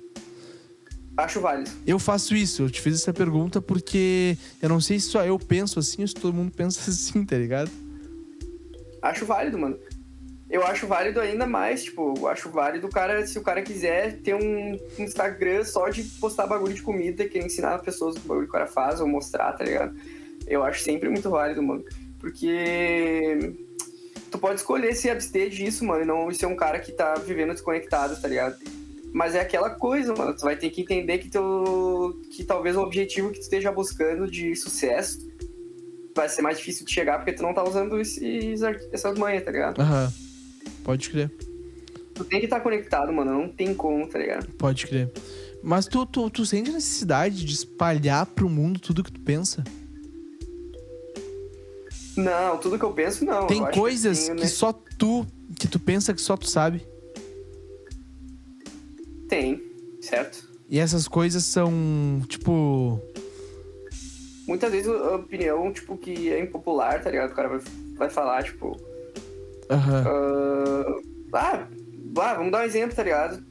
[1.17, 1.71] Acho válido.
[1.87, 5.39] Eu faço isso, eu te fiz essa pergunta porque eu não sei se só eu
[5.39, 7.71] penso assim ou se todo mundo pensa assim, tá ligado?
[9.03, 9.77] Acho válido, mano.
[10.53, 14.19] Eu acho válido ainda mais, tipo, eu acho válido o cara, se o cara quiser
[14.19, 18.51] ter um Instagram só de postar bagulho de comida, que ensinar pessoas o bagulho que
[18.51, 19.97] o cara faz, ou mostrar, tá ligado?
[20.47, 21.83] Eu acho sempre muito válido, mano.
[22.19, 23.55] Porque
[24.31, 27.53] tu pode escolher se abster disso, mano, e não ser um cara que tá vivendo
[27.53, 28.59] desconectado, tá ligado?
[29.11, 30.37] Mas é aquela coisa, mano.
[30.37, 34.31] Tu vai ter que entender que, teu, que talvez o objetivo que tu esteja buscando
[34.31, 35.19] de sucesso
[36.15, 38.61] vai ser mais difícil de chegar porque tu não tá usando esses,
[38.93, 39.81] essas manhas, tá ligado?
[39.81, 40.13] Aham.
[40.85, 41.31] Pode crer,
[42.15, 43.33] Tu tem que estar conectado, mano.
[43.33, 44.47] Não tem como, tá ligado?
[44.53, 45.11] pode crer.
[45.63, 49.65] Mas tu, tu, tu sente a necessidade de espalhar pro mundo tudo que tu pensa?
[52.17, 53.47] Não, tudo que eu penso, não.
[53.47, 54.49] Tem coisas tenho, que né?
[54.49, 55.27] só tu,
[55.59, 56.87] que tu pensa que só tu sabe.
[59.29, 59.63] Tem,
[60.01, 60.51] certo?
[60.69, 61.73] E essas coisas são,
[62.29, 63.01] tipo.
[64.47, 67.31] Muitas vezes a opinião, tipo, que é impopular, tá ligado?
[67.31, 67.61] O cara vai,
[67.97, 68.77] vai falar, tipo...
[69.73, 70.05] Aham.
[71.35, 71.67] Ah,
[72.19, 73.43] ah, vamos dar um exemplo, tá ligado?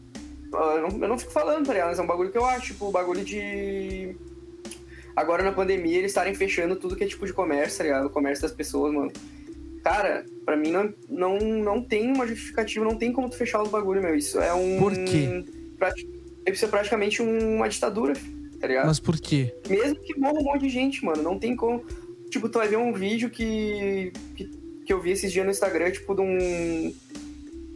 [0.54, 1.90] Ah, eu, não, eu não fico falando, tá ligado?
[1.90, 4.16] Mas é um bagulho que eu acho, tipo, o bagulho de...
[5.16, 8.06] Agora na pandemia eles estarem fechando tudo que é tipo de comércio, tá ligado?
[8.06, 9.12] O comércio das pessoas, mano.
[9.84, 13.70] Cara, pra mim não, não, não tem uma justificativa, não tem como tu fechar os
[13.70, 14.16] bagulho, meu.
[14.16, 14.78] Isso é um...
[14.80, 15.44] Por quê?
[15.78, 16.08] prati-
[16.48, 18.14] Isso é praticamente um- uma ditadura,
[18.60, 18.86] tá ligado?
[18.86, 19.54] Mas por quê?
[19.68, 21.84] Mesmo que morra um monte de gente, mano, não tem como.
[22.30, 24.50] Tipo, tu vai ver um vídeo que, que,
[24.86, 26.94] que eu vi esses dias no Instagram, tipo, de um.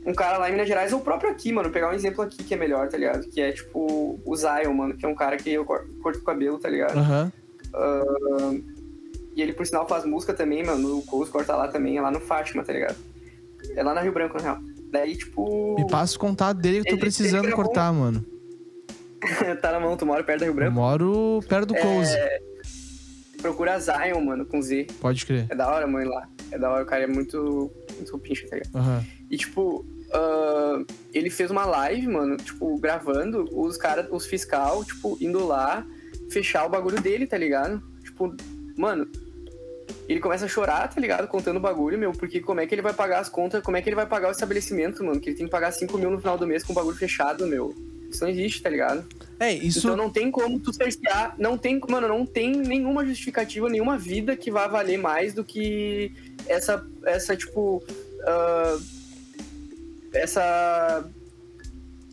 [0.07, 1.71] Um cara lá em Minas Gerais, ou o próprio aqui, mano.
[1.71, 3.27] Pegar um exemplo aqui que é melhor, tá ligado?
[3.27, 6.23] Que é, tipo, o Zion, mano, que é um cara que eu cor- corto o
[6.23, 6.97] cabelo, tá ligado?
[6.99, 7.31] Aham.
[9.35, 10.99] E ele, por sinal, faz música também, mano.
[10.99, 12.95] O Coles corta lá também, é lá no Fátima, tá ligado?
[13.75, 14.59] É lá na Rio Branco, na real.
[14.91, 15.75] Daí, tipo.
[15.77, 18.23] Me passa o contato dele que eu tô precisando cortar, mano.
[19.61, 20.73] tá na mão, tu mora perto da Rio Eu Branco.
[20.75, 22.15] moro perto do Cozy.
[23.41, 24.87] Procura Zion, mano, com Z.
[25.01, 25.47] Pode crer.
[25.49, 26.29] É da hora, mãe, lá.
[26.51, 27.71] É da hora, o cara é muito.
[27.95, 28.75] Muito pincha, tá ligado?
[28.75, 29.05] Aham.
[29.29, 30.83] E, tipo, ah,
[31.13, 35.85] ele fez uma live, mano, tipo, gravando os caras, os fiscal, tipo, indo lá
[36.29, 37.81] fechar o bagulho dele, tá ligado?
[38.03, 38.33] Tipo,
[38.77, 39.07] mano,
[40.07, 41.27] ele começa a chorar, tá ligado?
[41.27, 43.81] Contando o bagulho, meu, porque como é que ele vai pagar as contas, como é
[43.81, 45.19] que ele vai pagar o estabelecimento, mano?
[45.19, 47.45] Que ele tem que pagar 5 mil no final do mês com o bagulho fechado,
[47.47, 47.73] meu.
[48.09, 49.05] Isso não existe, tá ligado?
[49.39, 49.79] É, isso.
[49.79, 54.35] Então não tem como tu cercear, não tem, mano, não tem nenhuma justificativa, nenhuma vida
[54.35, 56.11] que vá valer mais do que
[56.47, 57.83] essa, essa tipo,
[58.25, 58.77] ah,
[60.13, 61.05] essa,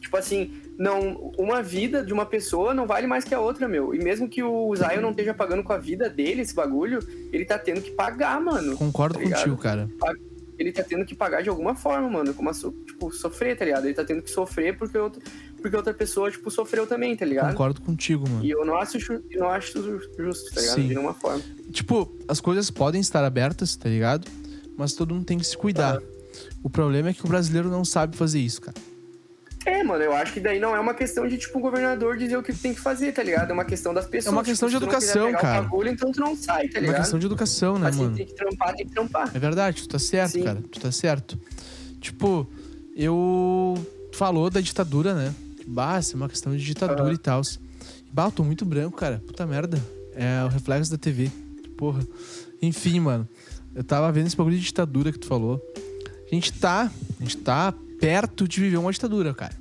[0.00, 3.94] tipo assim, não, uma vida de uma pessoa não vale mais que a outra, meu.
[3.94, 6.98] E mesmo que o Zion não esteja pagando com a vida dele esse bagulho,
[7.32, 8.76] ele tá tendo que pagar, mano.
[8.76, 9.88] Concordo tá contigo, cara.
[10.62, 12.32] Ele tá tendo que pagar de alguma forma, mano.
[12.32, 12.50] Como
[12.86, 13.84] tipo, sofrer, tá ligado?
[13.84, 15.20] Ele tá tendo que sofrer porque, outra,
[15.60, 17.50] porque outra pessoa, tipo, sofreu também, tá ligado?
[17.50, 18.44] Concordo contigo, mano.
[18.44, 20.76] E eu não acho, eu não acho isso justo, tá ligado?
[20.76, 20.82] Sim.
[20.82, 21.42] De nenhuma forma.
[21.72, 24.30] Tipo, as coisas podem estar abertas, tá ligado?
[24.76, 26.00] Mas todo mundo tem que se cuidar.
[26.62, 28.76] O problema é que o brasileiro não sabe fazer isso, cara.
[29.64, 32.36] É, mano, eu acho que daí não é uma questão de, tipo, o governador dizer
[32.36, 33.50] o que tem que fazer, tá ligado?
[33.50, 34.32] É uma questão das pessoas.
[34.32, 35.62] É uma questão tipo, de educação, cara.
[35.62, 36.94] Bagulho, então tu não sai, tá É ligado?
[36.96, 38.16] uma questão de educação, né, assim, mano?
[38.16, 39.30] tem que trampar, tem que trampar.
[39.34, 40.42] É verdade, tu tá certo, Sim.
[40.44, 40.62] cara.
[40.70, 41.38] Tu tá certo.
[42.00, 42.46] Tipo,
[42.96, 43.74] eu.
[44.10, 45.34] Tu falou da ditadura, né?
[45.98, 47.12] Isso é uma questão de ditadura Aham.
[47.12, 47.40] e tal.
[48.12, 49.22] Bah, eu tô muito branco, cara.
[49.26, 49.80] Puta merda.
[50.14, 51.30] É o reflexo da TV.
[51.78, 52.00] Porra.
[52.60, 53.26] Enfim, mano.
[53.74, 55.62] Eu tava vendo esse bagulho de ditadura que tu falou.
[56.30, 56.90] A gente tá.
[57.18, 57.72] A gente tá
[58.02, 59.54] perto de viver uma ditadura, cara.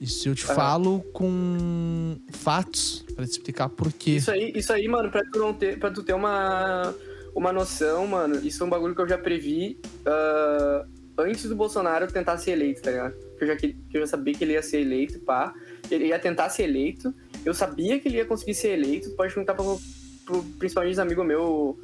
[0.00, 0.54] Isso eu te Aham.
[0.54, 4.12] falo com fatos pra te explicar por quê.
[4.12, 6.94] Isso aí, isso aí, mano, pra tu, não ter, pra tu ter uma,
[7.34, 10.86] uma noção, mano, isso é um bagulho que eu já previ ah,
[11.18, 13.14] antes do Bolsonaro tentar ser eleito, tá ligado?
[13.36, 15.52] Que eu, já, que, eu já sabia que ele ia ser eleito, pá.
[15.90, 17.12] Ele ia tentar ser eleito.
[17.44, 19.10] Eu sabia que ele ia conseguir ser eleito.
[19.16, 19.80] Pode perguntar pro,
[20.24, 21.76] pro, principalmente os amigos meus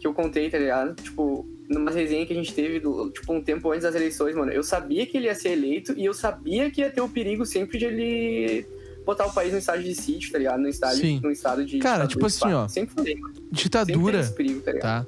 [0.00, 1.00] que eu contei, tá ligado?
[1.00, 4.52] Tipo, numa resenha que a gente teve, do, tipo, um tempo antes das eleições, mano.
[4.52, 7.44] Eu sabia que ele ia ser eleito e eu sabia que ia ter o perigo
[7.46, 8.66] sempre de ele
[9.04, 10.60] botar o país no estágio de sítio, tá ligado?
[10.60, 11.20] No estágio, Sim.
[11.22, 11.78] no estado de.
[11.78, 13.34] Cara, tipo assim, ó, Sempre falei, mano.
[13.34, 14.20] Sempre Ditadura.
[14.20, 15.06] esse perigo, tá tá?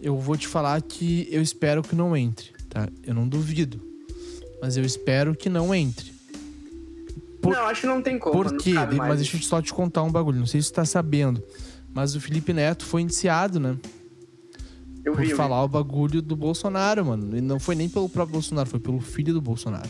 [0.00, 2.88] Eu vou te falar que eu espero que não entre, tá?
[3.06, 3.80] Eu não duvido.
[4.62, 6.12] Mas eu espero que não entre.
[7.40, 8.34] Por- Não, acho que não tem como.
[8.34, 8.74] Por quê?
[8.96, 10.38] Mas deixa eu só te contar um bagulho.
[10.38, 11.42] Não sei se tu tá sabendo.
[11.94, 13.76] Mas o Felipe Neto foi indiciado, né?
[15.04, 15.34] Eu por vi, eu vi.
[15.36, 17.36] falar o bagulho do Bolsonaro, mano.
[17.36, 19.88] E não foi nem pelo próprio Bolsonaro, foi pelo filho do Bolsonaro.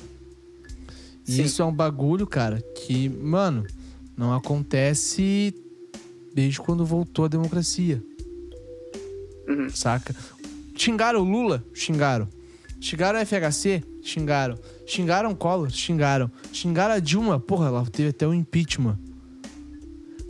[1.26, 1.42] E Sim.
[1.42, 3.66] isso é um bagulho, cara, que, mano,
[4.16, 5.54] não acontece
[6.34, 8.02] desde quando voltou a democracia.
[9.48, 9.68] Uhum.
[9.70, 10.14] Saca?
[10.76, 11.64] Xingaram o Lula?
[11.74, 12.28] Xingaram.
[12.80, 13.82] Xingaram o FHC?
[14.02, 14.56] Xingaram.
[14.86, 15.70] Xingaram o Collor?
[15.70, 16.30] Xingaram.
[16.52, 17.38] Xingaram a Dilma?
[17.38, 18.98] Porra, ela teve até um impeachment.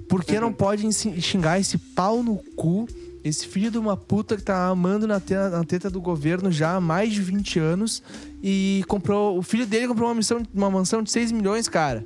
[0.08, 0.52] Por que não Uhum.
[0.54, 2.88] pode ensi- xingar esse pau no cu,
[3.22, 6.76] esse filho de uma puta que tá amando na teta, na teta do governo já
[6.76, 8.02] há mais de 20 anos
[8.42, 9.36] e comprou.
[9.38, 12.04] O filho dele comprou uma, missão, uma mansão de 6 milhões, cara.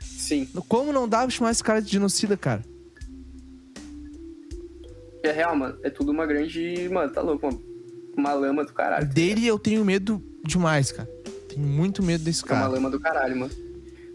[0.00, 0.48] Sim.
[0.68, 2.64] Como não dá pra chamar esse cara de genocida, cara?
[5.22, 5.76] É real, mano.
[5.82, 6.88] É tudo uma grande.
[6.88, 7.60] Mano, tá louco, uma,
[8.16, 9.06] uma lama do caralho.
[9.08, 11.08] Dele eu tenho medo demais, cara.
[11.48, 12.68] Tenho muito medo desse É uma cara.
[12.68, 13.52] lama do caralho, mano.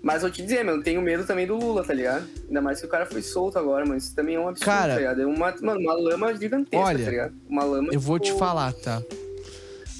[0.08, 2.26] Mas vou te dizer, mano, tenho medo também do Lula, tá ligado?
[2.48, 3.98] Ainda mais que o cara foi solto agora, mano.
[3.98, 5.22] Isso também é um absurdo, Cara, tá ligado?
[5.22, 7.36] É uma, mano, uma lama gigantesca, olha, tá ligado?
[7.46, 7.90] Uma lama.
[7.92, 9.04] Eu vou te tipo, falar, tá?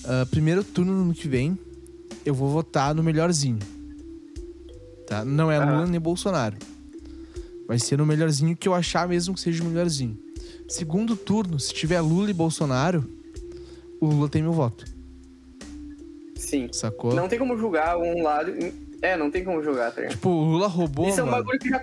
[0.06, 1.60] Ah, primeiro turno no ano que vem,
[2.26, 3.60] eu vou votar no melhorzinho.
[5.06, 5.26] Tá?
[5.26, 5.60] Não é.
[5.60, 6.56] Lula nem Bolsonaro.
[7.68, 10.18] Vai ser no melhorzinho que eu achar mesmo que seja o melhorzinho.
[10.70, 13.04] Segundo turno, se tiver Lula e Bolsonaro,
[14.00, 14.86] o Lula tem meu voto.
[16.38, 16.70] Sim.
[16.72, 17.14] Sacou?
[17.14, 18.54] Não tem como julgar um lado.
[19.02, 20.16] É, não tem como julgar, tá ligado?
[20.16, 21.38] Tipo, o Lula roubou, Isso é um mano.
[21.38, 21.82] bagulho que já.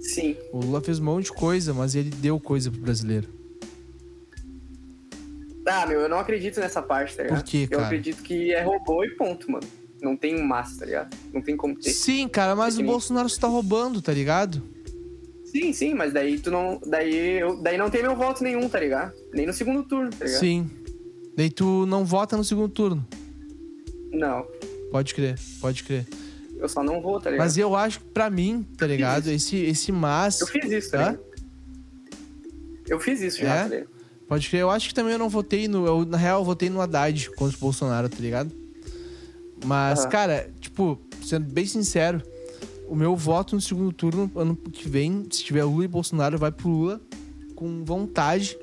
[0.00, 0.36] Sim.
[0.52, 3.28] O Lula fez um monte de coisa, mas ele deu coisa pro brasileiro.
[5.66, 7.42] Ah, meu, eu não acredito nessa parte, tá ligado?
[7.42, 7.84] Por quê, Eu cara?
[7.84, 9.66] acredito que é robô e ponto, mano.
[10.00, 11.14] Não tem massa, tá ligado?
[11.34, 11.90] Não tem como ter.
[11.90, 14.62] Sim, cara, mas o nem- Bolsonaro só tá roubando, tá ligado?
[15.44, 16.80] Sim, sim, mas daí tu não.
[16.86, 19.12] Daí, eu, daí não tem meu voto nenhum, tá ligado?
[19.34, 20.40] Nem no segundo turno, tá ligado?
[20.40, 20.70] Sim.
[21.36, 23.06] Daí tu não vota no segundo turno.
[24.12, 24.46] Não.
[24.90, 26.06] Pode crer, pode crer.
[26.58, 27.44] Eu só não vou, tá ligado?
[27.46, 29.28] Mas eu acho que pra mim, tá ligado?
[29.30, 30.40] Esse, esse mas.
[30.40, 31.20] Eu fiz isso, tá ligado?
[32.88, 33.62] Eu fiz isso já, É?
[33.62, 33.88] tá ligado?
[34.26, 34.60] Pode crer.
[34.62, 35.86] Eu acho que também eu não votei no.
[35.86, 38.50] Eu, na real, eu votei no Haddad contra o Bolsonaro, tá ligado?
[39.64, 40.08] Mas, Aham.
[40.08, 42.22] cara, tipo, sendo bem sincero,
[42.88, 46.52] o meu voto no segundo turno, ano que vem, se tiver Lula e Bolsonaro, vai
[46.52, 47.00] pro Lula
[47.54, 48.56] com vontade.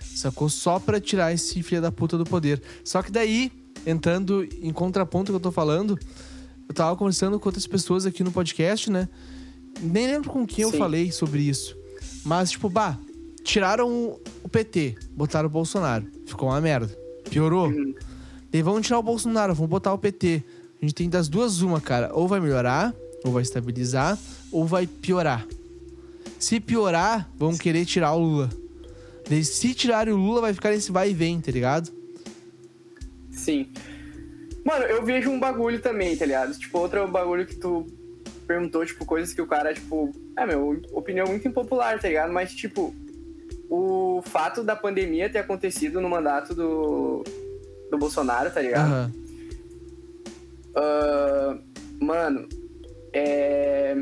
[0.00, 0.48] Sacou?
[0.48, 2.60] Só pra tirar esse filho da puta do poder.
[2.84, 3.50] Só que daí,
[3.86, 5.98] entrando em contraponto que eu tô falando,
[6.72, 9.06] eu tava conversando com outras pessoas aqui no podcast, né?
[9.82, 10.78] Nem lembro com quem eu Sim.
[10.78, 11.76] falei sobre isso.
[12.24, 12.98] Mas, tipo, bah,
[13.44, 16.06] tiraram o PT, botaram o Bolsonaro.
[16.24, 16.96] Ficou uma merda.
[17.28, 17.68] Piorou.
[17.68, 17.94] Uhum.
[18.50, 20.42] Daí vamos tirar o Bolsonaro, vamos botar o PT.
[20.80, 22.10] A gente tem das duas uma, cara.
[22.14, 24.18] Ou vai melhorar, ou vai estabilizar,
[24.50, 25.46] ou vai piorar.
[26.38, 28.50] Se piorar, vão querer tirar o Lula.
[29.28, 31.92] Daí, se tirarem o Lula, vai ficar nesse vai e vem, tá ligado?
[33.30, 33.68] Sim.
[34.64, 36.56] Mano, eu vejo um bagulho também, tá ligado?
[36.56, 37.86] Tipo, outro bagulho que tu
[38.46, 40.12] perguntou, tipo, coisas que o cara, tipo.
[40.36, 42.32] É, meu, opinião muito impopular, tá ligado?
[42.32, 42.94] Mas, tipo,
[43.68, 47.24] o fato da pandemia ter acontecido no mandato do,
[47.90, 48.90] do Bolsonaro, tá ligado?
[48.92, 49.12] Aham.
[50.74, 51.58] Ah,
[52.00, 52.48] mano,
[53.12, 53.98] é.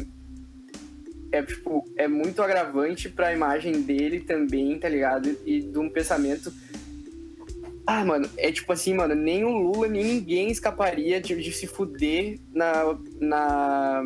[1.32, 5.36] É, tipo, é muito agravante pra imagem dele também, tá ligado?
[5.46, 6.52] E de um pensamento.
[7.86, 11.66] Ah, mano, é tipo assim, mano, nem o Lula, nem ninguém escaparia de, de se
[11.66, 12.96] fuder na.
[13.20, 14.02] na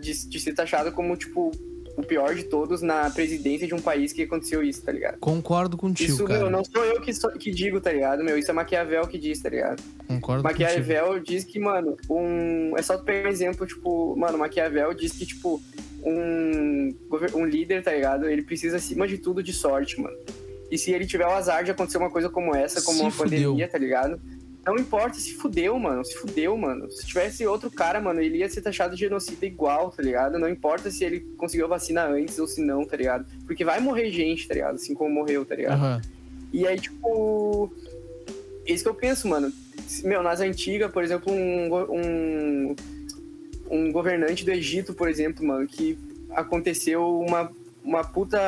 [0.00, 1.50] de, de ser taxado como, tipo,
[1.96, 5.18] o pior de todos na presidência de um país que aconteceu isso, tá ligado?
[5.18, 6.40] Concordo contigo, Isso, cara.
[6.40, 8.22] meu, não sou eu que, sou- que digo, tá ligado?
[8.22, 9.82] Meu, isso é Maquiavel que diz, tá ligado?
[10.06, 10.60] Concordo contigo.
[10.68, 12.76] Maquiavel diz que, mano, um.
[12.76, 15.62] É só tu pegar um exemplo, tipo, mano, Maquiavel diz que, tipo,
[16.04, 16.94] um,
[17.34, 18.28] um líder, tá ligado?
[18.28, 20.16] Ele precisa, acima de tudo, de sorte, mano.
[20.70, 23.10] E se ele tiver o azar de acontecer uma coisa como essa, como Se uma
[23.10, 23.50] fudeu.
[23.50, 24.20] pandemia, tá ligado?
[24.66, 26.02] Não importa, se fudeu, mano.
[26.04, 26.90] Se fudeu, mano.
[26.90, 30.38] Se tivesse outro cara, mano, ele ia ser taxado de genocida igual, tá ligado?
[30.38, 33.26] Não importa se ele conseguiu a vacina antes ou se não, tá ligado?
[33.46, 34.76] Porque vai morrer gente, tá ligado?
[34.76, 35.74] Assim como morreu, tá ligado?
[35.78, 36.02] Aham.
[36.52, 37.70] E aí, tipo.
[38.66, 39.52] Isso que eu penso, mano.
[40.02, 42.76] Meu, nas antigas, por exemplo, um, um,
[43.70, 45.98] um governante do Egito, por exemplo, mano, que
[46.30, 47.52] aconteceu uma,
[47.84, 48.40] uma puta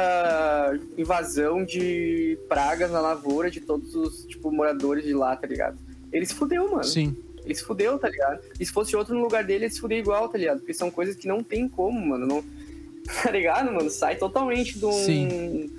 [0.96, 5.78] invasão de pragas na lavoura de todos os, tipo, moradores de lá, tá ligado?
[6.10, 6.84] Ele se fudeu, mano.
[6.84, 7.14] Sim.
[7.44, 8.40] Ele se fudeu, tá ligado?
[8.58, 10.58] E se fosse outro no lugar dele, ele se fudeu igual, tá ligado?
[10.58, 12.26] Porque são coisas que não tem como, mano.
[12.26, 12.44] Não...
[13.22, 13.88] Tá ligado, mano?
[13.88, 14.92] Sai totalmente de um...
[14.92, 15.70] Sim.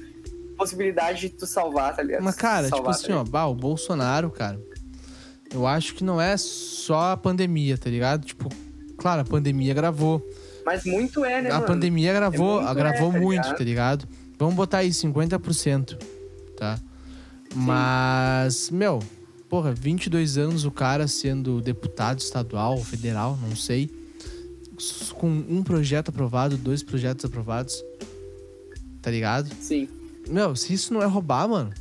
[0.58, 2.24] possibilidade de tu salvar, tá ligado?
[2.24, 4.58] Mas, cara, Salvar, tipo tá assim, ó, bah, o Bolsonaro, cara,
[5.54, 8.26] eu acho que não é só a pandemia, tá ligado?
[8.26, 8.50] Tipo,
[8.96, 10.26] claro, a pandemia gravou.
[10.68, 11.66] Mas muito é, né, a mano?
[11.66, 13.58] pandemia gravou, É muito, agravou é, tá muito, ligado?
[13.58, 14.08] tá ligado?
[14.38, 15.98] Vamos botar aí 50%,
[16.58, 16.78] tá?
[17.56, 19.00] Mas, meu,
[19.48, 23.90] porra, 22 anos o cara sendo deputado estadual, federal, não sei,
[25.14, 27.82] com um projeto aprovado, dois projetos aprovados,
[29.02, 29.50] tá ligado?
[29.62, 29.88] Sim.
[30.28, 31.72] Meu, se isso não é roubar, mano,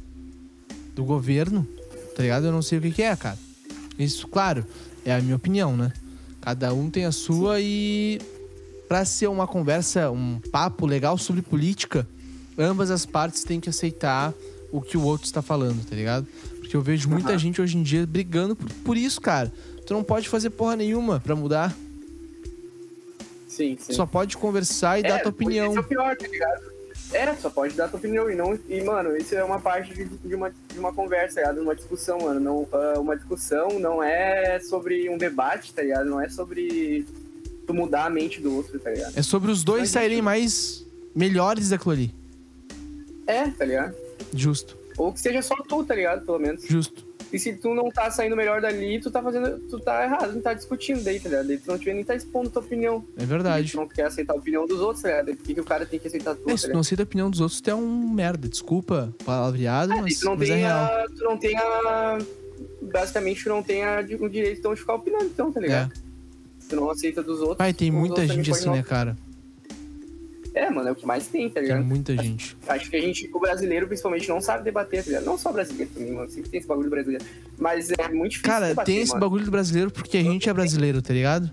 [0.95, 1.67] do governo,
[2.15, 2.47] tá ligado?
[2.47, 3.37] Eu não sei o que, que é, cara.
[3.99, 4.65] Isso, claro,
[5.05, 5.93] é a minha opinião, né?
[6.41, 8.21] Cada um tem a sua e
[8.89, 12.07] pra ser uma conversa, um papo legal sobre política,
[12.59, 14.33] ambas as partes têm que aceitar
[14.73, 16.27] o que o outro está falando, tá ligado?
[16.59, 17.39] Porque eu vejo muita Aham.
[17.39, 19.53] gente hoje em dia brigando por, por isso, cara.
[19.87, 21.77] Tu não pode fazer porra nenhuma pra mudar.
[23.49, 23.93] Sim, sim.
[23.93, 25.69] Tu só pode conversar e dar tua opinião.
[25.69, 26.77] Isso é o pior, tá ligado?
[27.13, 28.59] É, só pode dar tua opinião e não.
[28.69, 31.63] E, mano, isso é uma parte de, de uma, de uma conversa, tá ligado?
[31.63, 32.41] Uma discussão, mano.
[32.41, 36.11] Não, ah, uma discussão não é sobre um debate, tá ligado?
[36.11, 37.07] Não é sobre
[37.67, 39.13] tu mudar a mente do outro, tá ligado?
[39.17, 42.15] É sobre os dois saírem mais melhores daquilo ali.
[43.27, 43.95] É, tá ligado?
[44.33, 46.25] Justo, Ou que seja só tu, tá ligado?
[46.25, 46.63] Pelo menos.
[46.65, 47.05] justo.
[47.33, 49.59] E se tu não tá saindo melhor dali, tu tá fazendo.
[49.69, 51.49] Tu tá errado, não tá discutindo daí, tá ligado?
[51.49, 53.05] Daí tu não tiver nem tá expondo tua opinião.
[53.19, 53.73] É verdade.
[53.73, 55.37] Tu não quer aceitar a opinião dos outros, tá ligado?
[55.37, 56.81] Por que, que o cara tem que aceitar a tua, É, tá se tu não
[56.81, 58.49] aceita a opinião dos outros, tu é um merda.
[58.49, 60.85] Desculpa, palavreado, É, mas, tu não mas é tem real.
[60.85, 62.19] a, tu não tem a
[62.81, 66.06] basicamente tu não tem a, o direito então, de ficar opinando então tá ligado É.
[66.69, 69.17] tu não aceita dos outros Pai, tem muita gente assim, né, cara?
[70.55, 72.57] é mano é o que mais tem tá Tem ligado muita gente.
[72.67, 75.91] acho que a gente o brasileiro principalmente não sabe debater tá ligado não só brasileiro
[75.93, 77.25] também mano sempre tem esse bagulho do brasileiro
[77.59, 79.21] mas é muito difícil Cara, debater, tem esse mano.
[79.21, 81.51] bagulho do brasileiro porque a gente é brasileiro, tá ligado?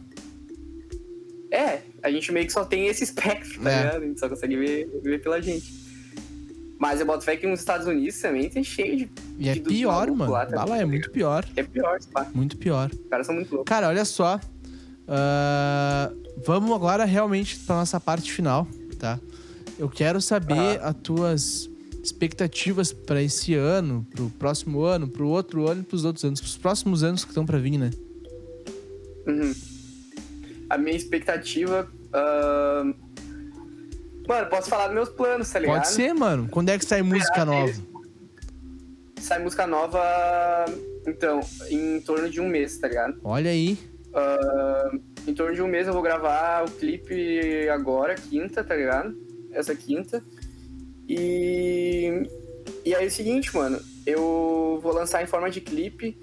[1.51, 3.83] é a gente meio que só tem esse espectro tá É.
[3.83, 5.83] ligado a gente só consegue ver, ver pela gente
[6.79, 9.09] mas eu boto fé que nos Estados Unidos também tem cheio de
[9.39, 10.31] E é de- pior, mano.
[10.31, 11.45] lá, tá Lá, é muito pior.
[11.55, 12.27] é pior pá.
[12.33, 12.89] Muito pior.
[12.91, 14.39] os caras são muito loucos Cara, olha só.
[15.07, 16.11] Ah,
[16.45, 18.67] vamos agora realmente pra nossa parte final,
[18.99, 19.19] tá?
[19.77, 20.89] Eu quero saber Ah.
[20.89, 21.69] as tuas
[22.03, 26.57] expectativas pra esse ano, pro próximo ano, pro outro ano e pros outros anos, pros
[26.57, 27.91] próximos anos que estão pra vir, né?
[29.27, 29.53] Uhum.
[30.69, 31.87] A minha expectativa.
[32.13, 32.93] ahn,
[34.27, 35.77] Mano, posso falar dos meus planos, tá ligado?
[35.81, 36.47] Pode ser, mano.
[36.49, 37.73] Quando é que sai música nova?
[39.19, 39.99] Sai música nova,
[41.05, 43.19] então, em torno de um mês, tá ligado?
[43.23, 43.77] Olha aí.
[44.13, 49.15] Ahn, em torno de um mês eu vou gravar o clipe agora, quinta, tá ligado?
[49.51, 50.23] Essa quinta.
[51.07, 52.27] E.
[52.85, 53.79] E aí é o seguinte, mano.
[54.05, 56.17] Eu vou lançar em forma de clipe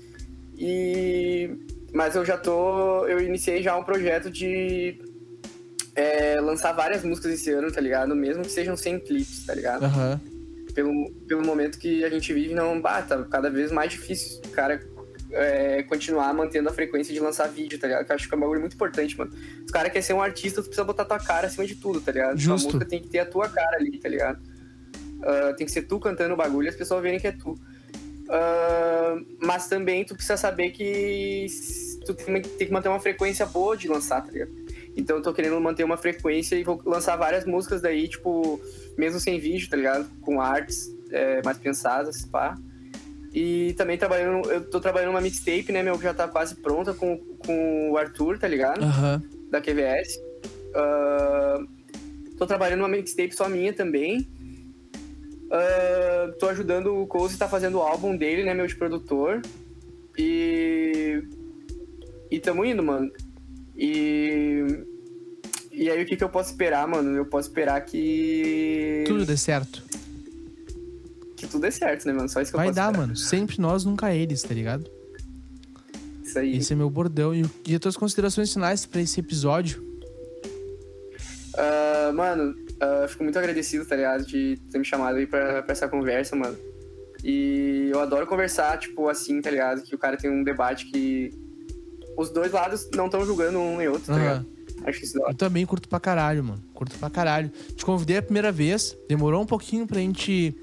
[0.56, 1.50] e.
[1.92, 3.06] Mas eu já tô.
[3.06, 5.00] Eu iniciei já um projeto de.
[5.94, 8.14] é, lançar várias músicas esse ano, tá ligado?
[8.14, 9.84] Mesmo que sejam sem clipes, tá ligado?
[9.84, 10.20] Aham.
[10.74, 14.78] pelo, pelo momento que a gente vive, não bah, tá cada vez mais difícil cara
[15.32, 18.04] é, continuar mantendo a frequência de lançar vídeo, tá ligado?
[18.04, 19.32] Que eu acho que é um bagulho muito importante, mano.
[19.32, 22.00] Se o cara quer ser um artista, tu precisa botar tua cara acima de tudo,
[22.00, 22.38] tá ligado?
[22.38, 22.68] Justo.
[22.68, 24.40] A música tem que ter a tua cara ali, tá ligado?
[25.22, 27.58] Ah, tem que ser tu cantando o bagulho e as pessoas verem que é tu.
[28.28, 31.46] Ah, mas também tu precisa saber que
[32.06, 34.50] tu tem, que manter uma frequência boa de lançar, tá ligado?
[34.96, 38.60] Então eu tô querendo manter uma frequência e vou lançar várias músicas daí, tipo,
[38.96, 40.08] mesmo sem vídeo, tá ligado?
[40.20, 42.56] Com artes é, mais pensadas, pá.
[43.32, 46.92] E também trabalhando, eu tô trabalhando uma mixtape, né, meu, que já tá quase pronta
[46.92, 48.82] com, com o Arthur, tá ligado?
[48.82, 49.22] Aham.
[49.50, 50.20] Da QVS.
[50.74, 51.58] Ah,
[52.36, 54.28] tô trabalhando uma mixtape só minha também.
[55.50, 59.42] Ah, tô ajudando o Cozy tá fazendo o álbum dele, né, meu, de produtor.
[60.18, 61.22] E.
[62.30, 63.10] E tamo indo, mano.
[63.76, 64.84] E.
[65.72, 67.16] E aí o que, que eu posso esperar, mano?
[67.16, 69.04] Eu posso esperar que.
[69.06, 69.89] Tudo dê certo.
[71.40, 72.28] Que tudo dê certo, né, mano?
[72.28, 73.00] Só isso que eu Vai posso dar, esperar.
[73.06, 73.16] mano.
[73.16, 74.90] Sempre nós, nunca eles, tá ligado?
[76.22, 76.56] Isso aí.
[76.58, 77.34] Esse é meu bordão.
[77.34, 79.82] E, e as tuas considerações finais pra esse episódio?
[81.56, 84.24] Ah, mano, ah, fico muito agradecido, tá ligado?
[84.26, 86.56] De ter me chamado aí pra, pra essa conversa, mano.
[87.24, 89.82] E eu adoro conversar, tipo, assim, tá ligado?
[89.82, 91.30] Que o cara tem um debate que
[92.16, 94.20] os dois lados não estão julgando um e outro, tá Aham.
[94.20, 94.46] ligado?
[94.84, 95.32] Acho isso da hora.
[95.32, 96.62] Eu também curto pra caralho, mano.
[96.72, 97.50] Curto pra caralho.
[97.74, 98.96] Te convidei a primeira vez.
[99.08, 100.54] Demorou um pouquinho pra gente.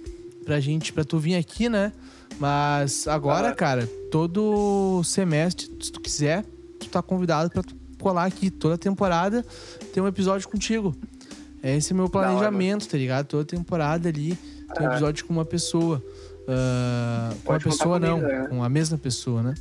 [0.47, 0.93] Pra gente.
[0.93, 1.91] Pra tu vir aqui, né?
[2.39, 6.45] Mas agora, cara, todo semestre, se tu quiser,
[6.79, 8.49] tu tá convidado pra tu colar aqui.
[8.49, 9.45] Toda temporada
[9.93, 10.95] tem um episódio contigo.
[11.61, 13.25] Esse é meu hora, planejamento, tá ligado?
[13.25, 14.37] Toda temporada ali
[14.73, 14.91] tem um Aham.
[14.95, 16.01] episódio com uma pessoa.
[16.47, 18.47] Ah, com uma contar pessoa não, comigo, né?
[18.47, 19.53] com a mesma pessoa, né?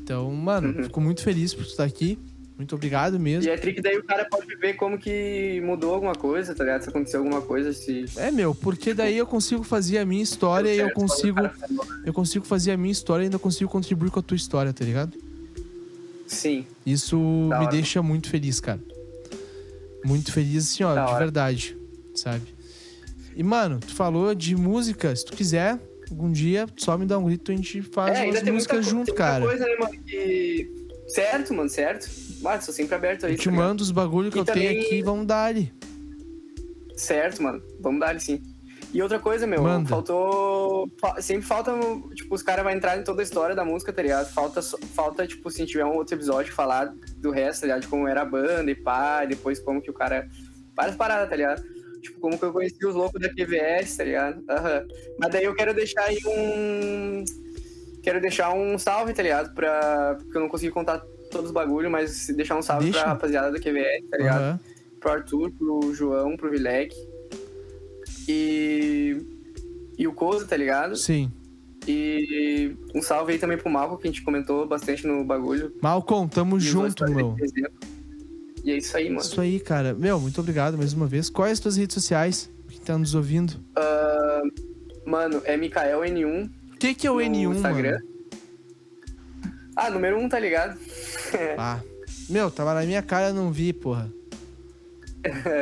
[0.00, 0.84] Então, mano, Uhum.
[0.84, 2.16] fico muito feliz por tu estar aqui.
[2.58, 3.48] Muito obrigado mesmo.
[3.48, 6.82] E é trick daí o cara pode ver como que mudou alguma coisa, tá ligado?
[6.82, 8.04] Se aconteceu alguma coisa, se.
[8.16, 11.40] É, meu, porque daí eu consigo fazer a minha história e eu consigo.
[11.40, 11.54] tá.
[12.04, 14.84] Eu consigo fazer a minha história e ainda consigo contribuir com a tua história, tá
[14.84, 15.16] ligado?
[16.26, 16.66] Sim.
[16.84, 17.16] Isso
[17.48, 17.76] Da me hora.
[17.76, 18.80] deixa muito feliz, cara.
[20.04, 21.18] Muito feliz, assim, ó, Da de hora.
[21.20, 21.76] verdade,
[22.14, 22.42] sabe?
[23.36, 25.14] E, mano, tu falou de música.
[25.14, 25.78] Se tu quiser,
[26.10, 29.14] algum dia, só me dá um grito e a gente faz é, umas músicas junto,
[29.14, 29.44] cara.
[29.46, 29.92] coisa, né, mano?
[30.04, 30.88] Que...
[31.08, 32.10] Certo, mano, certo.
[32.40, 33.32] Mas sou sempre aberto aí.
[33.32, 33.66] Eu te tá ligado?
[33.66, 35.72] mando os bagulho que E eu tenho também- aqui e vamos dar ali.
[36.96, 37.62] Certo, mano.
[37.80, 38.42] Vamos dar sim.
[38.92, 39.88] E outra coisa, meu, Manda.
[39.88, 40.88] faltou.
[40.98, 41.72] fa- Sempre falta,
[42.14, 44.32] tipo, os caras vão entrar em toda a história da música, tá ligado?
[44.32, 47.82] Falta, falta, tipo, se tiver um outro episódio, falar do resto, tá ligado?
[47.82, 50.26] De como era a banda e pá, e depois como que o cara.
[50.74, 51.62] Várias paradas, tá ligado?
[52.00, 54.42] Tipo, como que eu conheci os loucos da QVS, tá ligado?
[54.48, 54.82] Aham.
[55.18, 57.24] Mas daí eu quero deixar aí um.
[58.02, 59.52] Quero deixar um salve, tá ligado?
[59.54, 60.14] Pra.
[60.18, 63.00] Porque eu não consegui contar todos os bagulhos, mas deixar um salve Deixa.
[63.00, 64.40] pra rapaziada da QVS, tá ligado?
[64.42, 64.60] Aham.
[65.00, 66.94] pro Arthur, pro João, pro Vilek.
[68.28, 69.16] E.
[69.96, 70.94] E o Koza, tá ligado?
[70.96, 71.30] Sim.
[71.86, 75.72] E um salve aí também pro Malco, que a gente comentou bastante no bagulho.
[75.82, 77.34] Malcolm, tamo E junto, pra meu.
[78.62, 79.20] E é isso aí, mano.
[79.22, 79.94] Isso aí, cara.
[79.94, 81.30] Meu, muito obrigado mais uma vez.
[81.30, 82.50] Quais as tuas redes sociais?
[82.68, 83.54] Quem tá nos ouvindo?
[83.74, 84.42] Ah,
[85.06, 87.92] mano, é Mikael N1 O que, que é o no N1, Instagram.
[87.92, 88.04] mano?
[89.74, 90.78] Ah, número 1, tá ligado?
[91.58, 91.80] Ah.
[92.28, 94.12] Meu, tava na minha cara, eu não vi, porra.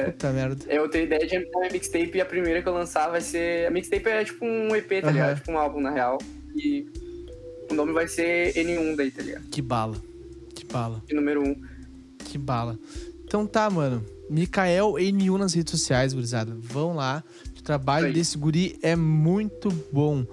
[0.06, 0.64] Puta merda.
[0.68, 3.66] Eu tenho ideia de a minha mixtape e a primeira que eu lançar vai ser.
[3.66, 5.12] A mixtape é tipo um EP, tá Aham.
[5.12, 5.36] ligado?
[5.36, 6.18] Tipo um álbum, na real.
[6.54, 6.86] E
[7.70, 9.44] o nome vai ser N1 daí, tá ligado?
[9.48, 9.96] Que bala.
[10.54, 11.02] Que bala.
[11.10, 11.56] Número 1.
[12.18, 12.78] Que bala.
[13.24, 14.04] Então tá, mano.
[14.28, 16.54] Mikael N1 nas redes sociais, gurizada.
[16.58, 17.22] Vão lá.
[17.58, 18.12] O trabalho Aí.
[18.12, 20.24] desse guri é muito bom.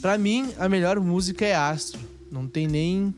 [0.00, 2.00] Pra mim, a melhor música é Astro.
[2.30, 3.14] Não tem nem.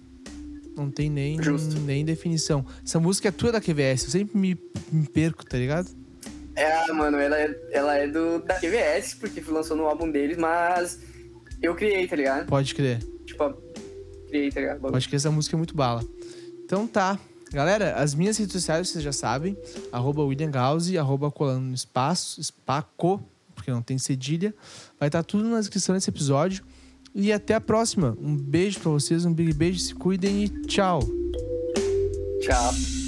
[0.77, 1.78] Não tem nem, Justo.
[1.81, 2.65] nem definição.
[2.85, 4.05] Essa música é tua da QVS.
[4.05, 4.59] Eu sempre me,
[4.90, 5.89] me perco, tá ligado?
[6.55, 11.01] É, mano, ela é, ela é do, da QVS, porque lançou no álbum deles, mas
[11.62, 12.47] eu criei, tá ligado?
[12.47, 12.99] Pode crer.
[13.24, 13.55] Tipo,
[14.28, 14.81] criei, tá ligado?
[14.81, 16.05] Pode crer, essa música é muito bala.
[16.65, 17.19] Então tá.
[17.53, 19.57] Galera, as minhas redes sociais vocês já sabem.
[19.90, 23.23] Arroba William Gauze, arroba colando no espaço, spaco,
[23.55, 24.55] porque não tem cedilha.
[24.99, 26.65] Vai estar tudo na descrição desse episódio.
[27.15, 28.17] E até a próxima.
[28.21, 31.01] Um beijo pra vocês, um big beijo, se cuidem e tchau.
[32.41, 33.02] Tchau.